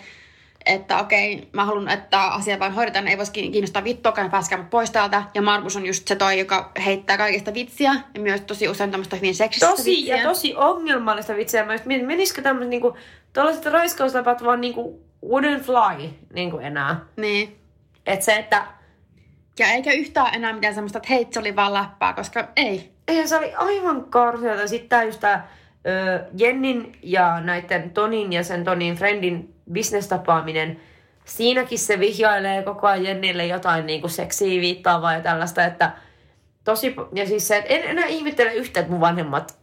että 0.66 0.98
okei, 0.98 1.48
mä 1.52 1.64
haluan, 1.64 1.88
että 1.88 2.22
asia 2.22 2.58
vain 2.58 2.72
hoidetaan, 2.72 3.08
ei 3.08 3.18
voisi 3.18 3.32
kiinnostaa 3.32 3.84
vittuakaan, 3.84 4.30
pääskää 4.30 4.58
mut 4.58 4.70
pois 4.70 4.90
täältä. 4.90 5.22
Ja 5.34 5.42
Markus 5.42 5.76
on 5.76 5.86
just 5.86 6.08
se 6.08 6.16
toi, 6.16 6.38
joka 6.38 6.72
heittää 6.84 7.16
kaikista 7.16 7.54
vitsiä, 7.54 7.94
ja 8.14 8.20
myös 8.20 8.40
tosi 8.40 8.68
usein 8.68 8.90
tämmöistä 8.90 9.16
hyvin 9.16 9.34
seksistä 9.34 9.66
Tosi 9.66 9.90
vitsiä. 9.90 10.16
ja 10.16 10.22
tosi 10.22 10.54
ongelmallista 10.56 11.36
vitsiä. 11.36 11.64
Mä 11.64 11.74
just 11.74 11.84
mietin, 11.84 12.06
menisikö 12.06 12.42
tämmöiset 12.42 12.70
niinku, 12.70 12.96
tällaiset 13.32 13.66
raiskaustapat 13.66 14.44
vaan 14.44 14.60
niinku 14.60 15.00
wouldn't 15.26 15.60
fly 15.60 16.08
niinku 16.34 16.58
enää. 16.58 17.00
Niin. 17.16 17.56
Et 18.06 18.22
se, 18.22 18.36
että 18.36 18.66
Ja 19.58 19.66
eikä 19.66 19.92
yhtään 19.92 20.34
enää 20.34 20.52
mitään 20.52 20.74
semmoista, 20.74 20.98
että 20.98 21.08
hei, 21.08 21.26
se 21.30 21.40
oli 21.40 21.56
vaan 21.56 21.74
läppää, 21.74 22.12
koska 22.12 22.48
ei. 22.56 22.92
eihän 23.08 23.28
se 23.28 23.36
oli 23.36 23.54
aivan 23.54 24.04
karseata. 24.04 24.68
Sitten 24.68 24.88
tää 24.88 25.02
just 25.02 25.20
tää 25.20 25.48
Jennin 26.38 26.98
ja 27.02 27.40
näiden 27.40 27.90
Tonin 27.90 28.32
ja 28.32 28.44
sen 28.44 28.64
Tonin 28.64 28.96
friendin 28.96 29.53
bisnestapaaminen. 29.72 30.80
Siinäkin 31.24 31.78
se 31.78 31.98
vihjailee 32.00 32.62
koko 32.62 32.86
ajan 32.86 33.04
Jennille 33.04 33.46
jotain 33.46 33.86
niinku 33.86 34.08
seksiä 34.08 34.60
viittaavaa 34.60 35.12
ja 35.14 35.20
tällaista, 35.20 35.64
että 35.64 35.92
tosi, 36.64 36.94
ja 37.12 37.26
siis 37.26 37.48
se, 37.48 37.56
että 37.56 37.74
en 37.74 37.82
enää 37.84 38.06
ihmettele 38.06 38.54
yhtä, 38.54 38.80
että 38.80 38.92
mun 38.92 39.00
vanhemmat 39.00 39.58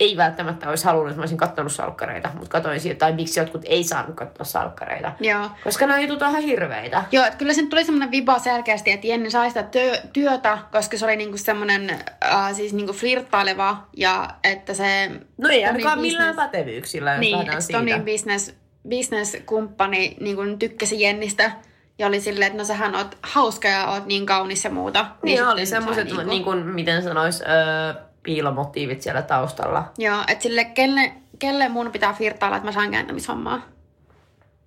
ei 0.00 0.16
välttämättä 0.16 0.68
olisi 0.68 0.84
halunnut, 0.84 1.10
että 1.10 1.18
mä 1.18 1.22
olisin 1.22 1.36
kattonut 1.38 1.72
salkkareita, 1.72 2.30
mutta 2.34 2.50
katoin 2.50 2.80
siitä, 2.80 2.98
tai 2.98 3.12
miksi 3.12 3.40
jotkut 3.40 3.62
ei 3.64 3.84
saanut 3.84 4.16
katsoa 4.16 4.44
salkkareita. 4.44 5.12
Joo. 5.20 5.50
Koska 5.64 5.86
nämä 5.86 6.00
jutut 6.00 6.22
on 6.22 6.30
ihan 6.30 6.42
hirveitä. 6.42 7.04
Joo, 7.12 7.24
että 7.24 7.38
kyllä 7.38 7.54
sen 7.54 7.68
tuli 7.68 7.84
semmoinen 7.84 8.10
viba 8.10 8.38
selkeästi, 8.38 8.90
että 8.90 9.06
Jenni 9.06 9.30
sai 9.30 9.48
sitä 9.48 9.62
työ, 9.62 9.96
työtä, 10.12 10.58
koska 10.72 10.98
se 10.98 11.04
oli 11.04 11.16
niinku 11.16 11.38
semmoinen 11.38 11.90
äh, 12.24 12.54
siis 12.54 12.72
niinku 12.72 12.92
flirttaileva 12.92 13.76
ja 13.96 14.30
että 14.44 14.74
se... 14.74 15.10
No 15.38 15.48
ei 15.48 15.64
ainakaan 15.64 16.00
millään 16.00 16.34
business- 16.34 16.36
pätevyyksillä, 16.36 17.10
jos 17.12 17.20
Niin, 17.20 17.38
siitä. 17.62 17.78
Tonin 17.78 18.04
business, 18.04 18.54
business-kumppani 18.88 20.16
niinku 20.20 20.42
tykkäsi 20.58 21.00
Jennistä 21.00 21.52
ja 21.98 22.06
oli 22.06 22.20
silleen, 22.20 22.46
että 22.46 22.58
no 22.58 22.64
sähän 22.64 22.94
oot 22.94 23.18
hauska 23.22 23.68
ja 23.68 23.86
oot 23.86 24.06
niin 24.06 24.26
kaunis 24.26 24.64
ja 24.64 24.70
muuta. 24.70 25.06
Niin, 25.22 25.36
sitten 25.38 25.52
oli 25.52 25.66
semmoiset, 25.66 26.04
niinku- 26.04 26.22
niin 26.22 26.44
kuin, 26.44 26.66
miten 26.66 27.02
sanois, 27.02 27.42
öö, 27.42 28.02
piilomotiivit 28.22 29.02
siellä 29.02 29.22
taustalla. 29.22 29.92
Joo, 29.98 30.18
että 30.28 30.42
sille 30.42 30.64
kelle, 30.64 31.12
kelle 31.38 31.68
mun 31.68 31.92
pitää 31.92 32.12
flirttailla, 32.12 32.56
että 32.56 32.68
mä 32.68 32.72
saan 32.72 32.90
kääntämishommaa. 32.90 33.62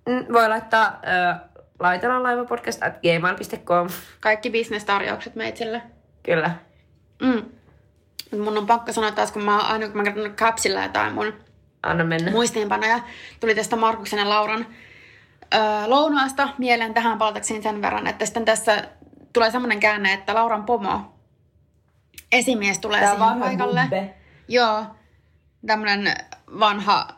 Mm, 0.08 0.32
Voi 0.32 0.48
laittaa 0.48 1.00
öö, 1.08 1.34
laitana 1.80 2.22
laivapodcast 2.22 2.82
at 2.82 2.94
gmail.com. 3.00 3.88
Kaikki 4.20 4.50
bisnestarjoukset 4.50 5.34
meitsille. 5.34 5.82
Kyllä. 6.22 6.50
Mm. 7.22 7.42
Mut 8.32 8.40
mun 8.40 8.58
on 8.58 8.66
pakko 8.66 8.92
sanoa 8.92 9.10
taas, 9.12 9.32
kun 9.32 9.42
mä 9.44 9.56
oon 9.56 9.66
aina 9.66 9.86
kun 9.86 9.96
mä 9.96 10.02
kerron 10.04 10.34
kapsilla 10.34 10.82
jotain 10.82 11.14
mun 11.14 11.32
Anna 11.88 12.04
mennä. 12.04 12.30
muistiinpanoja, 12.30 13.00
tuli 13.40 13.54
tästä 13.54 13.76
Markuksen 13.76 14.18
ja 14.18 14.28
Lauran 14.28 14.66
öö, 15.54 15.60
lounaasta 15.86 16.48
mieleen 16.58 16.94
tähän 16.94 17.18
palatakseni 17.18 17.62
sen 17.62 17.82
verran, 17.82 18.06
että 18.06 18.24
sitten 18.26 18.44
tässä 18.44 18.84
tulee 19.32 19.50
semmoinen 19.50 19.80
käänne, 19.80 20.12
että 20.12 20.34
Lauran 20.34 20.64
pomo, 20.64 21.14
esimies 22.32 22.78
tulee 22.78 23.00
siihen 23.10 23.40
paikalle. 23.40 24.14
Joo, 24.48 24.84
tämmönen 25.66 26.14
vanha 26.60 27.08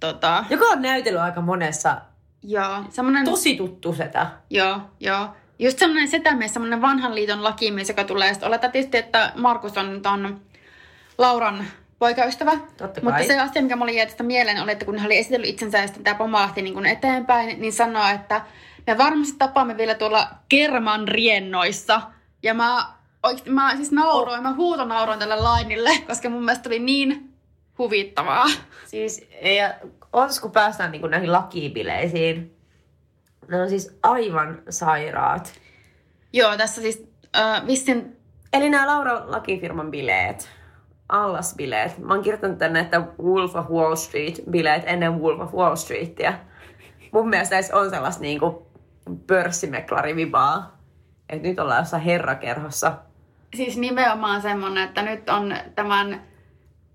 tota, 0.00 0.44
Joka 0.50 0.64
on 0.64 0.82
näytellyt 0.82 1.20
aika 1.20 1.40
monessa. 1.40 1.96
joo, 2.42 2.84
semmonen, 2.90 3.24
Tosi 3.24 3.56
tuttu 3.56 3.92
setä. 3.94 4.26
joo, 4.50 4.80
joo. 5.00 5.28
Just 5.58 5.78
semmoinen 5.78 6.08
setämies, 6.08 6.52
semmoinen 6.52 6.82
vanhan 6.82 7.14
liiton 7.14 7.44
lakimies, 7.44 7.88
joka 7.88 8.04
tulee. 8.04 8.34
Sitten 8.34 8.60
tietysti, 8.72 8.96
että 8.98 9.32
Markus 9.34 9.78
on 9.78 10.02
ton 10.02 10.40
Lauran 11.18 11.64
poikaystävä. 12.04 12.52
Totta 12.76 13.00
Mutta 13.00 13.18
kai. 13.18 13.26
se 13.26 13.40
asia, 13.40 13.62
mikä 13.62 13.76
mulle 13.76 13.92
jäi 13.92 14.06
tästä 14.06 14.22
mieleen, 14.22 14.62
oli, 14.62 14.72
että 14.72 14.84
kun 14.84 14.98
hän 14.98 15.06
oli 15.06 15.18
esitellyt 15.18 15.48
itsensä 15.48 15.78
ja 15.78 15.86
sitten 15.86 16.04
tämä 16.04 16.18
pomo 16.18 16.38
lähti 16.38 16.62
niin 16.62 16.74
kuin 16.74 16.86
eteenpäin, 16.86 17.60
niin 17.60 17.72
sanoi, 17.72 18.14
että 18.14 18.40
me 18.86 18.98
varmasti 18.98 19.36
tapaamme 19.38 19.76
vielä 19.76 19.94
tuolla 19.94 20.28
Kerman 20.48 21.08
riennoissa. 21.08 22.02
Ja 22.42 22.54
mä, 22.54 22.86
oikeasti, 23.22 23.50
mä 23.50 23.76
siis 23.76 23.92
nauroin, 23.92 24.42
mä 24.42 24.54
huutonauroin 24.54 25.18
tälle 25.18 25.36
lainille, 25.36 25.90
koska 26.06 26.30
mun 26.30 26.44
mielestä 26.44 26.68
oli 26.68 26.78
niin 26.78 27.34
huvittavaa. 27.78 28.46
Siis, 28.86 29.28
ja 29.58 29.74
ootas 30.12 30.40
kun 30.40 30.50
päästään 30.50 30.92
niin 30.92 31.10
näihin 31.10 31.32
lakibileisiin. 31.32 32.56
Ne 33.48 33.62
on 33.62 33.68
siis 33.68 33.98
aivan 34.02 34.62
sairaat. 34.70 35.52
Joo, 36.32 36.56
tässä 36.56 36.80
siis 36.80 37.08
äh, 37.36 37.66
vissin, 37.66 38.16
Eli 38.52 38.70
nämä 38.70 38.86
Laura 38.86 39.22
lakifirman 39.26 39.90
bileet. 39.90 40.48
Allasbileet. 41.08 41.98
Mä 41.98 42.14
oon 42.14 42.22
kirjoittanut 42.22 42.58
tänne, 42.58 42.80
että 42.80 43.02
Wolf 43.22 43.56
of 43.56 43.70
Wall 43.70 43.94
Street 43.94 44.34
bileet 44.50 44.82
ennen 44.86 45.20
Wolf 45.20 45.40
of 45.40 45.54
Wall 45.54 45.76
Streetia. 45.76 46.32
Mun 47.12 47.28
mielestä 47.28 47.54
näissä 47.54 47.76
on 47.76 47.90
sellaista 47.90 48.22
niinku 48.22 48.66
pörssimeklari-vibaa. 49.26 50.78
Että 51.28 51.48
nyt 51.48 51.58
ollaan 51.58 51.80
jossain 51.80 52.02
herrakerhossa. 52.02 52.92
siis 53.56 53.76
nimenomaan 53.76 54.42
semmonen, 54.42 54.84
että 54.84 55.02
nyt 55.02 55.28
on 55.28 55.54
tämän, 55.74 56.22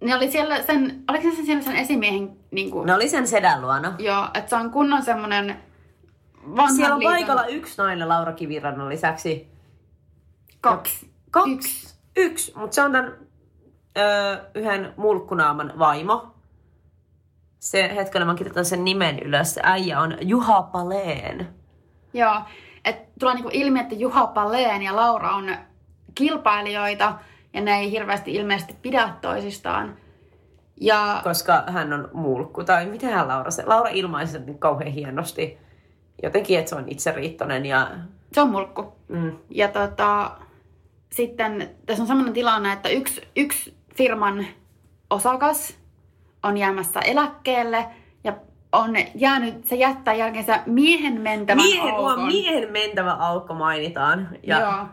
ne 0.02 0.15
oli 0.15 0.32
siellä 0.32 0.62
sen, 0.63 1.04
oliko 1.10 1.36
se 1.36 1.43
siellä 1.45 1.63
sen 1.63 1.76
esimiehen, 1.76 2.38
niin 2.52 2.72
kuin, 2.72 2.86
Ne 2.88 2.93
oli 2.93 3.10
sen 3.10 3.28
sedän 3.28 3.62
luona. 3.62 3.95
joo, 4.00 4.28
että 4.34 4.50
se 4.50 4.56
on 4.56 4.72
kunnon 4.72 5.02
semmonen 5.04 5.56
vanhan 6.48 6.76
Siellä 6.76 6.95
on 6.95 7.02
liiton- 7.02 7.12
paikalla 7.12 7.45
yksi 7.45 7.78
nainen 7.78 8.10
Laura 8.10 8.34
Kivirannan 8.34 8.89
lisäksi. 8.89 9.48
Kaksi. 10.62 11.10
Kaksi. 11.32 11.52
Yksi. 11.54 11.95
Yksi, 12.15 12.54
mutta 12.56 12.76
se 12.76 12.82
on 12.84 12.91
tämän 12.91 13.17
öö, 13.97 14.38
yhden 14.56 14.93
mulkkunaaman 14.97 15.73
vaimo. 15.80 16.36
Se 17.60 17.95
hetkellä 17.95 18.25
mä 18.25 18.36
kirjoitan 18.36 18.65
sen 18.65 18.84
nimen 18.84 19.19
ylös. 19.19 19.54
Se 19.54 19.62
äijä 19.63 19.99
on 19.99 20.17
Juha 20.21 20.62
Paleen. 20.62 21.49
Joo, 22.13 22.41
että 22.86 23.08
tulee 23.19 23.36
niinku 23.36 23.49
ilmi, 23.54 23.80
että 23.80 23.95
Juha 23.95 24.28
Paleen 24.28 24.82
ja 24.82 24.95
Laura 24.95 25.36
on 25.36 25.56
kilpailijoita 26.15 27.19
ja 27.54 27.62
ne 27.62 27.80
ei 27.80 27.91
hirveästi 27.91 28.34
ilmeisesti 28.34 28.75
pidä 28.82 29.13
toisistaan. 29.21 29.97
Ja 30.82 31.21
Koska 31.23 31.63
hän 31.67 31.93
on 31.93 32.10
mulkku. 32.13 32.63
Tai 32.63 32.86
miten 32.86 33.13
hän 33.13 33.28
Laura 33.28 33.52
se? 33.52 33.65
Laura 33.65 33.89
ilmaisi 33.89 34.32
sen 34.32 34.45
niin 34.45 34.60
kauhean 34.60 34.91
hienosti. 34.91 35.58
Jotenkin, 36.23 36.60
että 36.60 36.69
se 36.69 36.75
on 36.75 36.84
itseriittoinen 36.88 37.65
ja... 37.65 37.91
se 38.34 38.41
on 38.41 38.49
mulkku. 38.49 38.93
Mm. 39.08 39.38
Ja 39.49 39.67
tota, 39.67 40.32
sitten 41.12 41.69
tässä 41.86 42.04
on 42.04 42.08
sellainen 42.08 42.34
tilanne, 42.34 42.73
että 42.73 42.89
yksi, 42.89 43.21
yksi 43.36 43.79
firman 43.95 44.45
osakas 45.10 45.78
on 46.43 46.58
jäämässä 46.58 46.99
eläkkeelle 46.99 47.86
ja 48.23 48.34
on 48.71 48.91
jäänyt, 49.15 49.65
se 49.65 49.75
jättää 49.75 50.13
jälkeensä 50.13 50.63
miehen 50.65 51.21
mentävän 51.21 51.63
Miehen, 51.65 51.95
aukon. 51.95 52.25
miehen 52.25 52.71
mentävä 52.71 53.12
aukko 53.13 53.54
mainitaan. 53.54 54.30
Ja 54.43 54.60
Joo. 54.60 54.86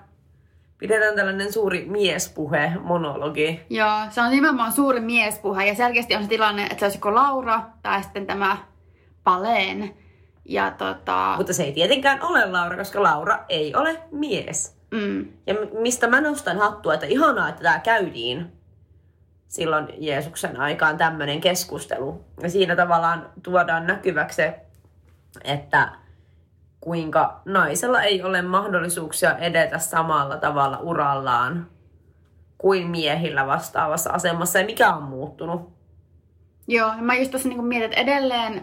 pidetään 0.79 1.15
tällainen 1.17 1.53
suuri 1.53 1.85
miespuhe, 1.89 2.73
monologi. 2.83 3.61
Joo, 3.71 3.99
se 4.11 4.21
on 4.23 4.31
nimenomaan 4.31 4.73
suuri 4.73 5.01
miespuhe 5.01 5.67
ja 5.67 5.75
selkeästi 5.75 6.15
on 6.17 6.23
se 6.23 6.29
tilanne, 6.29 6.63
että 6.63 6.79
se 6.79 6.85
olisi 6.85 6.99
joko 6.99 7.15
Laura 7.15 7.63
tai 7.83 8.03
sitten 8.03 8.27
tämä 8.27 8.57
Paleen. 9.25 9.95
Ja 10.45 10.71
tota, 10.71 11.35
Mutta 11.37 11.53
se 11.53 11.63
ei 11.65 11.73
tietenkään 11.73 12.23
ole 12.23 12.47
Laura, 12.53 12.77
koska 12.77 13.03
Laura 13.03 13.39
ei 13.49 13.75
ole 13.75 14.01
mies. 14.13 14.77
mm, 14.91 15.27
Ja 15.47 15.55
mistä 15.81 16.07
mä 16.07 16.21
nostan 16.21 16.59
hattua, 16.59 16.95
että 16.95 17.07
ihanaa, 17.07 17.49
että 17.49 17.63
tämä 17.63 17.79
käytiin 17.79 18.53
silloin 19.49 19.89
Jeesuksen 19.99 20.61
aikaan 20.61 20.97
tämmöinen 20.97 21.41
keskustelu. 21.41 22.25
Ja 22.43 22.51
siinä 22.51 22.77
tavallaan 22.77 23.31
tuodaan 23.43 23.87
näkyväksi 23.87 24.37
se, 24.37 24.61
että 25.45 25.93
kuinka 26.81 27.41
naisella 27.45 28.03
ei 28.03 28.23
ole 28.23 28.43
mahdollisuuksia 28.43 29.39
edetä 29.39 29.79
samalla 29.79 30.37
tavalla 30.37 30.79
urallaan 30.79 31.67
kuin 32.59 32.87
miehillä 32.87 33.47
vastaavassa 33.47 34.11
asemassa. 34.11 34.59
Ja 34.59 34.67
mikä 34.67 34.95
on 34.95 35.03
muuttunut? 35.03 35.77
joo, 36.69 36.93
mä 37.01 37.17
just 37.17 37.31
tuossa 37.31 37.49
niinku 37.49 37.65
mietin, 37.65 37.85
että 37.85 38.01
edelleen 38.01 38.63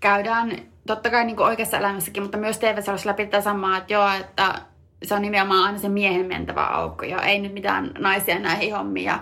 käydään 0.00 0.58
totta 0.86 1.10
kai 1.10 1.24
niinku 1.24 1.42
oikeassa 1.42 1.78
elämässäkin, 1.78 2.22
mutta 2.22 2.38
myös 2.38 2.58
TV-sarjassa 2.58 3.08
läpi 3.08 3.26
tätä 3.26 3.40
samaa, 3.40 3.76
että 3.76 3.92
joo, 3.92 4.08
että 4.20 4.54
se 5.02 5.14
on 5.14 5.22
nimenomaan 5.22 5.64
aina 5.64 5.78
se 5.78 5.88
miehen 5.88 6.26
mentävä 6.26 6.66
aukko 6.66 7.04
ja 7.04 7.22
ei 7.22 7.38
nyt 7.38 7.54
mitään 7.54 7.90
naisia 7.98 8.38
näihin 8.38 8.76
hommiin. 8.76 9.06
Ja 9.06 9.18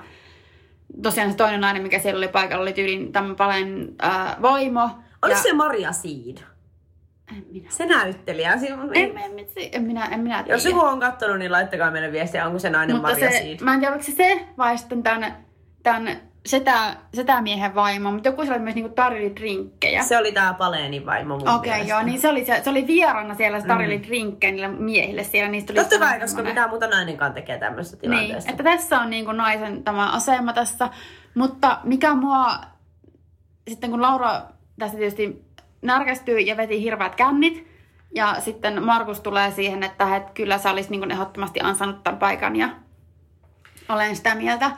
tosiaan 1.03 1.31
se 1.31 1.37
toinen 1.37 1.61
nainen, 1.61 1.83
mikä 1.83 1.99
siellä 1.99 2.19
oli 2.19 2.29
paikalla, 2.29 2.63
oli 2.63 2.73
tyylin 2.73 3.13
tämän 3.13 3.37
Paleen 3.37 3.89
ää, 3.99 4.37
vaimo. 4.43 4.83
Oliko 5.23 5.37
ja... 5.39 5.43
se 5.43 5.53
Maria 5.53 5.93
Seed? 5.93 6.37
En 7.37 7.47
minä. 7.53 7.71
Se 7.71 7.87
näyttelijä. 7.87 8.59
Se- 8.59 8.67
En, 8.67 8.79
en, 8.95 9.19
en, 9.19 9.47
en, 9.73 9.83
minä, 9.83 10.05
en 10.05 10.21
minä 10.21 10.43
tiedä. 10.43 10.55
Jos 10.55 10.65
joku 10.65 10.81
on 10.81 11.01
kattonut, 11.01 11.39
niin 11.39 11.53
laittakaa 11.53 11.91
meille 11.91 12.13
viestiä, 12.13 12.47
onko 12.47 12.59
se 12.59 12.71
nainen 12.71 12.97
Mutta 12.97 13.11
Maria 13.11 13.31
se, 13.31 13.39
Seed. 13.39 13.61
mä 13.61 13.75
en 13.75 13.81
tiedä, 13.81 13.95
oliko 13.95 14.07
se 14.11 14.13
se 14.13 14.47
vai 14.59 14.79
sitten 14.79 15.03
tämän, 15.03 15.37
tämän 15.83 16.21
setä, 16.47 16.97
setämiehen 17.15 17.75
vaimo, 17.75 18.13
mutta 18.13 18.29
joku 18.29 18.43
siellä 18.43 18.57
oli 18.57 18.63
myös 18.63 18.75
niinku 18.75 18.95
tarjoli 18.95 19.37
drinkkejä. 19.37 20.03
Se 20.03 20.19
oli 20.19 20.33
tää 20.33 20.55
Paleenin 20.55 21.07
vaimo 21.07 21.39
mun 21.39 21.49
Okei, 21.49 21.73
okay, 21.73 21.87
joo, 21.87 22.03
niin 22.03 22.21
se 22.21 22.29
oli, 22.29 22.45
se, 22.45 22.61
se 22.65 22.71
oli 22.71 22.87
vieraana 22.87 23.35
siellä, 23.35 23.61
se 23.61 23.67
tarjoli 23.67 23.99
mm. 23.99 24.03
drinkkejä 24.03 24.53
niille 24.53 24.69
miehille 24.69 25.25
siellä. 25.25 25.51
Niistä 25.51 25.73
tuli 25.73 25.85
Totta 25.85 25.99
kai, 25.99 26.21
koska 26.21 26.43
mitä 26.43 26.69
muuta 26.69 26.87
nainenkaan 26.87 27.33
tekee 27.33 27.59
tämmöisessä 27.59 27.97
Niin, 27.97 28.11
tilanteessa. 28.11 28.51
että 28.51 28.63
tässä 28.63 29.01
on 29.01 29.11
niinku 29.11 29.33
naisen 29.33 29.85
tämä 29.85 30.13
asema 30.13 30.53
tässä. 30.53 30.89
Mutta 31.35 31.79
mikä 31.85 32.15
mua, 32.15 32.55
sitten 33.69 33.91
kun 33.91 34.03
Laura 34.03 34.43
tästä 34.79 34.97
tietysti 34.97 35.45
närkästyi 35.83 36.47
ja 36.47 36.57
veti 36.57 36.83
hirveät 36.83 37.15
kännit, 37.15 37.73
ja 38.15 38.37
sitten 38.41 38.85
Markus 38.85 39.21
tulee 39.21 39.51
siihen, 39.51 39.83
että 39.83 40.17
et 40.17 40.31
kyllä 40.31 40.59
sä 40.59 40.71
olisit 40.71 40.91
niin 40.91 41.11
ehdottomasti 41.11 41.61
ansainnut 41.61 42.03
tämän 42.03 42.19
paikan 42.19 42.57
ja 42.57 42.69
olen 43.89 44.17
sitä 44.17 44.35
mieltä. 44.35 44.71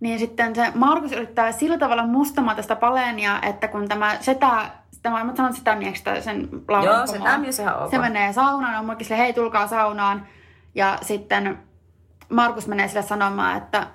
Niin 0.00 0.18
sitten 0.18 0.54
se 0.54 0.72
Markus 0.74 1.12
yrittää 1.12 1.52
sillä 1.52 1.78
tavalla 1.78 2.06
mustamaan 2.06 2.56
tästä 2.56 2.76
Palenia, 2.76 3.38
että 3.42 3.68
kun 3.68 3.88
tämä 3.88 4.16
setä, 4.20 4.70
tämä, 5.02 5.24
mä 5.24 5.36
sanon 5.36 5.54
sitä 5.54 5.76
mieheksi 5.76 6.04
sen 6.20 6.48
Lauran 6.68 6.96
Joo, 6.96 7.06
se 7.06 7.12
pomoa, 7.12 7.26
tämä 7.26 7.38
mies 7.38 7.58
ihan 7.58 7.82
ok. 7.82 7.90
se 7.90 7.98
menee 7.98 8.32
saunaan, 8.32 8.78
on 8.78 8.84
muikin 8.84 9.06
sille, 9.06 9.18
hei 9.18 9.32
tulkaa 9.32 9.66
saunaan. 9.66 10.26
Ja 10.74 10.98
sitten 11.02 11.58
Markus 12.28 12.68
menee 12.68 12.88
sille 12.88 13.02
sanomaan, 13.02 13.56
että 13.56 13.86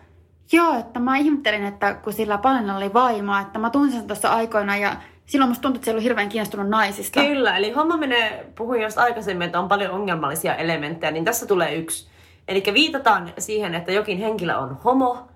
joo, 0.51 0.79
että 0.79 0.99
mä 0.99 1.17
ihmettelin, 1.17 1.65
että 1.65 1.93
kun 1.93 2.13
sillä 2.13 2.37
Palenilla 2.37 2.77
oli 2.77 2.93
vaimo, 2.93 3.37
että 3.41 3.59
mä 3.59 3.69
tunsin 3.69 3.99
sen 3.99 4.07
tuossa 4.07 4.29
aikoina 4.29 4.77
ja 4.77 4.95
silloin 5.25 5.49
musta 5.49 5.61
tuntui, 5.61 5.77
että 5.77 5.85
se 5.85 5.91
oli 5.91 6.03
hirveän 6.03 6.29
kiinnostunut 6.29 6.69
naisista. 6.69 7.19
Kyllä, 7.21 7.57
eli 7.57 7.71
homma 7.71 7.97
menee, 7.97 8.51
puhuin 8.55 8.81
just 8.81 8.97
aikaisemmin, 8.97 9.45
että 9.45 9.59
on 9.59 9.67
paljon 9.67 9.91
ongelmallisia 9.91 10.55
elementtejä, 10.55 11.11
niin 11.11 11.25
tässä 11.25 11.45
tulee 11.45 11.75
yksi. 11.75 12.07
Eli 12.47 12.63
viitataan 12.73 13.33
siihen, 13.37 13.75
että 13.75 13.91
jokin 13.91 14.17
henkilö 14.17 14.55
on 14.55 14.77
homo, 14.83 15.27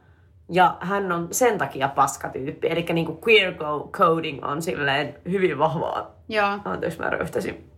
ja 0.50 0.78
hän 0.80 1.12
on 1.12 1.28
sen 1.32 1.58
takia 1.58 1.88
paskatyyppi. 1.88 2.68
Eli 2.70 2.86
niin 2.94 3.06
kuin 3.06 3.18
queer 3.28 3.54
co- 3.54 3.90
coding 3.92 4.46
on 4.46 4.62
silleen 4.62 5.16
hyvin 5.32 5.58
vahvaa. 5.60 6.12
Joo. 6.30 6.60
Anteeksi, 6.66 7.00
mä 7.00 7.10
röyhtäsin. 7.10 7.72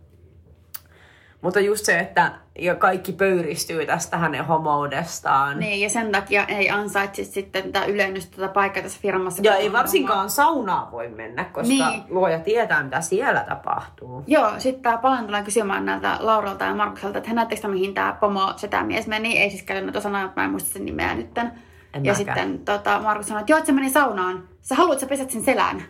Mutta 1.42 1.60
just 1.60 1.84
se, 1.84 1.98
että 1.98 2.32
ja 2.58 2.74
kaikki 2.74 3.12
pöyristyy 3.12 3.86
tästä 3.86 4.16
hänen 4.16 4.44
homoudestaan. 4.44 5.58
Niin, 5.58 5.80
ja 5.80 5.90
sen 5.90 6.12
takia 6.12 6.44
ei 6.46 6.70
ansaitsi 6.70 7.24
sitten 7.24 7.72
tätä 7.72 7.84
ylennystä 7.86 8.36
tätä 8.36 8.48
paikkaa 8.52 8.82
tässä 8.82 8.98
firmassa. 9.02 9.42
Ja 9.44 9.56
ei 9.56 9.72
varsinkaan 9.72 10.30
saunaan 10.30 10.92
voi 10.92 11.08
mennä, 11.08 11.44
koska 11.44 11.68
Niin. 11.88 12.02
luoja 12.08 12.38
tietää, 12.38 12.82
mitä 12.82 13.00
siellä 13.00 13.44
tapahtuu. 13.48 14.24
Joo, 14.26 14.50
sitten 14.58 14.82
tämä 14.82 14.98
Palen 14.98 15.26
tulee 15.26 15.42
kysymään 15.42 15.86
näiltä 15.86 16.16
Lauralta 16.20 16.64
ja 16.64 16.74
Markuselta, 16.74 17.18
että 17.18 17.32
näettekö 17.34 17.68
mihin 17.68 17.94
tämä 17.94 18.16
pomo 18.20 18.52
setämies 18.56 19.06
meni. 19.06 19.38
Ei 19.38 19.50
siis 19.50 19.62
käynyt 19.62 19.96
että 19.96 20.08
mä 20.08 20.44
en 20.44 20.50
muista 20.50 20.72
sen 20.72 20.84
nimeä 20.84 21.14
nytten. 21.14 21.52
En 21.94 22.04
ja 22.04 22.12
mäkään. 22.12 22.16
sitten 22.38 22.58
tota, 22.64 23.00
Markus 23.00 23.28
sanoi, 23.28 23.40
että 23.40 23.52
joo, 23.52 23.58
että 23.58 23.66
se 23.66 23.72
meni 23.72 23.90
saunaan. 23.90 24.48
Sä 24.62 24.74
haluat, 24.74 24.92
että 24.94 25.06
sä 25.06 25.08
pesät 25.08 25.30
sen 25.30 25.44
selän. 25.44 25.82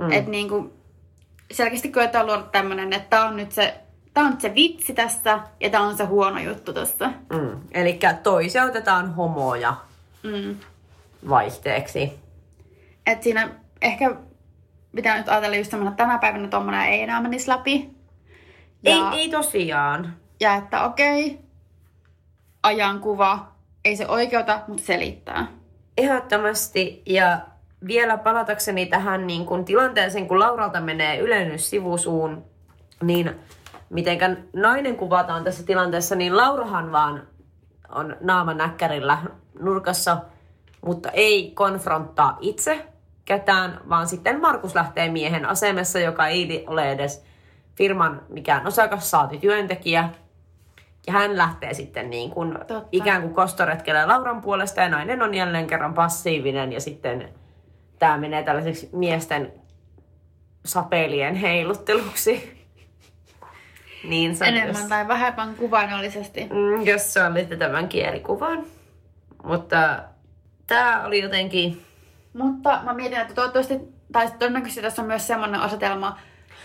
Mm. 0.00 0.12
Että 0.12 0.30
niinku, 0.30 0.72
selkeästi 1.52 1.88
koetaan 1.92 2.26
luoda 2.26 2.42
tämmönen, 2.42 2.92
että 2.92 3.08
tää 3.10 3.24
on 3.24 3.36
nyt 3.36 3.52
se, 3.52 3.74
tää 4.14 4.24
on 4.24 4.30
nyt 4.30 4.40
se 4.40 4.54
vitsi 4.54 4.94
tässä 4.94 5.40
ja 5.60 5.70
tää 5.70 5.80
on 5.80 5.96
se 5.96 6.04
huono 6.04 6.38
juttu 6.40 6.72
tässä. 6.72 7.06
Mm. 7.08 7.60
Eli 7.72 7.98
toiseutetaan 8.22 9.14
homoja 9.14 9.74
Mm. 10.22 10.56
vaihteeksi. 11.28 12.12
Et 13.06 13.22
siinä 13.22 13.48
ehkä 13.82 14.16
pitää 14.96 15.18
nyt 15.18 15.28
ajatella 15.28 15.56
just 15.56 15.70
semmoinen, 15.70 15.92
että 15.92 16.04
tänä 16.04 16.18
päivänä 16.18 16.48
tommonen 16.48 16.80
ei 16.82 17.02
enää 17.02 17.20
menisi 17.22 17.48
läpi. 17.48 17.90
Ja, 18.82 18.92
Ei, 19.12 19.20
ei 19.20 19.28
tosiaan. 19.30 20.16
ja 20.40 20.54
että 20.54 20.82
okei, 20.84 21.38
ajankuva, 22.62 23.49
ei 23.84 23.96
se 23.96 24.08
oikeuta, 24.08 24.60
mutta 24.68 24.82
selittää. 24.82 25.46
Ehdottomasti. 25.98 27.02
Ja 27.06 27.38
vielä 27.86 28.18
palatakseni 28.18 28.86
tähän 28.86 29.26
niin 29.26 29.46
kun 29.46 29.64
tilanteeseen, 29.64 30.28
kun 30.28 30.38
Lauralta 30.38 30.80
menee 30.80 31.18
ylennys 31.18 31.70
sivusuun, 31.70 32.44
niin 33.02 33.30
mitenkä 33.90 34.36
nainen 34.52 34.96
kuvataan 34.96 35.44
tässä 35.44 35.62
tilanteessa, 35.62 36.14
niin 36.14 36.36
Laurahan 36.36 36.92
vaan 36.92 37.22
on 37.88 38.16
naama 38.20 38.54
näkkärillä 38.54 39.18
nurkassa, 39.60 40.16
mutta 40.86 41.10
ei 41.10 41.50
konfronttaa 41.50 42.38
itse 42.40 42.86
ketään, 43.24 43.80
vaan 43.88 44.06
sitten 44.06 44.40
Markus 44.40 44.74
lähtee 44.74 45.08
miehen 45.08 45.46
asemessa, 45.46 45.98
joka 45.98 46.26
ei 46.26 46.64
ole 46.66 46.92
edes 46.92 47.24
firman 47.74 48.22
mikään 48.28 48.66
osakas, 48.66 49.10
saati 49.10 49.38
työntekijä. 49.38 50.08
Ja 51.10 51.14
hän 51.14 51.36
lähtee 51.36 51.74
sitten 51.74 52.10
niin 52.10 52.30
kuin 52.30 52.58
ikään 52.92 53.22
kuin 53.22 53.34
kostoretkelle 53.34 54.06
Lauran 54.06 54.40
puolesta 54.40 54.80
ja 54.80 54.88
nainen 54.88 55.22
on 55.22 55.34
jälleen 55.34 55.66
kerran 55.66 55.94
passiivinen 55.94 56.72
ja 56.72 56.80
sitten 56.80 57.28
tämä 57.98 58.18
menee 58.18 58.42
tällaiseksi 58.42 58.88
miesten 58.92 59.52
sapelien 60.64 61.34
heilutteluksi. 61.34 62.42
Niin 64.04 64.36
Enemmän 64.44 64.88
tai 64.88 65.08
vähemmän 65.08 65.54
kuvainnollisesti. 65.54 66.40
Mm, 66.44 66.86
jos 66.86 67.12
se 67.12 67.24
oli 67.24 67.46
tämän 67.46 67.88
kielikuvan. 67.88 68.64
Mutta 69.44 70.02
tämä 70.66 71.04
oli 71.06 71.22
jotenkin... 71.22 71.82
Mutta 72.32 72.80
mä 72.84 72.94
mietin, 72.94 73.20
että 73.20 73.34
toivottavasti, 73.34 73.78
tai 74.12 74.30
todennäköisesti 74.30 74.82
tässä 74.82 75.02
on 75.02 75.08
myös 75.08 75.26
semmoinen 75.26 75.60
asetelma, 75.60 76.18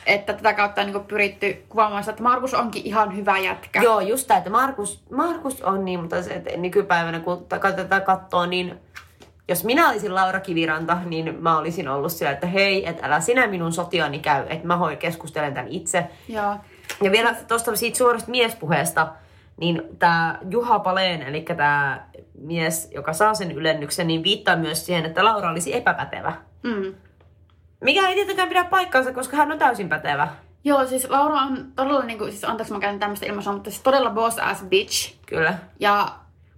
että 0.06 0.34
tätä 0.34 0.54
kautta 0.54 0.82
on 0.82 0.88
niin 0.88 1.04
pyritty 1.04 1.66
kuvaamaan 1.70 2.04
sitä, 2.04 2.12
että 2.12 2.24
Markus 2.24 2.54
onkin 2.54 2.86
ihan 2.86 3.16
hyvä 3.16 3.38
jätkä. 3.38 3.82
Joo, 3.82 4.00
just 4.00 4.28
tämä, 4.28 4.38
että 4.38 4.50
Markus, 4.50 5.04
Markus 5.12 5.62
on 5.62 5.86
niin, 5.86 6.00
mutta 6.00 6.24
se, 6.24 6.34
että 6.34 6.58
nykypäivänä 6.58 7.20
kun 7.20 7.46
tätä 7.76 8.00
katsoo, 8.00 8.46
niin 8.46 8.80
jos 9.48 9.64
minä 9.64 9.90
olisin 9.90 10.16
Laura 10.16 10.40
Kiviranta, 10.40 10.98
niin 11.06 11.36
mä 11.40 11.58
olisin 11.58 11.88
ollut 11.88 12.12
sillä, 12.12 12.32
että 12.32 12.48
hei, 12.48 12.90
että 12.90 13.06
älä 13.06 13.20
sinä 13.20 13.48
minun 13.48 13.74
sotiani 13.74 14.20
käy, 14.20 14.46
että 14.50 14.68
mä 14.68 14.78
hoin 14.78 14.98
keskustelen 14.98 15.54
tämän 15.54 15.72
itse. 15.72 16.08
Joo. 16.30 16.56
Ja 17.02 17.12
vielä 17.12 17.36
tuosta 17.48 17.76
siitä 17.76 17.98
suorasta 17.98 18.32
miespuheesta, 18.32 19.08
niin 19.58 19.82
tämä 20.00 20.40
Juha 20.50 20.80
Paleen, 20.80 21.22
eli 21.22 21.42
tämä 21.42 22.06
mies, 22.42 22.92
joka 22.92 23.14
saa 23.14 23.34
sen 23.34 23.52
ylennyksen, 23.52 24.08
niin 24.08 24.24
viittaa 24.24 24.56
myös 24.56 24.86
siihen, 24.86 25.06
että 25.06 25.26
Laura 25.26 25.50
olisi 25.50 25.76
epäpätevä. 25.76 26.34
Mm. 26.64 26.94
Mikä 27.86 28.08
ei 28.08 28.16
tietenkään 28.16 28.50
pidä 28.50 28.64
paikkaansa, 28.64 29.14
koska 29.14 29.38
hän 29.38 29.52
on 29.52 29.58
täysin 29.58 29.90
pätevä. 29.90 30.28
Joo, 30.64 30.86
siis 30.86 31.10
Laura 31.10 31.42
on 31.42 31.72
todella, 31.76 32.04
niin 32.04 32.18
kuin, 32.18 32.32
siis 32.32 32.44
anteeksi 32.44 32.74
mä 32.74 32.80
käytän 32.80 33.00
tämmöistä 33.00 33.26
ilmaisua, 33.26 33.54
mutta 33.54 33.70
siis 33.70 33.84
todella 33.84 34.10
boss 34.10 34.40
ass 34.40 34.64
bitch. 34.64 35.16
Kyllä. 35.26 35.54
Ja 35.80 36.08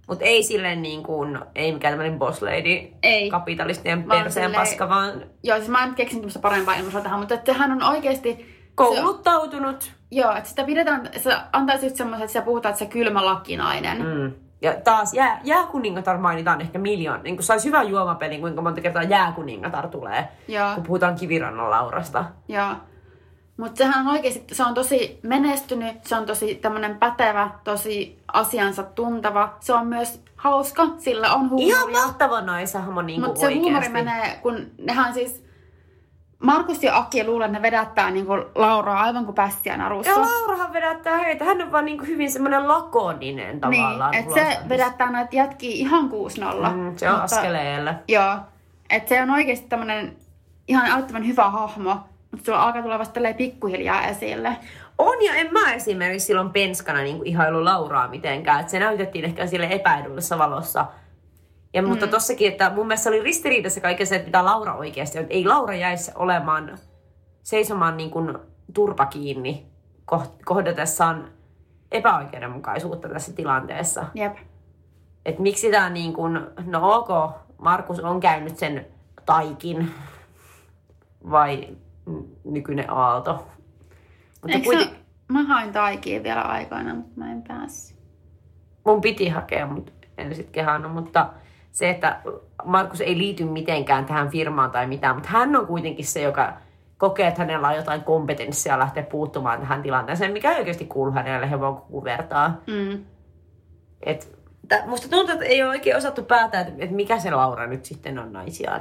mutta 0.08 0.24
ei 0.24 0.42
silleen 0.42 0.82
niin 0.82 1.02
kuin, 1.02 1.38
ei 1.54 1.72
mikään 1.72 1.92
tämmöinen 1.92 2.18
boss 2.18 2.42
lady, 2.42 2.92
ei. 3.02 3.30
kapitalistien 3.30 4.02
perseen 4.02 4.32
silleen, 4.32 4.52
paska, 4.52 4.88
vaan... 4.88 5.22
Joo, 5.42 5.56
siis 5.56 5.68
mä 5.68 5.84
en 5.84 5.94
keksin 5.94 6.18
tämmöistä 6.18 6.38
parempaa 6.38 6.74
ilmaisua 6.74 7.00
tähän, 7.00 7.18
mutta 7.18 7.34
että 7.34 7.52
hän 7.52 7.72
on 7.72 7.82
oikeasti... 7.82 8.58
Kouluttautunut. 8.74 9.82
Se, 9.82 9.90
joo, 10.10 10.32
että 10.36 10.48
sitä 10.48 10.64
pidetään, 10.64 11.10
se 11.16 11.36
antaisi 11.52 11.86
just 11.86 11.96
semmoisen, 11.96 12.24
että 12.24 12.32
sä 12.32 12.42
puhutaan, 12.42 12.70
että 12.70 12.78
se 12.78 12.90
kylmä 12.90 13.24
lakinainen. 13.24 13.98
Mm. 14.06 14.32
Ja 14.62 14.74
taas 14.84 15.14
jää, 15.14 15.40
jääkuningatar 15.44 16.18
mainitaan 16.18 16.60
ehkä 16.60 16.78
miljoon. 16.78 17.22
Niin 17.22 17.36
kun 17.36 17.44
sais 17.44 17.64
hyvän 17.64 17.88
juomapelin, 17.88 18.40
kuinka 18.40 18.62
monta 18.62 18.80
kertaa 18.80 19.02
jääkuningatar 19.02 19.88
tulee, 19.88 20.28
Joo. 20.48 20.74
kun 20.74 20.82
puhutaan 20.84 21.14
kivirannan 21.14 21.70
Laurasta. 21.70 22.24
Joo. 22.48 22.74
Mutta 23.56 23.78
sehän 23.78 24.06
on 24.06 24.12
oikeasti, 24.12 24.54
se 24.54 24.64
on 24.64 24.74
tosi 24.74 25.20
menestynyt, 25.22 26.04
se 26.04 26.16
on 26.16 26.26
tosi 26.26 26.54
tämmöinen 26.54 26.98
pätevä, 26.98 27.50
tosi 27.64 28.18
asiansa 28.32 28.82
tuntava. 28.82 29.56
Se 29.60 29.72
on 29.72 29.86
myös 29.86 30.22
hauska, 30.36 30.86
sillä 30.98 31.34
on 31.34 31.50
huumoria. 31.50 31.76
Ihan 31.76 31.92
mahtava 31.92 32.40
naisahmo 32.40 33.02
niin 33.02 33.20
Mutta 33.20 33.40
se 33.40 33.54
huumori 33.54 33.88
menee, 33.88 34.38
kun 34.42 34.66
nehän 34.78 35.14
siis... 35.14 35.47
Markus 36.42 36.82
ja 36.82 36.96
Aki 36.96 37.26
luulen, 37.26 37.46
että 37.46 37.58
ne 37.58 37.62
vedättää 37.62 38.10
niinku 38.10 38.32
Lauraa 38.54 39.02
aivan 39.02 39.24
kuin 39.24 39.34
pässiä 39.34 39.76
narussa. 39.76 40.12
Ja 40.12 40.20
Laurahan 40.20 40.72
vedättää 40.72 41.18
heitä. 41.18 41.44
Hän 41.44 41.62
on 41.62 41.72
vaan 41.72 41.84
niinku 41.84 42.04
hyvin 42.04 42.30
semmoinen 42.30 42.68
lakoninen 42.68 43.60
tavallaan. 43.60 44.10
Niin, 44.10 44.20
että 44.20 44.34
se 44.34 44.68
vedättää 44.68 45.10
noita 45.10 45.36
jätkiä 45.36 45.70
ihan 45.70 46.04
6-0. 46.04 46.10
Mm, 46.10 46.96
se 46.96 47.10
on 47.10 47.20
mutta, 47.20 47.36
askeleelle. 47.36 47.94
Joo. 48.08 48.36
Että 48.90 49.08
se 49.08 49.22
on 49.22 49.30
oikeasti 49.30 49.66
tämmöinen 49.68 50.16
ihan 50.68 50.90
älyttömän 50.90 51.26
hyvä 51.26 51.50
hahmo. 51.50 51.96
Mutta 52.30 52.46
sulla 52.46 52.62
alkaa 52.62 52.82
tulla 52.82 52.98
vasta 52.98 53.20
pikkuhiljaa 53.36 54.06
esille. 54.06 54.56
On 54.98 55.24
ja 55.24 55.34
en 55.34 55.52
mä 55.52 55.72
esimerkiksi 55.72 56.26
silloin 56.26 56.50
penskana 56.50 57.00
niin 57.00 57.26
ihailu 57.26 57.64
Lauraa 57.64 58.08
mitenkään. 58.08 58.60
Et 58.60 58.68
se 58.68 58.78
näytettiin 58.78 59.24
ehkä 59.24 59.46
sille 59.46 59.66
epäedullisessa 59.70 60.38
valossa. 60.38 60.86
Ja, 61.74 61.82
mm. 61.82 61.88
Mutta 61.88 62.06
tossakin, 62.06 62.52
että 62.52 62.70
mun 62.70 62.86
mielestä 62.86 63.10
oli 63.10 63.22
ristiriidassa 63.22 63.80
kaiken 63.80 64.06
se, 64.06 64.16
että 64.16 64.26
mitä 64.26 64.44
Laura 64.44 64.74
oikeasti 64.74 65.18
on. 65.18 65.26
Ei 65.30 65.44
Laura 65.44 65.74
jäisi 65.74 66.12
olemaan, 66.14 66.78
seisomaan 67.42 67.96
niin 67.96 68.10
kuin 68.10 68.38
turpa 68.74 69.06
kiinni 69.06 69.66
kohdatessaan 70.44 71.30
epäoikeudenmukaisuutta 71.92 73.08
tässä 73.08 73.32
tilanteessa. 73.32 74.06
Jep. 74.14 74.36
Et 75.24 75.38
miksi 75.38 75.70
tämä 75.70 75.90
niin 75.90 76.12
kuin, 76.12 76.40
no 76.64 76.94
ok, 76.94 77.34
Markus 77.58 78.00
on 78.00 78.20
käynyt 78.20 78.56
sen 78.56 78.86
taikin, 79.26 79.90
vai 81.30 81.76
nykyinen 82.44 82.90
Aalto. 82.90 83.32
Mutta 84.42 84.56
Eikö 84.56 84.64
kuiten... 84.64 84.88
se, 84.88 84.94
mä 85.28 85.42
hain 85.42 85.72
taikiin 85.72 86.22
vielä 86.22 86.42
aikoina, 86.42 86.94
mutta 86.94 87.12
mä 87.16 87.32
en 87.32 87.42
päässyt. 87.48 87.98
Mun 88.84 89.00
piti 89.00 89.28
hakea, 89.28 89.66
mutta 89.66 89.92
en 90.18 90.34
sitten 90.34 90.52
kehannut. 90.52 90.92
Mutta 90.92 91.26
se, 91.70 91.90
että 91.90 92.20
Markus 92.64 93.00
ei 93.00 93.18
liity 93.18 93.44
mitenkään 93.44 94.06
tähän 94.06 94.30
firmaan 94.30 94.70
tai 94.70 94.86
mitään, 94.86 95.16
mutta 95.16 95.28
hän 95.28 95.56
on 95.56 95.66
kuitenkin 95.66 96.06
se, 96.06 96.22
joka 96.22 96.52
kokee, 96.98 97.28
että 97.28 97.40
hänellä 97.40 97.68
on 97.68 97.76
jotain 97.76 98.04
kompetenssia 98.04 98.78
lähteä 98.78 99.02
puuttumaan 99.02 99.60
tähän 99.60 99.82
tilanteeseen, 99.82 100.32
mikä 100.32 100.52
ei 100.52 100.58
oikeasti 100.58 100.84
kuulu 100.84 101.12
hänelle, 101.12 101.50
he 101.50 101.60
vaan 101.60 101.76
kuvertaa. 101.76 102.60
Mm. 102.66 103.04
Et, 104.02 104.38
t- 104.68 104.86
musta 104.86 105.08
tuntuu, 105.08 105.32
että 105.32 105.44
ei 105.44 105.62
ole 105.62 105.70
oikein 105.70 105.96
osattu 105.96 106.22
päättää, 106.22 106.60
että, 106.60 106.72
että 106.78 106.96
mikä 106.96 107.18
se 107.18 107.30
Laura 107.30 107.66
nyt 107.66 107.84
sitten 107.84 108.18
on 108.18 108.32
naisiaan. 108.32 108.80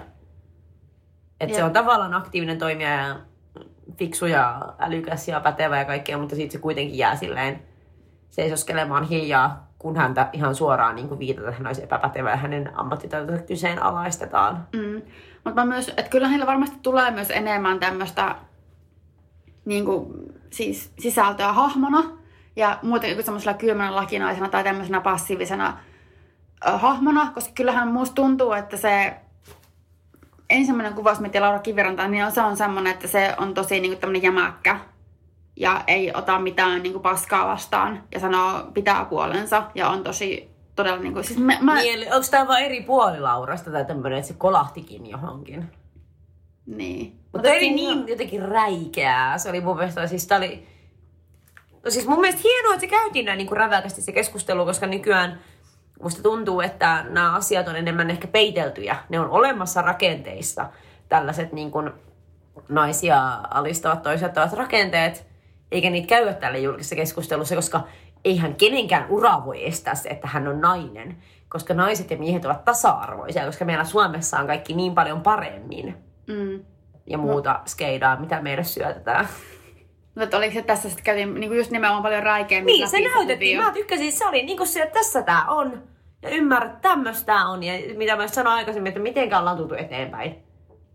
Että 1.39 1.55
se 1.55 1.63
on 1.63 1.73
tavallaan 1.73 2.13
aktiivinen 2.13 2.57
toimija 2.57 2.89
ja 2.89 3.15
fiksu 3.97 4.25
ja 4.25 4.73
älykäs 4.79 5.27
ja 5.27 5.39
pätevä 5.39 5.77
ja 5.77 5.85
kaikkea, 5.85 6.17
mutta 6.17 6.35
sitten 6.35 6.51
se 6.51 6.57
kuitenkin 6.57 6.97
jää 6.97 7.15
silleen 7.15 7.61
seisoskelemaan 8.29 9.03
hiljaa, 9.03 9.66
kun 9.79 9.95
häntä 9.95 10.29
ihan 10.33 10.55
suoraan 10.55 10.95
niin 10.95 11.07
kuin 11.07 11.19
viitata, 11.19 11.47
että 11.47 11.57
hän 11.57 11.67
olisi 11.67 11.83
epäpätevä 11.83 12.29
ja 12.29 12.37
hänen 12.37 12.79
ammattitaitoa 12.79 13.37
kyseenalaistetaan. 13.37 14.67
Mm. 14.73 15.01
Mutta 15.43 15.65
myös, 15.65 15.89
että 15.89 16.09
kyllä 16.09 16.27
heillä 16.27 16.45
varmasti 16.45 16.77
tulee 16.81 17.11
myös 17.11 17.29
enemmän 17.29 17.79
tämmöistä 17.79 18.35
niin 19.65 19.85
kuin, 19.85 20.13
siis 20.49 20.93
sisältöä 20.99 21.53
hahmona 21.53 22.03
ja 22.55 22.79
muuten 22.81 23.13
kuin 23.13 23.25
semmoisella 23.25 23.57
kylmänä 23.57 23.95
lakinaisena 23.95 24.49
tai 24.49 24.63
tämmöisenä 24.63 25.01
passiivisena 25.01 25.77
äh, 26.67 26.81
hahmona, 26.81 27.31
koska 27.33 27.53
kyllähän 27.55 27.87
musta 27.87 28.15
tuntuu, 28.15 28.53
että 28.53 28.77
se 28.77 29.15
ensimmäinen 30.49 30.93
kuvaus, 30.93 31.19
mitä 31.19 31.41
Laura 31.41 31.59
Kiviranta, 31.59 32.07
niin 32.07 32.31
se 32.31 32.41
on 32.41 32.57
semmoinen, 32.57 32.93
että 32.93 33.07
se 33.07 33.35
on 33.37 33.53
tosi 33.53 33.79
niin 33.79 33.91
kuin 33.91 34.01
tämmöinen 34.01 34.23
jämäkkä 34.23 34.79
ja 35.57 35.83
ei 35.87 36.11
ota 36.13 36.39
mitään 36.39 36.83
niin 36.83 36.93
kuin 36.93 37.03
paskaa 37.03 37.47
vastaan 37.47 38.03
ja 38.13 38.19
sanoo 38.19 38.63
pitää 38.73 39.05
puolensa 39.05 39.63
ja 39.75 39.89
on 39.89 40.03
tosi 40.03 40.51
todella 40.75 40.99
niin 40.99 41.13
kuin, 41.13 41.25
siis 41.25 41.39
mä, 41.39 41.57
mä... 41.61 41.75
Niin, 41.75 41.93
eli 41.93 42.05
onko 42.05 42.27
tämä 42.31 42.47
vain 42.47 42.65
eri 42.65 42.81
puoli 42.81 43.19
Laurasta 43.19 43.71
tai 43.71 43.85
tämmöinen, 43.85 44.19
että 44.19 44.27
se 44.27 44.33
kolahtikin 44.37 45.09
johonkin? 45.09 45.71
Niin. 46.65 47.19
Mutta 47.33 47.49
oli 47.49 47.69
niin 47.69 48.07
jotenkin 48.07 48.41
räikeää. 48.41 49.37
Se 49.37 49.49
oli 49.49 49.61
mun 49.61 49.75
mielestä, 49.75 50.07
siis 50.07 50.27
tää 50.27 50.37
oli... 50.37 50.67
No 51.85 51.91
siis 51.91 52.07
mun 52.07 52.19
mielestä 52.19 52.41
hienoa, 52.43 52.73
että 52.73 52.81
se 52.81 52.87
käytiin 52.87 53.25
näin 53.25 53.37
niin 53.37 53.47
kuin 53.47 53.57
räväkästi 53.57 54.01
se 54.01 54.11
keskustelu, 54.11 54.65
koska 54.65 54.87
nykyään 54.87 55.39
musta 56.01 56.23
tuntuu, 56.23 56.61
että 56.61 57.05
nämä 57.09 57.33
asiat 57.33 57.67
on 57.67 57.75
enemmän 57.75 58.09
ehkä 58.09 58.27
peiteltyjä. 58.27 58.95
Ne 59.09 59.19
on 59.19 59.29
olemassa 59.29 59.81
rakenteissa, 59.81 60.69
tällaiset 61.09 61.53
niin 61.53 61.71
kuin 61.71 61.91
naisia 62.69 63.33
alistavat 63.49 64.03
toiset 64.03 64.31
rakenteet, 64.53 65.27
eikä 65.71 65.89
niitä 65.89 66.07
käydä 66.07 66.33
tälle 66.33 66.59
julkisessa 66.59 66.95
keskustelussa, 66.95 67.55
koska 67.55 67.81
eihän 68.25 68.55
kenenkään 68.55 69.05
ura 69.09 69.45
voi 69.45 69.65
estää 69.65 69.95
se, 69.95 70.09
että 70.09 70.27
hän 70.27 70.47
on 70.47 70.61
nainen, 70.61 71.17
koska 71.49 71.73
naiset 71.73 72.11
ja 72.11 72.17
miehet 72.17 72.45
ovat 72.45 72.65
tasa-arvoisia, 72.65 73.45
koska 73.45 73.65
meillä 73.65 73.83
Suomessa 73.83 74.39
on 74.39 74.47
kaikki 74.47 74.73
niin 74.73 74.95
paljon 74.95 75.21
paremmin. 75.21 75.97
Mm. 76.27 76.65
Ja 77.05 77.17
muuta 77.17 77.53
no. 77.53 77.59
skeidaa, 77.65 78.19
mitä 78.19 78.41
meille 78.41 78.63
syötetään. 78.63 79.27
Mutta 80.19 80.37
oliko 80.37 80.53
se 80.53 80.61
tässä 80.61 80.89
sitten 80.89 81.05
käytiin 81.05 81.33
niin 81.33 81.49
kuin 81.49 81.57
just 81.57 81.71
nimenomaan 81.71 82.03
paljon 82.03 82.23
räikeämmin 82.23 82.73
Niin, 82.73 82.87
se 82.87 82.99
näytettiin. 82.99 83.63
Mä 83.63 83.71
tykkäsin, 83.71 84.11
se 84.11 84.27
oli 84.27 84.43
niin 84.43 84.57
kuin 84.57 84.67
se, 84.67 84.81
että 84.81 84.99
tässä 84.99 85.21
tää 85.21 85.45
on. 85.47 85.83
Ja 86.21 86.29
ymmärrät, 86.29 86.71
että 86.71 86.89
tämmöistä 86.89 87.45
on. 87.45 87.63
Ja 87.63 87.73
mitä 87.97 88.15
mä 88.15 88.27
sanoin 88.27 88.55
aikaisemmin, 88.55 88.89
että 88.89 88.99
miten 88.99 89.37
ollaan 89.39 89.57
tultu 89.57 89.75
eteenpäin. 89.75 90.35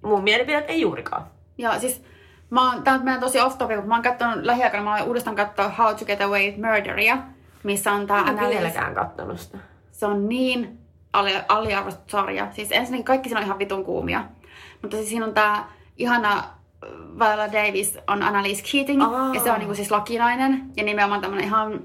Mun 0.02 0.24
mielipiteet 0.24 0.70
ei 0.70 0.80
juurikaan. 0.80 1.26
Joo, 1.58 1.78
siis 1.78 2.04
mä 2.52 2.72
oon, 2.72 2.82
tää 2.82 2.94
on 2.94 3.20
tosi 3.20 3.40
off 3.40 3.58
topic, 3.58 3.76
mutta 3.76 3.88
mä 3.88 3.94
oon 3.94 4.02
katsonut 4.02 4.44
lähiaikana, 4.44 4.84
mä 4.84 4.96
oon 4.96 5.08
uudestaan 5.08 5.36
katsoa 5.36 5.68
How 5.68 5.96
to 5.96 6.04
Get 6.04 6.20
Away 6.20 6.42
with 6.42 6.58
Murderia, 6.58 7.18
missä 7.62 7.92
on 7.92 8.06
tää 8.06 8.32
Mä 8.32 8.42
en 8.42 8.50
vieläkään 8.50 8.94
kattonut 8.94 9.40
sitä. 9.40 9.58
Se 9.92 10.06
on 10.06 10.28
niin 10.28 10.78
ali, 11.12 11.32
aliarvostettu 11.48 12.10
sarja. 12.10 12.48
Siis 12.52 12.68
ensinnäkin 12.72 13.04
kaikki 13.04 13.28
siinä 13.28 13.40
on 13.40 13.46
ihan 13.46 13.58
vitun 13.58 13.84
kuumia. 13.84 14.24
Mutta 14.82 14.96
siis 14.96 15.08
siinä 15.08 15.26
on 15.26 15.34
tää 15.34 15.64
ihana 15.96 16.44
Viola 17.18 17.52
Davis 17.52 17.98
on 18.08 18.22
Annalise 18.22 18.62
Keating, 18.72 19.02
Aa. 19.02 19.34
ja 19.34 19.40
se 19.40 19.52
on 19.52 19.58
niinku 19.58 19.74
siis 19.74 19.90
lakinainen, 19.90 20.62
ja 20.76 20.84
nimenomaan 20.84 21.20
tämmönen 21.20 21.44
ihan 21.44 21.80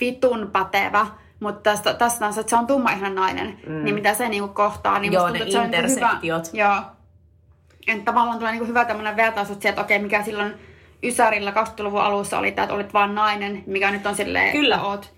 vitun 0.00 0.50
pätevä. 0.52 1.06
Mutta 1.40 1.70
tästä, 1.70 1.94
tästä 1.94 2.26
on 2.26 2.32
se, 2.32 2.40
että 2.40 2.50
se 2.50 2.56
on 2.56 2.66
tumma 2.66 2.90
ihan 2.90 3.14
nainen, 3.14 3.60
mm. 3.66 3.84
niin 3.84 3.94
mitä 3.94 4.14
se 4.14 4.28
niinku 4.28 4.48
kohtaa, 4.48 4.98
niin 4.98 5.12
Joo, 5.12 5.28
musta 5.28 5.38
tuntuu, 5.38 5.60
että 5.60 5.88
se 5.88 6.04
on 6.04 6.20
niinku. 6.20 6.36
Hyvä, 6.36 6.40
joo. 6.52 6.97
Että 7.88 8.04
tavallaan 8.04 8.38
tulee 8.38 8.52
niinku 8.52 8.66
hyvä 8.66 8.84
tämmönen 8.84 9.16
vertaus, 9.16 9.50
että, 9.50 9.62
se, 9.62 9.68
että 9.68 9.80
okei, 9.80 9.98
mikä 9.98 10.22
silloin 10.22 10.54
Ysärillä 11.04 11.50
20-luvun 11.50 12.00
alussa 12.00 12.38
oli 12.38 12.48
että 12.48 12.74
olit 12.74 12.94
vaan 12.94 13.14
nainen, 13.14 13.62
mikä 13.66 13.90
nyt 13.90 14.06
on 14.06 14.16
silleen, 14.16 14.52
Kyllä. 14.52 14.82
oot 14.82 15.12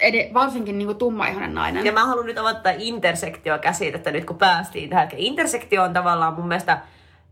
ed- 0.00 0.34
varsinkin 0.34 0.78
niinku 0.78 0.94
tummaihoinen 0.94 1.54
nainen. 1.54 1.86
Ja 1.86 1.92
mä 1.92 2.06
haluan 2.06 2.26
nyt 2.26 2.38
avata 2.38 2.70
intersektio-käsitettä 2.78 4.10
nyt 4.10 4.24
kun 4.24 4.38
päästiin 4.38 4.90
tähän. 4.90 5.08
Intersektio 5.16 5.82
on 5.82 5.92
tavallaan 5.92 6.34
mun 6.34 6.48
mielestä 6.48 6.80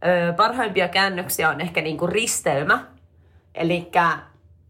ö, 0.06 0.32
parhaimpia 0.32 0.88
käännöksiä 0.88 1.50
on 1.50 1.60
ehkä 1.60 1.80
niinku 1.80 2.06
ristelmä. 2.06 2.84
Eli 3.54 3.90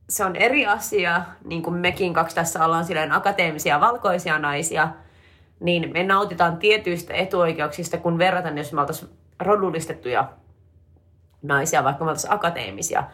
se 0.08 0.24
on 0.24 0.36
eri 0.36 0.66
asia, 0.66 1.22
niin 1.44 1.62
kuin 1.62 1.76
mekin 1.76 2.14
kaksi 2.14 2.34
tässä 2.34 2.64
ollaan 2.64 2.84
silleen 2.84 3.12
akateemisia 3.12 3.80
valkoisia 3.80 4.38
naisia, 4.38 4.88
niin 5.60 5.92
me 5.92 6.02
nautitaan 6.02 6.56
tietyistä 6.56 7.14
etuoikeuksista, 7.14 7.98
kun 7.98 8.18
verrataan, 8.18 8.58
jos 8.58 8.72
me 8.72 8.80
oltaisiin 8.80 9.10
rodullistettuja 9.40 10.28
naisia, 11.42 11.84
vaikka 11.84 12.04
me 12.04 12.10
oltaisiin 12.10 12.32
akateemisia. 12.32 13.04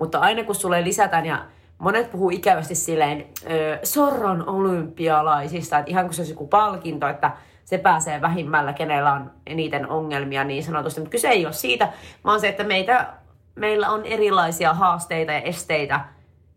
Mutta 0.00 0.18
aina 0.18 0.44
kun 0.44 0.54
sulle 0.54 0.84
lisätään, 0.84 1.26
ja 1.26 1.44
monet 1.78 2.10
puhuu 2.10 2.30
ikävästi 2.30 2.74
silleen 2.74 3.26
ö, 3.50 3.78
sorron 3.82 4.48
olympialaisista, 4.48 5.78
että 5.78 5.90
ihan 5.90 6.04
kuin 6.04 6.14
se 6.14 6.20
olisi 6.20 6.32
joku 6.32 6.46
palkinto, 6.46 7.08
että 7.08 7.32
se 7.64 7.78
pääsee 7.78 8.20
vähimmällä, 8.20 8.72
kenellä 8.72 9.12
on 9.12 9.30
eniten 9.46 9.88
ongelmia 9.88 10.44
niin 10.44 10.64
sanotusti. 10.64 11.00
Mutta 11.00 11.10
kyse 11.10 11.28
ei 11.28 11.46
ole 11.46 11.52
siitä, 11.52 11.88
vaan 12.24 12.40
se, 12.40 12.48
että 12.48 12.64
meitä, 12.64 13.06
meillä 13.54 13.90
on 13.90 14.04
erilaisia 14.04 14.74
haasteita 14.74 15.32
ja 15.32 15.40
esteitä, 15.40 16.00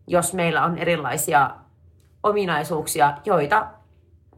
jos 0.06 0.34
meillä 0.34 0.64
on 0.64 0.78
erilaisia 0.78 1.50
ominaisuuksia, 2.22 3.12
joita 3.24 3.66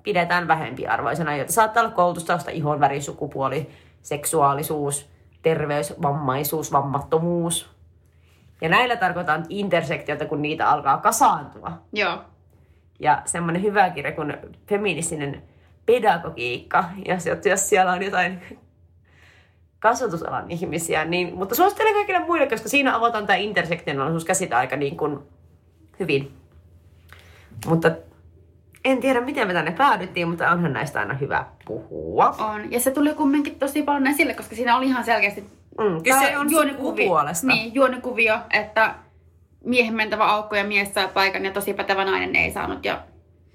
pidetään 0.03 0.49
vähempiarvoisena, 0.49 1.37
joita 1.37 1.53
saattaa 1.53 1.83
olla 1.83 1.95
koulutustausta, 1.95 2.51
ihonväri, 2.51 3.01
sukupuoli, 3.01 3.71
seksuaalisuus, 4.03 5.11
terveys, 5.43 5.95
vammaisuus, 6.03 6.73
vammattomuus. 6.73 7.71
Ja 8.61 8.69
näillä 8.69 8.97
tarkoitan 8.97 9.47
intersektiota, 9.49 10.25
kun 10.25 10.43
niitä 10.43 10.71
alkaa 10.71 10.99
kasaantua. 10.99 11.73
Joo. 11.93 12.19
Ja 13.01 13.23
semmoinen 13.25 13.63
hyvä 13.63 13.91
kirja 13.91 14.13
kuin 14.13 14.37
feministinen 14.69 15.43
pedagogiikka, 15.87 16.85
jos, 17.07 17.27
jos 17.45 17.69
siellä 17.69 17.93
on 17.93 18.03
jotain 18.03 18.43
kasvatusalan 19.79 20.51
ihmisiä, 20.51 21.05
niin, 21.05 21.35
mutta 21.35 21.55
suosittelen 21.55 21.95
kaikille 21.95 22.19
muille, 22.19 22.47
koska 22.47 22.69
siinä 22.69 22.97
avataan 22.97 23.27
tämä 23.27 23.37
intersektionaalisuus 23.37 24.25
käsite 24.25 24.55
aika 24.55 24.77
niin 24.77 24.97
kuin 24.97 25.19
hyvin. 26.01 26.33
Mutta 27.67 27.91
en 28.85 29.01
tiedä, 29.01 29.21
miten 29.21 29.47
me 29.47 29.53
tänne 29.53 29.71
päädyttiin, 29.73 30.29
mutta 30.29 30.51
onhan 30.51 30.73
näistä 30.73 31.01
aina 31.01 31.15
hyvä 31.15 31.45
puhua. 31.65 32.35
On. 32.39 32.73
Ja 32.73 32.81
se 32.81 32.91
tuli 32.91 33.15
kumminkin 33.15 33.59
tosi 33.59 33.83
paljon 33.83 34.07
esille, 34.07 34.35
koska 34.35 34.57
siinä 34.57 34.77
oli 34.77 34.87
ihan 34.87 35.05
selkeästi 35.05 35.45
Mm, 35.79 36.03
kyse 36.03 36.39
on 36.39 36.47
juonikuvi- 36.51 36.77
sukupuolesta. 36.77 37.47
Niin, 37.47 37.75
juonikuvio, 37.75 38.39
että 38.51 38.95
miehen 39.65 39.95
mentävä 39.95 40.25
aukko 40.25 40.57
ja 40.57 40.65
mies 40.65 40.95
saa 40.95 41.09
paikan 41.09 41.45
ja 41.45 41.51
tosi 41.53 41.75
pätevä 41.75 42.05
nainen 42.05 42.37
ei 42.37 42.51
saanut. 42.51 42.85
Ja, 42.85 43.01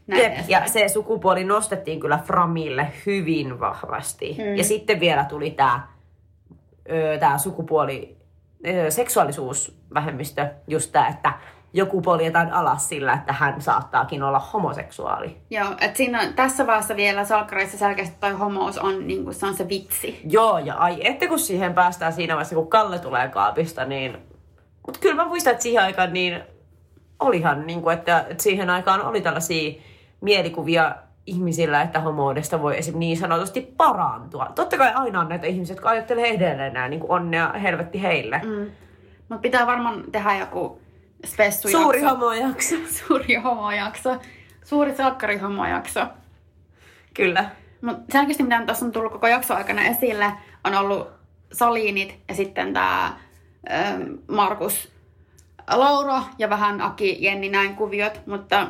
näin 0.08 0.22
Jep, 0.24 0.34
ja 0.48 0.68
se 0.68 0.88
sukupuoli 0.88 1.44
nostettiin 1.44 2.00
kyllä 2.00 2.20
Framille 2.26 2.88
hyvin 3.06 3.60
vahvasti. 3.60 4.38
Mm. 4.40 4.56
Ja 4.56 4.64
sitten 4.64 5.00
vielä 5.00 5.24
tuli 5.26 5.52
tämä 5.52 5.88
tää 7.20 7.38
sukupuoli, 7.38 8.18
ö, 8.68 8.92
seksuaalisuusvähemmistö, 8.92 10.48
just 10.68 10.92
tämä, 10.92 11.08
että 11.08 11.34
joku 11.74 12.02
poljetaan 12.02 12.54
alas 12.54 12.90
sillä, 12.90 13.14
että 13.14 13.34
hän 13.34 13.62
saattaakin 13.62 14.24
olla 14.24 14.40
homoseksuaali. 14.40 15.38
Joo, 15.50 15.72
että 15.82 15.98
siinä 15.98 16.22
on, 16.22 16.34
tässä 16.34 16.68
vaiheessa 16.68 16.96
vielä 16.96 17.26
salkkareissa 17.26 17.78
selkeästi 17.78 18.16
toi 18.20 18.32
homous 18.32 18.78
on, 18.78 19.08
niin 19.08 19.24
kuin, 19.24 19.34
se 19.34 19.46
on 19.46 19.54
se 19.54 19.70
vitsi. 19.70 20.22
Joo, 20.30 20.58
ja 20.58 20.76
ai, 20.76 21.08
että 21.08 21.28
kun 21.28 21.40
siihen 21.40 21.74
päästään 21.74 22.14
siinä 22.14 22.34
vaiheessa, 22.34 22.56
kun 22.56 22.68
Kalle 22.68 23.00
tulee 23.00 23.28
kaapista, 23.30 23.86
niin... 23.86 24.18
Mutta 24.86 25.00
kyllä 25.00 25.16
mä 25.16 25.26
muistan, 25.26 25.52
että 25.52 25.64
siihen 25.64 25.84
aikaan 25.84 26.14
niin 26.14 26.42
olihan, 27.20 27.68
niin 27.68 27.82
kuin, 27.82 27.98
että, 27.98 28.26
että 28.30 28.44
siihen 28.44 28.70
aikaan 28.70 29.06
oli 29.06 29.22
tällaisia 29.22 29.82
mielikuvia 30.22 30.96
ihmisillä, 31.26 31.82
että 31.82 32.00
homoudesta 32.00 32.62
voi 32.62 32.78
esim. 32.78 33.00
niin 33.00 33.18
sanotusti 33.18 33.74
parantua. 33.78 34.52
Totta 34.56 34.78
kai 34.78 34.92
aina 34.96 35.20
on 35.20 35.30
näitä 35.30 35.48
ihmisiä, 35.48 35.74
jotka 35.74 35.90
ajattelee 35.90 36.28
edelleen 36.28 36.74
näin, 36.74 36.90
niin 36.90 37.00
kuin 37.00 37.12
onnea 37.12 37.54
helvetti 37.54 38.02
heille. 38.02 38.42
Mm. 38.44 38.50
Mm. 38.50 38.72
Mutta 39.30 39.42
pitää 39.42 39.68
varmaan 39.68 40.04
tehdä 40.12 40.36
joku 40.36 40.82
spessu 41.26 41.70
Suuri 41.78 42.02
homojakso. 42.02 42.76
Suuri 42.90 43.36
homojakso. 43.36 44.18
Suuri 44.66 44.96
salkkarihomojakso. 44.96 46.08
Kyllä. 47.14 47.50
Mutta 47.82 48.02
selkeästi 48.12 48.44
mitä 48.44 48.64
tässä 48.66 48.86
on 48.86 48.92
tullut 48.92 49.12
koko 49.12 49.28
jakso 49.28 49.56
aikana 49.56 49.82
esille, 49.82 50.32
on 50.64 50.76
ollut 50.76 51.08
Salinit 51.54 52.20
ja 52.28 52.36
sitten 52.36 52.74
tämä 52.74 53.18
Markus 54.28 54.92
Laura 55.72 56.24
ja 56.38 56.50
vähän 56.50 56.82
Aki 56.82 57.18
Jenni 57.20 57.50
näin 57.50 57.76
kuviot, 57.76 58.22
mutta 58.28 58.68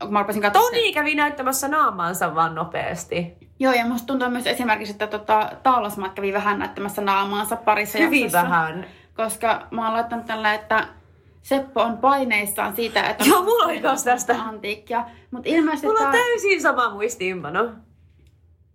kun 0.00 0.12
mä 0.12 0.20
rupesin 0.20 0.42
katsomaan... 0.42 0.72
Toni 0.72 0.92
kävi 0.92 1.14
näyttämässä 1.14 1.68
naamaansa 1.68 2.34
vaan 2.34 2.54
nopeasti. 2.54 3.32
Joo, 3.58 3.72
ja 3.72 3.86
musta 3.86 4.06
tuntuu 4.06 4.30
myös 4.30 4.46
esimerkiksi, 4.46 4.92
että 4.92 5.06
tota, 5.06 5.50
Taalasmat 5.62 6.12
kävi 6.12 6.32
vähän 6.32 6.58
näyttämässä 6.58 7.02
naamaansa 7.02 7.56
parissa 7.56 7.98
Hyvin 7.98 8.22
jaksossa. 8.22 8.42
vähän. 8.42 8.86
Koska 9.16 9.66
mä 9.70 9.84
oon 9.84 9.94
laittanut 9.94 10.26
tällä, 10.26 10.54
että 10.54 10.88
Seppo 11.44 11.82
on 11.82 11.98
paineissaan 11.98 12.76
siitä, 12.76 13.02
että... 13.08 13.24
Joo, 13.24 13.42
mulla 13.42 13.64
oli 13.64 13.80
kans 13.80 14.04
tästä. 14.04 14.36
Antiikkia. 14.42 15.04
Mutta 15.30 15.48
ilmeisesti 15.48 15.86
Mulla 15.86 16.00
on 16.00 16.12
tää, 16.12 16.20
täysin 16.20 16.62
sama 16.62 16.90
muistiinpano. 16.90 17.70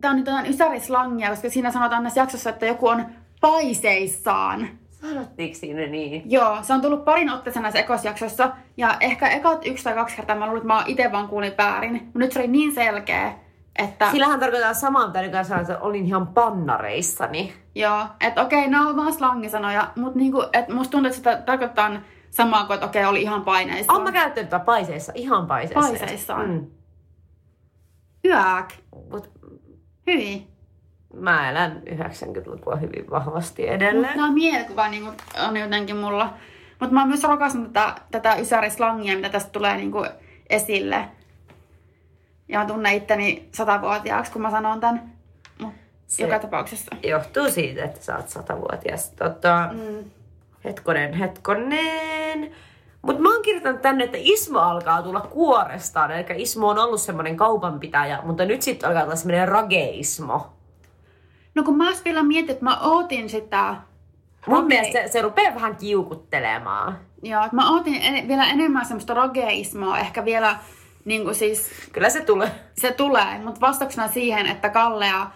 tää 0.02 0.12
on 0.12 0.18
nyt 0.18 0.26
jotain 0.28 0.50
ysärislangia, 0.50 1.30
koska 1.30 1.50
siinä 1.50 1.72
sanotaan 1.72 2.04
näissä 2.04 2.20
jaksossa, 2.22 2.50
että 2.50 2.66
joku 2.66 2.88
on 2.88 3.06
paiseissaan. 3.42 4.68
Sanottiinko 4.90 5.56
siinä 5.56 5.86
niin? 5.86 6.32
Joo, 6.32 6.58
se 6.62 6.74
on 6.74 6.82
tullut 6.82 7.06
parin 7.06 7.30
otteeseen 7.30 7.64
näissä 7.64 7.80
ekosjaksossa. 7.80 8.52
Ja 8.78 8.98
ehkä 9.00 9.30
ekat 9.30 9.66
yksi 9.66 9.84
tai 9.84 9.94
kaksi 9.94 10.16
kertaa 10.16 10.36
mä 10.36 10.46
luulin, 10.46 10.62
että 10.62 10.74
mä 10.74 10.84
itse 10.88 11.12
vaan 11.12 11.28
kuulin 11.28 11.54
väärin. 11.58 11.94
Mutta 11.94 12.20
nyt 12.20 12.32
se 12.32 12.40
oli 12.40 12.48
niin 12.48 12.74
selkeä, 12.74 13.34
että... 13.80 14.12
Sillähän 14.12 14.40
tarkoittaa 14.40 14.74
samaa, 14.74 15.08
mitä 15.08 15.22
nykyään 15.22 15.46
sanoa, 15.46 15.62
että 15.62 15.80
olin 15.80 16.06
ihan 16.06 16.28
pannareissani. 16.28 17.54
Joo, 17.76 18.06
että 18.22 18.42
okei, 18.42 18.68
nämä 18.68 18.90
on 18.90 18.96
vaan 18.96 19.14
slangisanoja, 19.14 19.88
mutta 19.96 20.20
niinku, 20.20 20.44
et 20.54 20.68
musta 20.68 20.92
tuntuu, 20.92 21.08
että 21.08 21.18
sitä 21.18 21.42
tarkoittaa 21.46 21.92
samaa 22.32 22.66
kuin, 22.66 22.76
että 22.76 22.86
okei, 22.86 23.06
oli 23.06 23.22
ihan 23.22 23.42
paineissa. 23.42 23.94
Olen 23.94 24.04
mä 24.04 24.12
käyttänyt 24.12 24.50
tätä 24.50 24.66
paiseissa, 24.66 25.12
ihan 25.16 25.48
paiseissa. 25.48 25.80
Paiseissaan. 26.00 26.50
Mm. 26.50 26.68
Hyäk. 28.24 28.70
Mut 29.12 29.30
Hyi. 30.08 30.48
mä 31.14 31.50
elän 31.50 31.82
90-lukua 31.90 32.76
hyvin 32.76 33.10
vahvasti 33.10 33.62
Mut 33.62 33.72
edelleen. 33.72 34.18
Nämä 34.18 34.32
mielikuva 34.32 34.88
niinku, 34.88 35.12
on 35.48 35.58
jotenkin 35.58 35.98
mulla. 35.98 36.34
Mutta 36.80 36.94
mä 36.94 37.00
oon 37.02 37.08
myös 37.10 37.24
rakastanut 37.24 37.74
tätä, 37.74 37.96
tätä 38.12 38.36
ysärislangia, 38.36 39.16
mitä 39.16 39.30
tästä 39.30 39.52
tulee 39.52 39.78
niinku 39.78 40.06
esille. 40.50 41.06
Ja 42.48 42.60
mä 42.60 42.66
tunnen 42.66 42.94
itteni 42.94 43.50
satavuotiaaksi, 43.54 44.32
kun 44.32 44.42
mä 44.42 44.52
sanon 44.52 44.80
tän. 44.80 45.12
Mut 45.60 45.74
Se- 46.08 46.24
joka 46.24 46.40
tapauksessa. 46.40 46.96
Johtuu 47.04 47.50
siitä, 47.50 47.84
että 47.84 48.02
sä 48.04 48.16
oot 48.18 48.30
satavuotias. 48.30 49.10
Tota, 49.10 49.70
Mm. 49.74 50.10
hetkonen, 50.66 51.14
hetkonen. 51.14 52.19
Mutta 53.02 53.22
mä 53.22 53.34
oon 53.34 53.42
kirjoittanut 53.42 53.82
tänne, 53.82 54.04
että 54.04 54.18
Ismo 54.22 54.60
alkaa 54.60 55.02
tulla 55.02 55.22
kuorestaan. 55.22 56.12
Eli 56.12 56.26
Ismo 56.36 56.68
on 56.68 56.80
ollut 56.80 57.02
semmoinen 57.02 57.38
kaupanpitäjä, 57.38 58.20
mutta 58.24 58.46
nyt 58.46 58.62
sitten 58.62 58.90
alkaa 58.90 59.04
tulla 59.04 59.16
semmoinen 59.16 59.48
rageismo. 59.48 60.54
No 61.56 61.64
kun 61.64 61.78
mä 61.78 61.88
ois 61.88 62.06
vielä 62.06 62.24
mietin, 62.24 62.52
että 62.52 62.64
mä 62.64 62.80
ootin 62.80 63.30
sitä... 63.30 63.76
Mun 64.48 64.64
Rage- 64.64 64.68
mielestä 64.68 65.02
se, 65.02 65.08
se 65.08 65.22
rupeaa 65.22 65.56
vähän 65.56 65.76
kiukuttelemaan. 65.76 67.00
Joo, 67.24 67.44
että 67.44 67.56
mä 67.56 67.72
ootin 67.72 68.02
en, 68.02 68.28
vielä 68.28 68.50
enemmän 68.50 68.86
semmoista 68.86 69.14
rageismoa, 69.14 70.00
ehkä 70.00 70.26
vielä 70.26 70.58
niin 71.06 71.24
kuin 71.24 71.36
siis 71.36 71.70
Kyllä 71.92 72.10
se 72.10 72.22
tulee. 72.22 72.52
se 72.74 72.92
tulee, 72.92 73.40
mutta 73.44 73.62
vastauksena 73.62 74.08
siihen, 74.08 74.46
että 74.46 74.70
Kallea, 74.70 75.32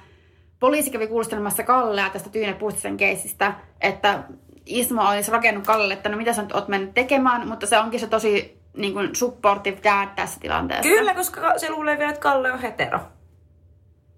poliisi 0.60 0.92
kävi 0.92 1.08
kuulustelmassa 1.08 1.64
Kallea 1.64 2.10
tästä 2.10 2.30
Tyyne 2.30 2.54
Puustisen 2.54 2.98
keisistä, 2.98 3.54
että 3.82 4.24
Ismo 4.66 5.10
olisi 5.10 5.32
rakennut 5.32 5.66
Kallelle, 5.66 5.94
että 5.94 6.10
no 6.10 6.18
mitä 6.18 6.34
sä 6.34 6.42
nyt 6.42 6.52
oot 6.52 6.68
mennyt 6.68 6.94
tekemään, 6.94 7.48
mutta 7.48 7.68
se 7.68 7.80
onkin 7.80 8.00
se 8.00 8.08
tosi 8.08 8.60
niin 8.78 8.94
kuin 8.94 9.16
supportive 9.16 9.78
dad 9.84 10.10
tässä 10.16 10.40
tilanteessa. 10.40 10.90
Kyllä, 10.90 11.14
koska 11.14 11.60
se 11.60 11.70
luulee 11.70 11.98
vielä, 11.98 12.10
että 12.10 12.22
Kalle 12.22 12.52
on 12.52 12.60
hetero. 12.60 13.00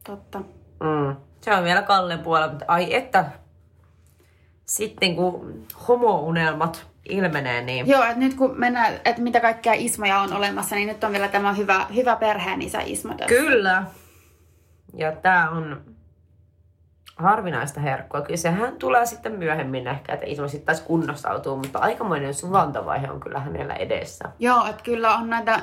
Totta. 0.04 0.40
Mm. 0.80 1.16
Se 1.42 1.54
on 1.54 1.64
vielä 1.64 1.82
Kallen 1.82 2.20
puolella, 2.20 2.50
mutta 2.50 2.66
ai 2.68 2.94
että 2.94 3.26
sitten 4.66 5.16
kun 5.16 5.66
homo-unelmat 5.88 6.88
ilmenee, 7.10 7.62
niin 7.62 7.88
Joo, 7.88 8.04
että 8.04 8.20
nyt 8.20 8.34
kun 8.34 8.60
mennään, 8.60 8.94
että 9.06 9.22
mitä 9.22 9.40
kaikkea 9.40 9.74
Ismoja 9.74 10.20
on 10.20 10.34
olemassa, 10.34 10.76
niin 10.76 10.88
nyt 10.88 11.04
on 11.04 11.12
vielä 11.12 11.28
tämä 11.28 11.54
hyvä, 11.54 11.86
hyvä 11.96 12.16
perheen 12.16 12.62
isä 12.62 12.82
Ismo 12.86 13.14
tässä. 13.14 13.36
kyllä. 13.36 13.84
Ja 14.94 15.12
tää 15.12 15.50
on 15.50 15.95
harvinaista 17.16 17.80
herkkua. 17.80 18.22
Kyllä 18.22 18.38
sehän 18.38 18.76
tulee 18.76 19.06
sitten 19.06 19.32
myöhemmin 19.32 19.88
ehkä, 19.88 20.14
että 20.14 20.26
Ismo 20.26 20.48
sitten 20.48 20.66
taas 20.66 20.82
kunnostautuu, 20.82 21.58
mutta 21.58 21.80
aikamoinen 21.80 22.34
suvantavaihe 22.34 23.12
on 23.12 23.20
kyllä 23.20 23.40
hänellä 23.40 23.74
edessä. 23.74 24.30
Joo, 24.40 24.66
että 24.66 24.84
kyllä 24.84 25.16
on 25.16 25.30
näitä 25.30 25.60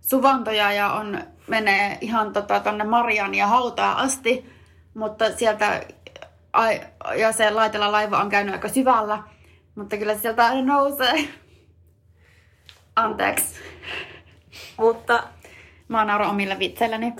suvantoja 0.00 0.72
ja 0.72 0.92
on, 0.92 1.18
menee 1.46 1.98
ihan 2.00 2.32
tota, 2.32 2.60
tonne 2.60 2.84
Marian 2.84 3.34
ja 3.34 3.46
hautaa 3.46 4.00
asti, 4.00 4.52
mutta 4.94 5.32
sieltä, 5.32 5.80
ai, 6.52 6.80
ja 7.16 7.32
se 7.32 7.50
laitella 7.50 7.92
laiva 7.92 8.18
on 8.18 8.28
käynyt 8.28 8.54
aika 8.54 8.68
syvällä, 8.68 9.22
mutta 9.74 9.96
kyllä 9.96 10.14
sieltä 10.14 10.46
aina 10.46 10.74
nousee. 10.74 11.28
Anteeksi. 12.96 13.54
Mutta 14.76 15.22
Mä 15.88 16.04
nauran 16.04 16.30
omille 16.30 16.58
vitseilläni. 16.58 17.14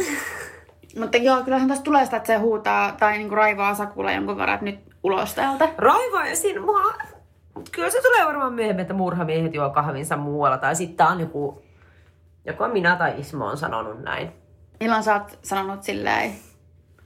Mutta 0.99 1.17
joo, 1.17 1.43
kyllähän 1.43 1.69
tästä 1.69 1.85
tulee 1.85 2.05
sitä, 2.05 2.17
että 2.17 2.27
se 2.27 2.37
huutaa 2.37 2.93
tai 2.93 3.19
niinku 3.19 3.35
raivaa 3.35 3.75
Sakulla 3.75 4.13
jonkun 4.13 4.37
verran, 4.37 4.55
että 4.55 4.65
nyt 4.65 4.81
ulos 5.03 5.35
täältä. 5.35 5.69
Raiva 5.79 6.27
ja 6.27 6.37
siinä 6.37 6.61
mua... 6.61 6.83
Kyllä 7.73 7.91
se 7.91 8.03
tulee 8.03 8.27
varmaan 8.27 8.53
myöhemmin, 8.53 8.83
että 8.83 8.95
murhamiehet 8.95 9.55
juo 9.55 9.71
kahvinsa 9.71 10.17
muualla. 10.17 10.59
Tai 10.59 10.77
sitten 10.77 11.07
on 11.07 11.21
joku... 11.21 11.63
Joko 12.47 12.69
minä 12.69 12.97
tai 12.97 13.15
Ismo 13.19 13.47
on 13.47 13.57
sanonut 13.57 14.03
näin. 14.03 14.33
Milloin 14.81 15.03
sä 15.03 15.15
oot 15.15 15.39
sanonut 15.43 15.83
silleen, 15.83 16.33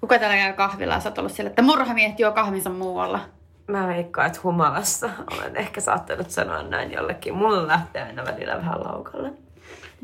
kuka 0.01 0.19
täällä 0.19 0.37
käy 0.37 0.53
kahvilla 0.53 0.95
ja 0.95 1.01
sä 1.01 1.09
oot 1.09 1.19
ollut 1.19 1.33
silleen, 1.33 1.51
että 1.51 1.63
murhamiehet 1.63 2.21
juo 2.21 2.33
kahvinsa 2.33 2.71
muualla. 2.71 3.21
Mä 3.69 3.89
veikkaan, 3.89 4.27
että 4.27 4.41
humalassa 4.45 5.11
olen 5.33 5.57
ehkä 5.57 5.81
saattanut 5.81 6.31
sanoa 6.31 6.63
näin 6.63 6.93
jollekin. 6.93 7.35
Mulla 7.35 7.67
lähtee 7.67 8.03
aina 8.03 8.25
välillä 8.25 8.57
vähän 8.57 8.81
laukalle. 8.85 9.33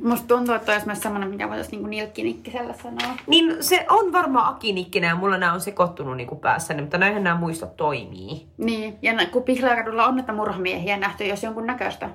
Musta 0.02 0.26
tuntuu, 0.26 0.54
että 0.54 0.72
olisi 0.72 0.86
myös 0.86 1.00
semmoinen, 1.00 1.30
mikä 1.30 1.48
voitaisiin 1.48 1.72
niinku 1.72 1.88
nilkkinikkisellä 1.88 2.74
sanoa. 2.82 3.16
Niin 3.26 3.56
se 3.60 3.86
on 3.90 4.12
varmaan 4.12 4.54
akinikkinen 4.54 5.08
ja 5.08 5.16
mulla 5.16 5.38
nämä 5.38 5.52
on 5.52 5.60
sekoittunut 5.60 6.16
niinku 6.16 6.36
päässäni, 6.36 6.82
mutta 6.82 6.98
näinhän 6.98 7.24
nämä 7.24 7.40
muistot 7.40 7.76
toimii. 7.76 8.46
Niin, 8.58 8.98
ja 9.02 9.12
kun 9.32 9.42
Pihlajakadulla 9.42 10.06
on 10.06 10.16
näitä 10.16 10.32
murhamiehiä 10.32 10.96
nähty, 10.96 11.24
jos 11.24 11.42
jonkun 11.42 11.66
näköistä. 11.66 12.10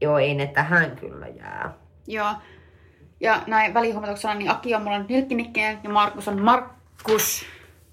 Joo, 0.00 0.18
ei 0.18 0.34
ne 0.34 0.46
tähän 0.46 0.96
kyllä 0.96 1.28
jää. 1.28 1.72
Joo. 2.06 2.32
Ja 3.20 3.42
näin 3.46 3.74
välihuomatuksena, 3.74 4.34
niin 4.34 4.50
Aki 4.50 4.74
on 4.74 4.82
mulla 4.82 4.98
nilkkinikkinen 4.98 5.78
ja 5.84 5.90
Markus 5.90 6.28
on 6.28 6.40
Markus. 6.42 7.44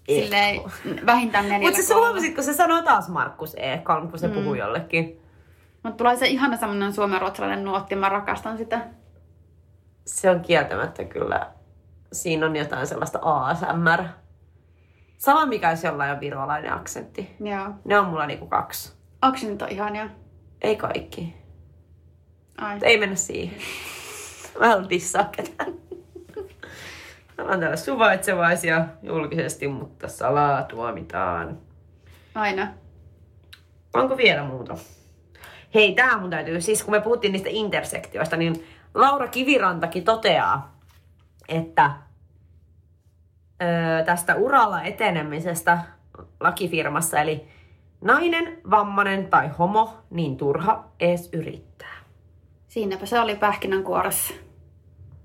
Silleen 0.09 0.61
vähintään 1.05 1.45
neljällä 1.45 1.67
Mutta 1.67 1.87
se 1.87 1.93
huomasit, 1.93 2.35
kun 2.35 2.43
se 2.43 2.53
sanoo 2.53 2.81
taas 2.81 3.09
Markus 3.09 3.55
Ekholm, 3.57 4.09
kun 4.09 4.19
se 4.19 4.27
mm. 4.27 4.33
puhuu 4.33 4.53
jollekin. 4.53 5.21
Mutta 5.83 5.97
tulee 5.97 6.15
se 6.15 6.27
ihana 6.27 6.57
semmoinen 6.57 6.93
suomenruotsalainen 6.93 7.65
nuotti, 7.65 7.95
mä 7.95 8.09
rakastan 8.09 8.57
sitä. 8.57 8.81
Se 10.07 10.29
on 10.29 10.39
kieltämättä 10.39 11.03
kyllä, 11.03 11.47
siinä 12.13 12.45
on 12.45 12.55
jotain 12.55 12.87
sellaista 12.87 13.19
ASMR. 13.21 14.03
Sama 15.17 15.45
mikä 15.45 15.69
olisi 15.69 15.87
jollain 15.87 16.11
on 16.11 16.19
virolainen 16.19 16.73
aksentti. 16.73 17.35
Joo. 17.39 17.69
Ne 17.85 17.99
on 17.99 18.05
mulla 18.05 18.25
niinku 18.25 18.47
kaksi. 18.47 18.93
Aksentit 19.21 19.61
on 19.61 19.69
ihania. 19.69 20.09
Ei 20.61 20.75
kaikki. 20.75 21.35
Ai. 22.57 22.79
Ei 22.81 22.99
mennä 22.99 23.15
siihen. 23.15 23.57
Mä 24.59 24.67
haluan 24.67 24.89
dissaa 24.89 25.23
ketään. 25.23 25.73
Me 27.37 27.43
ollaan 27.43 27.59
täällä 27.59 27.77
suvaitsevaisia 27.77 28.85
julkisesti, 29.03 29.67
mutta 29.67 30.07
salaa 30.07 30.63
tuomitaan. 30.63 31.57
Aina. 32.35 32.67
Onko 33.93 34.17
vielä 34.17 34.43
muuta? 34.43 34.77
Hei, 35.73 35.93
tää 35.93 36.17
mun 36.17 36.29
täytyy, 36.29 36.61
siis 36.61 36.83
kun 36.83 36.93
me 36.93 37.01
puhuttiin 37.01 37.31
niistä 37.31 37.49
intersektioista, 37.51 38.37
niin 38.37 38.65
Laura 38.93 39.27
Kivirantakin 39.27 40.03
toteaa, 40.03 40.77
että 41.47 41.91
öö, 43.61 44.03
tästä 44.05 44.35
uralla 44.35 44.81
etenemisestä 44.81 45.79
lakifirmassa, 46.39 47.19
eli 47.19 47.47
nainen, 48.01 48.57
vammanen 48.69 49.27
tai 49.27 49.47
homo, 49.47 49.97
niin 50.09 50.37
turha 50.37 50.83
ees 50.99 51.29
yrittää. 51.33 51.97
Siinäpä 52.67 53.05
se 53.05 53.19
oli 53.19 53.35
pähkinänkuoressa. 53.35 54.33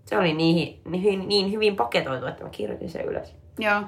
Se 0.04 0.18
oli 0.18 0.34
niin, 0.34 0.80
niin, 0.86 1.28
niin 1.28 1.52
hyvin 1.52 1.76
paketoitu, 1.76 2.26
että 2.26 2.44
mä 2.44 2.50
kirjoitin 2.50 2.90
sen 2.90 3.04
ylös. 3.04 3.34
Joo. 3.58 3.82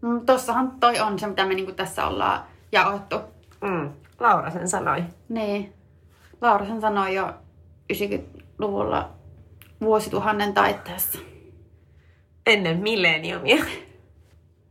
Mm, 0.00 0.26
Tossahan 0.26 0.72
toi 0.80 1.00
on 1.00 1.18
se, 1.18 1.26
mitä 1.26 1.46
me 1.46 1.54
niinku 1.54 1.72
tässä 1.72 2.06
ollaan 2.06 2.40
jaottu. 2.72 3.16
Mm, 3.60 3.90
Laura 4.20 4.50
sen 4.50 4.68
sanoi. 4.68 5.04
Niin. 5.28 5.72
Laura 6.40 6.66
sen 6.66 6.80
sanoi 6.80 7.14
jo 7.14 7.34
90-luvulla 8.56 9.10
vuosituhannen 9.80 10.54
taitteessa. 10.54 11.18
Ennen 12.46 12.78
milleniumia. 12.78 13.64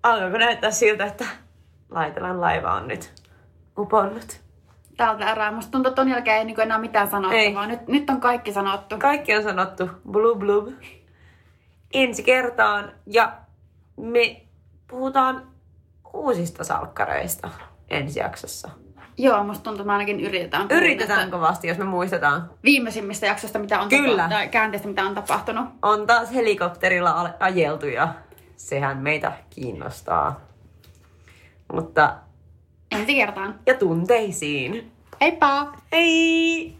Alkoiko 0.03 0.37
näyttää 0.37 0.71
siltä, 0.71 1.05
että 1.05 1.25
Laitelan 1.89 2.41
laiva 2.41 2.73
on 2.73 2.87
nyt 2.87 3.13
uponnut? 3.77 4.41
Tältä 4.97 5.31
erää. 5.31 5.51
Musta 5.51 5.71
tuntuu, 5.71 5.89
että 5.89 6.01
ton 6.01 6.09
jälkeen 6.09 6.37
ei 6.37 6.45
niinku 6.45 6.61
enää 6.61 6.77
mitään 6.77 7.09
sanottavaa. 7.09 7.63
Ei. 7.63 7.67
Nyt, 7.67 7.87
nyt 7.87 8.09
on 8.09 8.21
kaikki 8.21 8.53
sanottu. 8.53 8.97
Kaikki 8.97 9.35
on 9.35 9.43
sanottu. 9.43 9.89
Blub 10.11 10.39
blub. 10.39 10.67
Ensi 11.93 12.23
kertaan. 12.23 12.91
Ja 13.05 13.33
me 13.97 14.41
puhutaan 14.87 15.47
uusista 16.13 16.63
salkkareista 16.63 17.49
ensi 17.89 18.19
jaksossa. 18.19 18.69
Joo, 19.17 19.43
musta 19.43 19.63
tuntuu, 19.63 19.81
että 19.81 19.87
me 19.87 19.93
ainakin 19.93 20.19
yritetään. 20.19 20.67
Yritetään 20.71 21.17
näistä 21.17 21.31
kovasti, 21.37 21.67
jos 21.67 21.77
me 21.77 21.83
muistetaan. 21.85 22.49
Viimeisimmistä 22.63 23.25
jaksoista, 23.25 23.59
mitä 23.59 23.79
on 23.79 23.89
Kyllä. 23.89 24.07
tapahtunut, 24.07 24.29
tai 24.29 24.47
käänteistä, 24.47 24.87
mitä 24.87 25.03
on 25.03 25.15
tapahtunut. 25.15 25.65
On 25.81 26.07
taas 26.07 26.33
helikopterilla 26.33 27.29
ajeltu 27.39 27.85
ja 27.87 28.07
sehän 28.55 28.97
meitä 28.97 29.31
kiinnostaa. 29.49 30.39
Mutta 31.73 32.15
Ensi 32.91 33.15
kertaan. 33.15 33.59
ja 33.65 33.73
tunteisiin. 33.73 34.91
Heippa! 35.21 35.73
Hei! 35.91 36.77